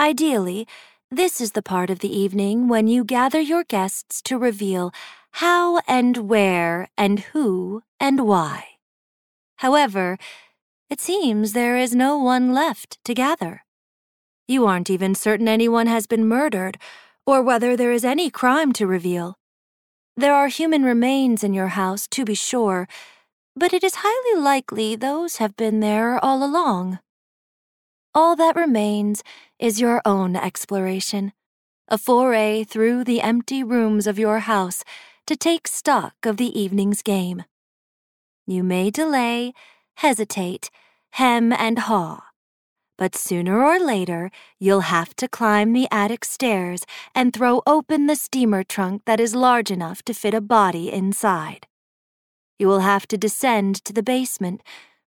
Ideally, 0.00 0.66
this 1.10 1.38
is 1.38 1.52
the 1.52 1.62
part 1.62 1.90
of 1.90 1.98
the 1.98 2.16
evening 2.16 2.66
when 2.66 2.86
you 2.86 3.04
gather 3.04 3.40
your 3.40 3.64
guests 3.64 4.22
to 4.22 4.38
reveal 4.38 4.90
how 5.32 5.80
and 5.86 6.28
where 6.30 6.88
and 6.96 7.20
who 7.20 7.82
and 8.00 8.26
why. 8.26 8.64
However, 9.56 10.16
it 10.88 11.00
seems 11.00 11.52
there 11.52 11.76
is 11.76 11.94
no 11.94 12.16
one 12.16 12.54
left 12.54 12.98
to 13.04 13.12
gather. 13.12 13.64
You 14.48 14.66
aren't 14.66 14.88
even 14.88 15.14
certain 15.14 15.46
anyone 15.46 15.86
has 15.88 16.06
been 16.06 16.26
murdered 16.26 16.78
or 17.30 17.42
whether 17.42 17.76
there 17.76 17.92
is 17.92 18.04
any 18.04 18.28
crime 18.28 18.72
to 18.72 18.88
reveal. 18.88 19.38
There 20.16 20.34
are 20.34 20.48
human 20.48 20.82
remains 20.82 21.44
in 21.44 21.54
your 21.54 21.68
house, 21.68 22.08
to 22.08 22.24
be 22.24 22.34
sure, 22.34 22.88
but 23.54 23.72
it 23.72 23.84
is 23.84 24.02
highly 24.02 24.42
likely 24.42 24.96
those 24.96 25.36
have 25.36 25.56
been 25.56 25.78
there 25.78 26.18
all 26.24 26.42
along. 26.42 26.98
All 28.12 28.34
that 28.34 28.56
remains 28.56 29.22
is 29.60 29.80
your 29.80 30.02
own 30.04 30.34
exploration, 30.34 31.32
a 31.86 31.96
foray 31.96 32.64
through 32.64 33.04
the 33.04 33.20
empty 33.20 33.62
rooms 33.62 34.08
of 34.08 34.18
your 34.18 34.40
house 34.40 34.82
to 35.26 35.36
take 35.36 35.68
stock 35.68 36.14
of 36.24 36.36
the 36.36 36.58
evening's 36.60 37.00
game. 37.00 37.44
You 38.44 38.64
may 38.64 38.90
delay, 38.90 39.52
hesitate, 39.98 40.70
hem, 41.12 41.52
and 41.52 41.78
haw. 41.78 42.29
But 43.00 43.16
sooner 43.16 43.64
or 43.64 43.80
later, 43.80 44.30
you'll 44.58 44.92
have 44.92 45.16
to 45.16 45.26
climb 45.26 45.72
the 45.72 45.88
attic 45.90 46.22
stairs 46.22 46.84
and 47.14 47.32
throw 47.32 47.62
open 47.66 48.06
the 48.06 48.14
steamer 48.14 48.62
trunk 48.62 49.06
that 49.06 49.18
is 49.18 49.34
large 49.34 49.70
enough 49.70 50.02
to 50.02 50.12
fit 50.12 50.34
a 50.34 50.40
body 50.42 50.92
inside. 50.92 51.66
You 52.58 52.68
will 52.68 52.80
have 52.80 53.06
to 53.06 53.16
descend 53.16 53.82
to 53.86 53.94
the 53.94 54.02
basement, 54.02 54.60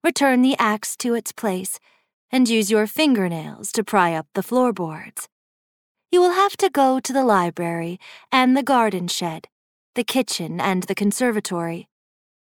return 0.03 0.41
the 0.41 0.57
axe 0.57 0.97
to 0.97 1.13
its 1.13 1.31
place, 1.31 1.79
and 2.31 2.49
use 2.49 2.71
your 2.71 2.87
fingernails 2.87 3.71
to 3.73 3.83
pry 3.83 4.15
up 4.15 4.25
the 4.33 4.41
floorboards. 4.41 5.29
You 6.11 6.19
will 6.19 6.33
have 6.33 6.57
to 6.57 6.71
go 6.71 6.99
to 6.99 7.13
the 7.13 7.23
library 7.23 7.99
and 8.31 8.57
the 8.57 8.63
garden 8.63 9.07
shed, 9.07 9.49
the 9.93 10.03
kitchen 10.03 10.59
and 10.59 10.81
the 10.83 10.95
conservatory. 10.95 11.89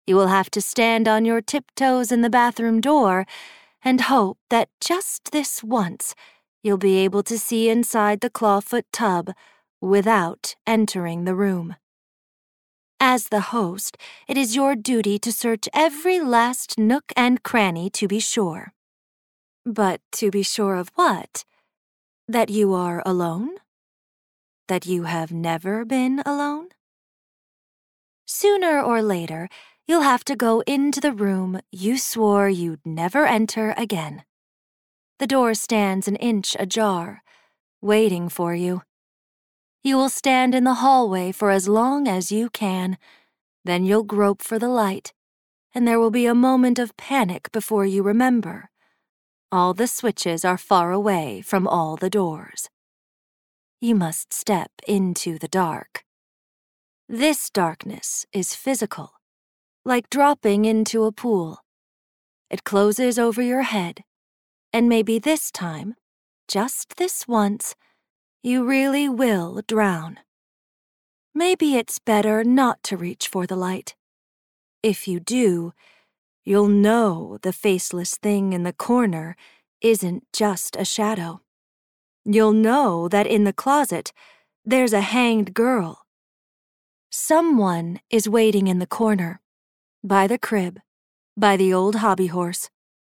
You 0.04 0.16
will 0.16 0.26
have 0.26 0.50
to 0.50 0.60
stand 0.60 1.06
on 1.06 1.24
your 1.24 1.40
tiptoes 1.40 2.10
in 2.10 2.22
the 2.22 2.30
bathroom 2.30 2.80
door 2.80 3.24
and 3.88 4.02
hope 4.02 4.36
that 4.50 4.68
just 4.82 5.30
this 5.32 5.64
once 5.64 6.14
you'll 6.62 6.76
be 6.76 6.98
able 6.98 7.22
to 7.22 7.38
see 7.38 7.70
inside 7.70 8.20
the 8.20 8.28
clawfoot 8.28 8.82
tub 8.92 9.30
without 9.80 10.54
entering 10.66 11.24
the 11.24 11.34
room. 11.34 11.74
As 13.00 13.28
the 13.28 13.40
host, 13.56 13.96
it 14.28 14.36
is 14.36 14.54
your 14.54 14.76
duty 14.76 15.18
to 15.20 15.32
search 15.32 15.70
every 15.72 16.20
last 16.20 16.76
nook 16.76 17.04
and 17.16 17.42
cranny 17.42 17.88
to 17.90 18.06
be 18.06 18.20
sure. 18.20 18.74
But 19.64 20.02
to 20.20 20.30
be 20.30 20.42
sure 20.42 20.74
of 20.74 20.90
what? 20.94 21.46
That 22.26 22.50
you 22.50 22.74
are 22.74 23.02
alone? 23.06 23.52
That 24.66 24.84
you 24.84 25.04
have 25.04 25.32
never 25.32 25.86
been 25.86 26.20
alone? 26.26 26.68
Sooner 28.26 28.82
or 28.82 29.00
later, 29.00 29.48
you'll 29.88 30.02
have 30.02 30.22
to 30.22 30.36
go 30.36 30.60
into 30.66 31.00
the 31.00 31.12
room 31.12 31.60
you 31.72 31.96
swore 31.96 32.48
you'd 32.48 32.84
never 32.84 33.26
enter 33.26 33.74
again. 33.78 34.22
The 35.18 35.26
door 35.26 35.54
stands 35.54 36.06
an 36.06 36.16
inch 36.16 36.54
ajar, 36.60 37.22
waiting 37.80 38.28
for 38.28 38.54
you. 38.54 38.82
You 39.82 39.96
will 39.96 40.10
stand 40.10 40.54
in 40.54 40.64
the 40.64 40.74
hallway 40.74 41.32
for 41.32 41.50
as 41.50 41.66
long 41.66 42.06
as 42.06 42.30
you 42.30 42.50
can. 42.50 42.98
Then 43.64 43.84
you'll 43.84 44.04
grope 44.04 44.42
for 44.42 44.58
the 44.58 44.68
light, 44.68 45.12
and 45.74 45.88
there 45.88 45.98
will 45.98 46.10
be 46.10 46.26
a 46.26 46.34
moment 46.34 46.78
of 46.78 46.96
panic 46.96 47.50
before 47.50 47.86
you 47.86 48.02
remember. 48.02 48.70
All 49.50 49.72
the 49.72 49.86
switches 49.86 50.44
are 50.44 50.58
far 50.58 50.92
away 50.92 51.40
from 51.40 51.66
all 51.66 51.96
the 51.96 52.10
doors. 52.10 52.68
You 53.80 53.94
must 53.94 54.32
step 54.34 54.70
into 54.86 55.38
the 55.38 55.48
dark. 55.48 56.04
This 57.08 57.48
darkness 57.48 58.26
is 58.32 58.54
physical, 58.54 59.12
like 59.88 60.10
dropping 60.10 60.66
into 60.66 61.04
a 61.04 61.10
pool. 61.10 61.64
It 62.50 62.62
closes 62.62 63.18
over 63.18 63.40
your 63.40 63.62
head, 63.62 64.04
and 64.70 64.86
maybe 64.86 65.18
this 65.18 65.50
time, 65.50 65.94
just 66.46 66.98
this 66.98 67.26
once, 67.26 67.74
you 68.42 68.66
really 68.66 69.08
will 69.08 69.62
drown. 69.66 70.18
Maybe 71.34 71.76
it's 71.76 71.98
better 71.98 72.44
not 72.44 72.82
to 72.84 72.98
reach 72.98 73.28
for 73.28 73.46
the 73.46 73.56
light. 73.56 73.96
If 74.82 75.08
you 75.08 75.20
do, 75.20 75.72
you'll 76.44 76.68
know 76.68 77.38
the 77.40 77.52
faceless 77.52 78.18
thing 78.18 78.52
in 78.52 78.64
the 78.64 78.74
corner 78.74 79.36
isn't 79.80 80.24
just 80.34 80.76
a 80.76 80.84
shadow. 80.84 81.40
You'll 82.26 82.52
know 82.52 83.08
that 83.08 83.26
in 83.26 83.44
the 83.44 83.54
closet 83.54 84.12
there's 84.66 84.92
a 84.92 85.00
hanged 85.00 85.54
girl. 85.54 86.04
Someone 87.10 88.00
is 88.10 88.28
waiting 88.28 88.66
in 88.66 88.80
the 88.80 88.86
corner, 88.86 89.40
by 90.04 90.26
the 90.26 90.38
crib, 90.38 90.80
by 91.36 91.56
the 91.56 91.72
old 91.72 91.96
hobby 91.96 92.28
horse, 92.28 92.70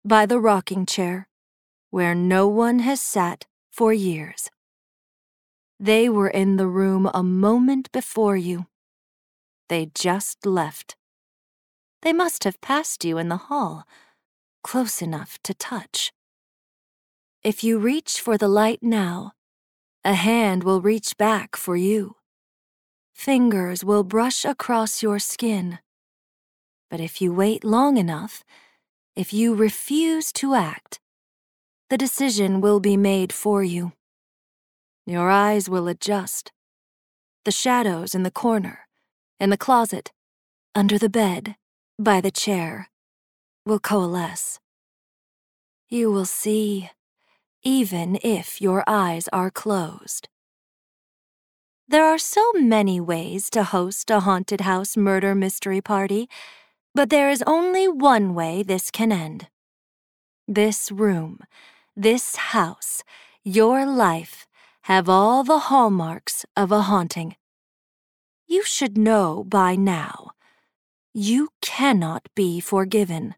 by 0.04 0.26
the 0.26 0.40
rocking 0.40 0.86
chair, 0.86 1.28
where 1.90 2.14
no 2.14 2.46
one 2.46 2.80
has 2.80 3.00
sat 3.00 3.46
for 3.70 3.92
years. 3.92 4.50
They 5.80 6.08
were 6.08 6.28
in 6.28 6.56
the 6.56 6.66
room 6.66 7.10
a 7.12 7.22
moment 7.22 7.90
before 7.92 8.36
you. 8.36 8.66
They 9.68 9.90
just 9.94 10.46
left. 10.46 10.96
They 12.02 12.12
must 12.12 12.44
have 12.44 12.60
passed 12.60 13.04
you 13.04 13.18
in 13.18 13.28
the 13.28 13.36
hall, 13.48 13.84
close 14.62 15.02
enough 15.02 15.38
to 15.44 15.54
touch. 15.54 16.12
If 17.44 17.62
you 17.62 17.78
reach 17.78 18.20
for 18.20 18.36
the 18.36 18.48
light 18.48 18.82
now, 18.82 19.32
a 20.04 20.14
hand 20.14 20.64
will 20.64 20.80
reach 20.80 21.16
back 21.16 21.56
for 21.56 21.76
you. 21.76 22.16
Fingers 23.12 23.84
will 23.84 24.04
brush 24.04 24.44
across 24.44 25.02
your 25.02 25.18
skin. 25.18 25.78
But 26.90 27.00
if 27.00 27.20
you 27.20 27.32
wait 27.32 27.64
long 27.64 27.96
enough, 27.96 28.44
if 29.14 29.32
you 29.32 29.54
refuse 29.54 30.32
to 30.34 30.54
act, 30.54 31.00
the 31.90 31.98
decision 31.98 32.60
will 32.60 32.80
be 32.80 32.96
made 32.96 33.32
for 33.32 33.62
you. 33.62 33.92
Your 35.06 35.30
eyes 35.30 35.68
will 35.68 35.88
adjust. 35.88 36.52
The 37.44 37.50
shadows 37.50 38.14
in 38.14 38.22
the 38.22 38.30
corner, 38.30 38.86
in 39.40 39.50
the 39.50 39.56
closet, 39.56 40.12
under 40.74 40.98
the 40.98 41.08
bed, 41.08 41.56
by 41.98 42.20
the 42.20 42.30
chair, 42.30 42.90
will 43.64 43.80
coalesce. 43.80 44.60
You 45.88 46.10
will 46.10 46.26
see, 46.26 46.90
even 47.62 48.18
if 48.22 48.60
your 48.60 48.84
eyes 48.86 49.28
are 49.32 49.50
closed. 49.50 50.28
There 51.88 52.04
are 52.04 52.18
so 52.18 52.52
many 52.52 53.00
ways 53.00 53.48
to 53.50 53.64
host 53.64 54.10
a 54.10 54.20
haunted 54.20 54.60
house 54.60 54.94
murder 54.94 55.34
mystery 55.34 55.80
party, 55.80 56.28
but 56.98 57.10
there 57.10 57.30
is 57.30 57.44
only 57.46 57.86
one 57.86 58.34
way 58.34 58.60
this 58.60 58.90
can 58.90 59.12
end. 59.12 59.46
This 60.48 60.90
room, 60.90 61.38
this 61.94 62.34
house, 62.34 63.04
your 63.44 63.86
life 63.86 64.48
have 64.90 65.08
all 65.08 65.44
the 65.44 65.70
hallmarks 65.70 66.44
of 66.56 66.72
a 66.72 66.82
haunting. 66.82 67.36
You 68.48 68.64
should 68.64 68.98
know 68.98 69.44
by 69.44 69.76
now. 69.76 70.32
You 71.14 71.50
cannot 71.62 72.26
be 72.34 72.58
forgiven. 72.58 73.36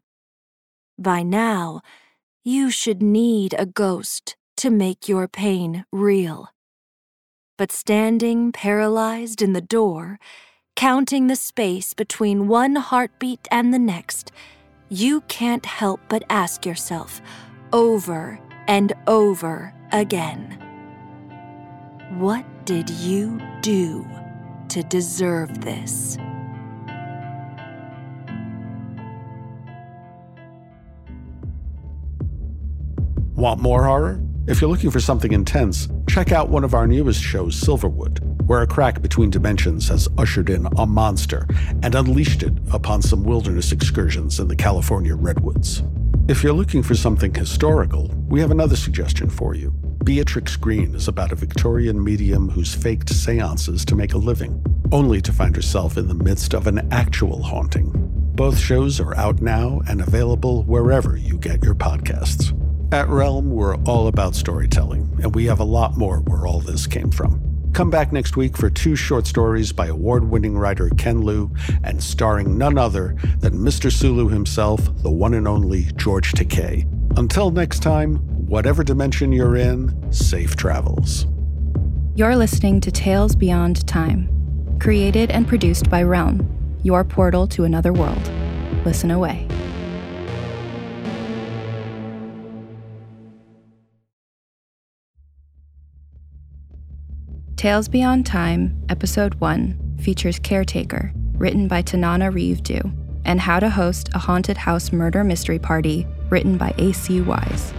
By 0.97 1.21
now, 1.21 1.81
you 2.43 2.71
should 2.71 3.03
need 3.03 3.53
a 3.59 3.67
ghost 3.67 4.35
to 4.57 4.71
make 4.71 5.07
your 5.07 5.27
pain 5.27 5.85
real. 5.91 6.49
But 7.59 7.71
standing 7.71 8.51
paralyzed 8.51 9.39
in 9.39 9.53
the 9.53 9.61
door, 9.61 10.17
counting 10.75 11.27
the 11.27 11.35
space 11.35 11.93
between 11.93 12.47
one 12.47 12.75
heartbeat 12.75 13.47
and 13.51 13.73
the 13.73 13.79
next, 13.79 14.31
you 14.89 15.21
can't 15.21 15.65
help 15.65 15.99
but 16.09 16.23
ask 16.29 16.65
yourself 16.65 17.21
over 17.73 18.39
and 18.67 18.93
over 19.07 19.73
again. 19.91 20.57
What 22.17 22.45
did 22.65 22.89
you 22.89 23.39
do 23.61 24.05
to 24.69 24.83
deserve 24.83 25.61
this? 25.61 26.17
Want 33.35 33.59
more 33.59 33.85
horror? 33.85 34.21
If 34.47 34.61
you're 34.61 34.69
looking 34.69 34.91
for 34.91 34.99
something 34.99 35.31
intense, 35.31 35.87
check 36.07 36.31
out 36.31 36.49
one 36.49 36.63
of 36.63 36.73
our 36.73 36.85
newest 36.85 37.21
shows, 37.21 37.59
Silverwood, 37.59 38.30
where 38.45 38.61
a 38.61 38.67
crack 38.67 39.01
between 39.01 39.29
dimensions 39.29 39.87
has 39.89 40.07
ushered 40.17 40.49
in 40.49 40.67
a 40.77 40.85
monster 40.85 41.47
and 41.83 41.95
unleashed 41.95 42.43
it 42.43 42.53
upon 42.71 43.01
some 43.01 43.23
wilderness 43.23 43.71
excursions 43.71 44.39
in 44.39 44.47
the 44.47 44.55
California 44.55 45.15
redwoods. 45.15 45.83
If 46.27 46.43
you're 46.43 46.53
looking 46.53 46.83
for 46.83 46.95
something 46.95 47.33
historical, 47.33 48.07
we 48.27 48.39
have 48.39 48.51
another 48.51 48.75
suggestion 48.75 49.29
for 49.29 49.55
you. 49.55 49.71
Beatrix 50.03 50.55
Green 50.55 50.95
is 50.95 51.07
about 51.07 51.31
a 51.31 51.35
Victorian 51.35 52.03
medium 52.03 52.49
who's 52.49 52.73
faked 52.73 53.09
seances 53.09 53.85
to 53.85 53.95
make 53.95 54.13
a 54.13 54.17
living, 54.17 54.63
only 54.91 55.21
to 55.21 55.31
find 55.31 55.55
herself 55.55 55.97
in 55.97 56.07
the 56.07 56.13
midst 56.13 56.53
of 56.53 56.67
an 56.67 56.87
actual 56.91 57.43
haunting. 57.43 57.91
Both 58.33 58.57
shows 58.57 58.99
are 58.99 59.15
out 59.15 59.41
now 59.41 59.81
and 59.87 60.01
available 60.01 60.63
wherever 60.63 61.17
you 61.17 61.37
get 61.37 61.63
your 61.63 61.75
podcasts. 61.75 62.57
At 62.93 63.07
Realm, 63.07 63.51
we're 63.51 63.75
all 63.83 64.07
about 64.07 64.35
storytelling, 64.35 65.19
and 65.21 65.35
we 65.35 65.45
have 65.45 65.59
a 65.59 65.65
lot 65.65 65.97
more 65.97 66.19
where 66.21 66.47
all 66.47 66.59
this 66.59 66.87
came 66.87 67.11
from. 67.11 67.50
Come 67.73 67.89
back 67.89 68.11
next 68.11 68.35
week 68.35 68.57
for 68.57 68.69
two 68.69 68.97
short 68.97 69.25
stories 69.25 69.71
by 69.71 69.87
award 69.87 70.29
winning 70.29 70.57
writer 70.57 70.89
Ken 70.97 71.21
Liu 71.21 71.49
and 71.83 72.03
starring 72.03 72.57
none 72.57 72.77
other 72.77 73.15
than 73.39 73.53
Mr. 73.53 73.91
Sulu 73.91 74.27
himself, 74.27 74.81
the 75.01 75.09
one 75.09 75.33
and 75.33 75.47
only 75.47 75.83
George 75.95 76.33
Takei. 76.33 76.85
Until 77.17 77.49
next 77.49 77.79
time, 77.81 78.17
whatever 78.45 78.83
dimension 78.83 79.31
you're 79.31 79.55
in, 79.55 80.11
safe 80.11 80.57
travels. 80.57 81.27
You're 82.15 82.35
listening 82.35 82.81
to 82.81 82.91
Tales 82.91 83.35
Beyond 83.35 83.87
Time, 83.87 84.77
created 84.81 85.31
and 85.31 85.47
produced 85.47 85.89
by 85.89 86.03
Realm, 86.03 86.45
your 86.83 87.05
portal 87.05 87.47
to 87.47 87.63
another 87.63 87.93
world. 87.93 88.31
Listen 88.85 89.11
away. 89.11 89.47
Tales 97.61 97.87
Beyond 97.87 98.25
Time, 98.25 98.75
Episode 98.89 99.35
1, 99.35 99.97
features 99.99 100.39
Caretaker, 100.39 101.13
written 101.33 101.67
by 101.67 101.83
Tananarive 101.83 102.63
Due. 102.63 102.91
and 103.23 103.39
How 103.39 103.59
to 103.59 103.69
Host 103.69 104.09
a 104.15 104.17
Haunted 104.17 104.57
House 104.57 104.91
Murder 104.91 105.23
Mystery 105.23 105.59
Party, 105.59 106.07
written 106.31 106.57
by 106.57 106.73
A.C. 106.79 107.21
Wise. 107.21 107.71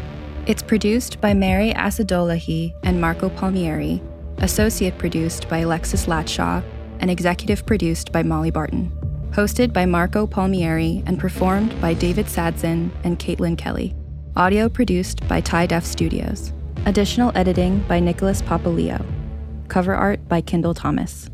It's 0.46 0.62
produced 0.62 1.20
by 1.20 1.34
Mary 1.34 1.72
Asadolahi 1.72 2.72
and 2.84 3.00
Marco 3.00 3.28
Palmieri, 3.28 4.00
associate 4.38 4.98
produced 4.98 5.48
by 5.48 5.58
Alexis 5.58 6.06
Latshaw, 6.06 6.62
and 7.00 7.10
executive 7.10 7.66
produced 7.66 8.12
by 8.12 8.22
Molly 8.22 8.52
Barton. 8.52 8.92
Hosted 9.32 9.72
by 9.72 9.84
Marco 9.84 10.28
Palmieri 10.28 11.02
and 11.06 11.18
performed 11.18 11.74
by 11.80 11.92
David 11.92 12.26
Sadson 12.26 12.92
and 13.02 13.18
Caitlin 13.18 13.58
Kelly. 13.58 13.96
Audio 14.36 14.68
produced 14.68 15.26
by 15.26 15.40
Tie 15.40 15.66
Def 15.66 15.84
Studios. 15.84 16.52
Additional 16.86 17.32
editing 17.34 17.80
by 17.88 17.98
Nicholas 17.98 18.42
Papaleo. 18.42 19.04
Cover 19.72 19.94
art 19.94 20.28
by 20.28 20.42
Kendall 20.42 20.74
Thomas. 20.74 21.30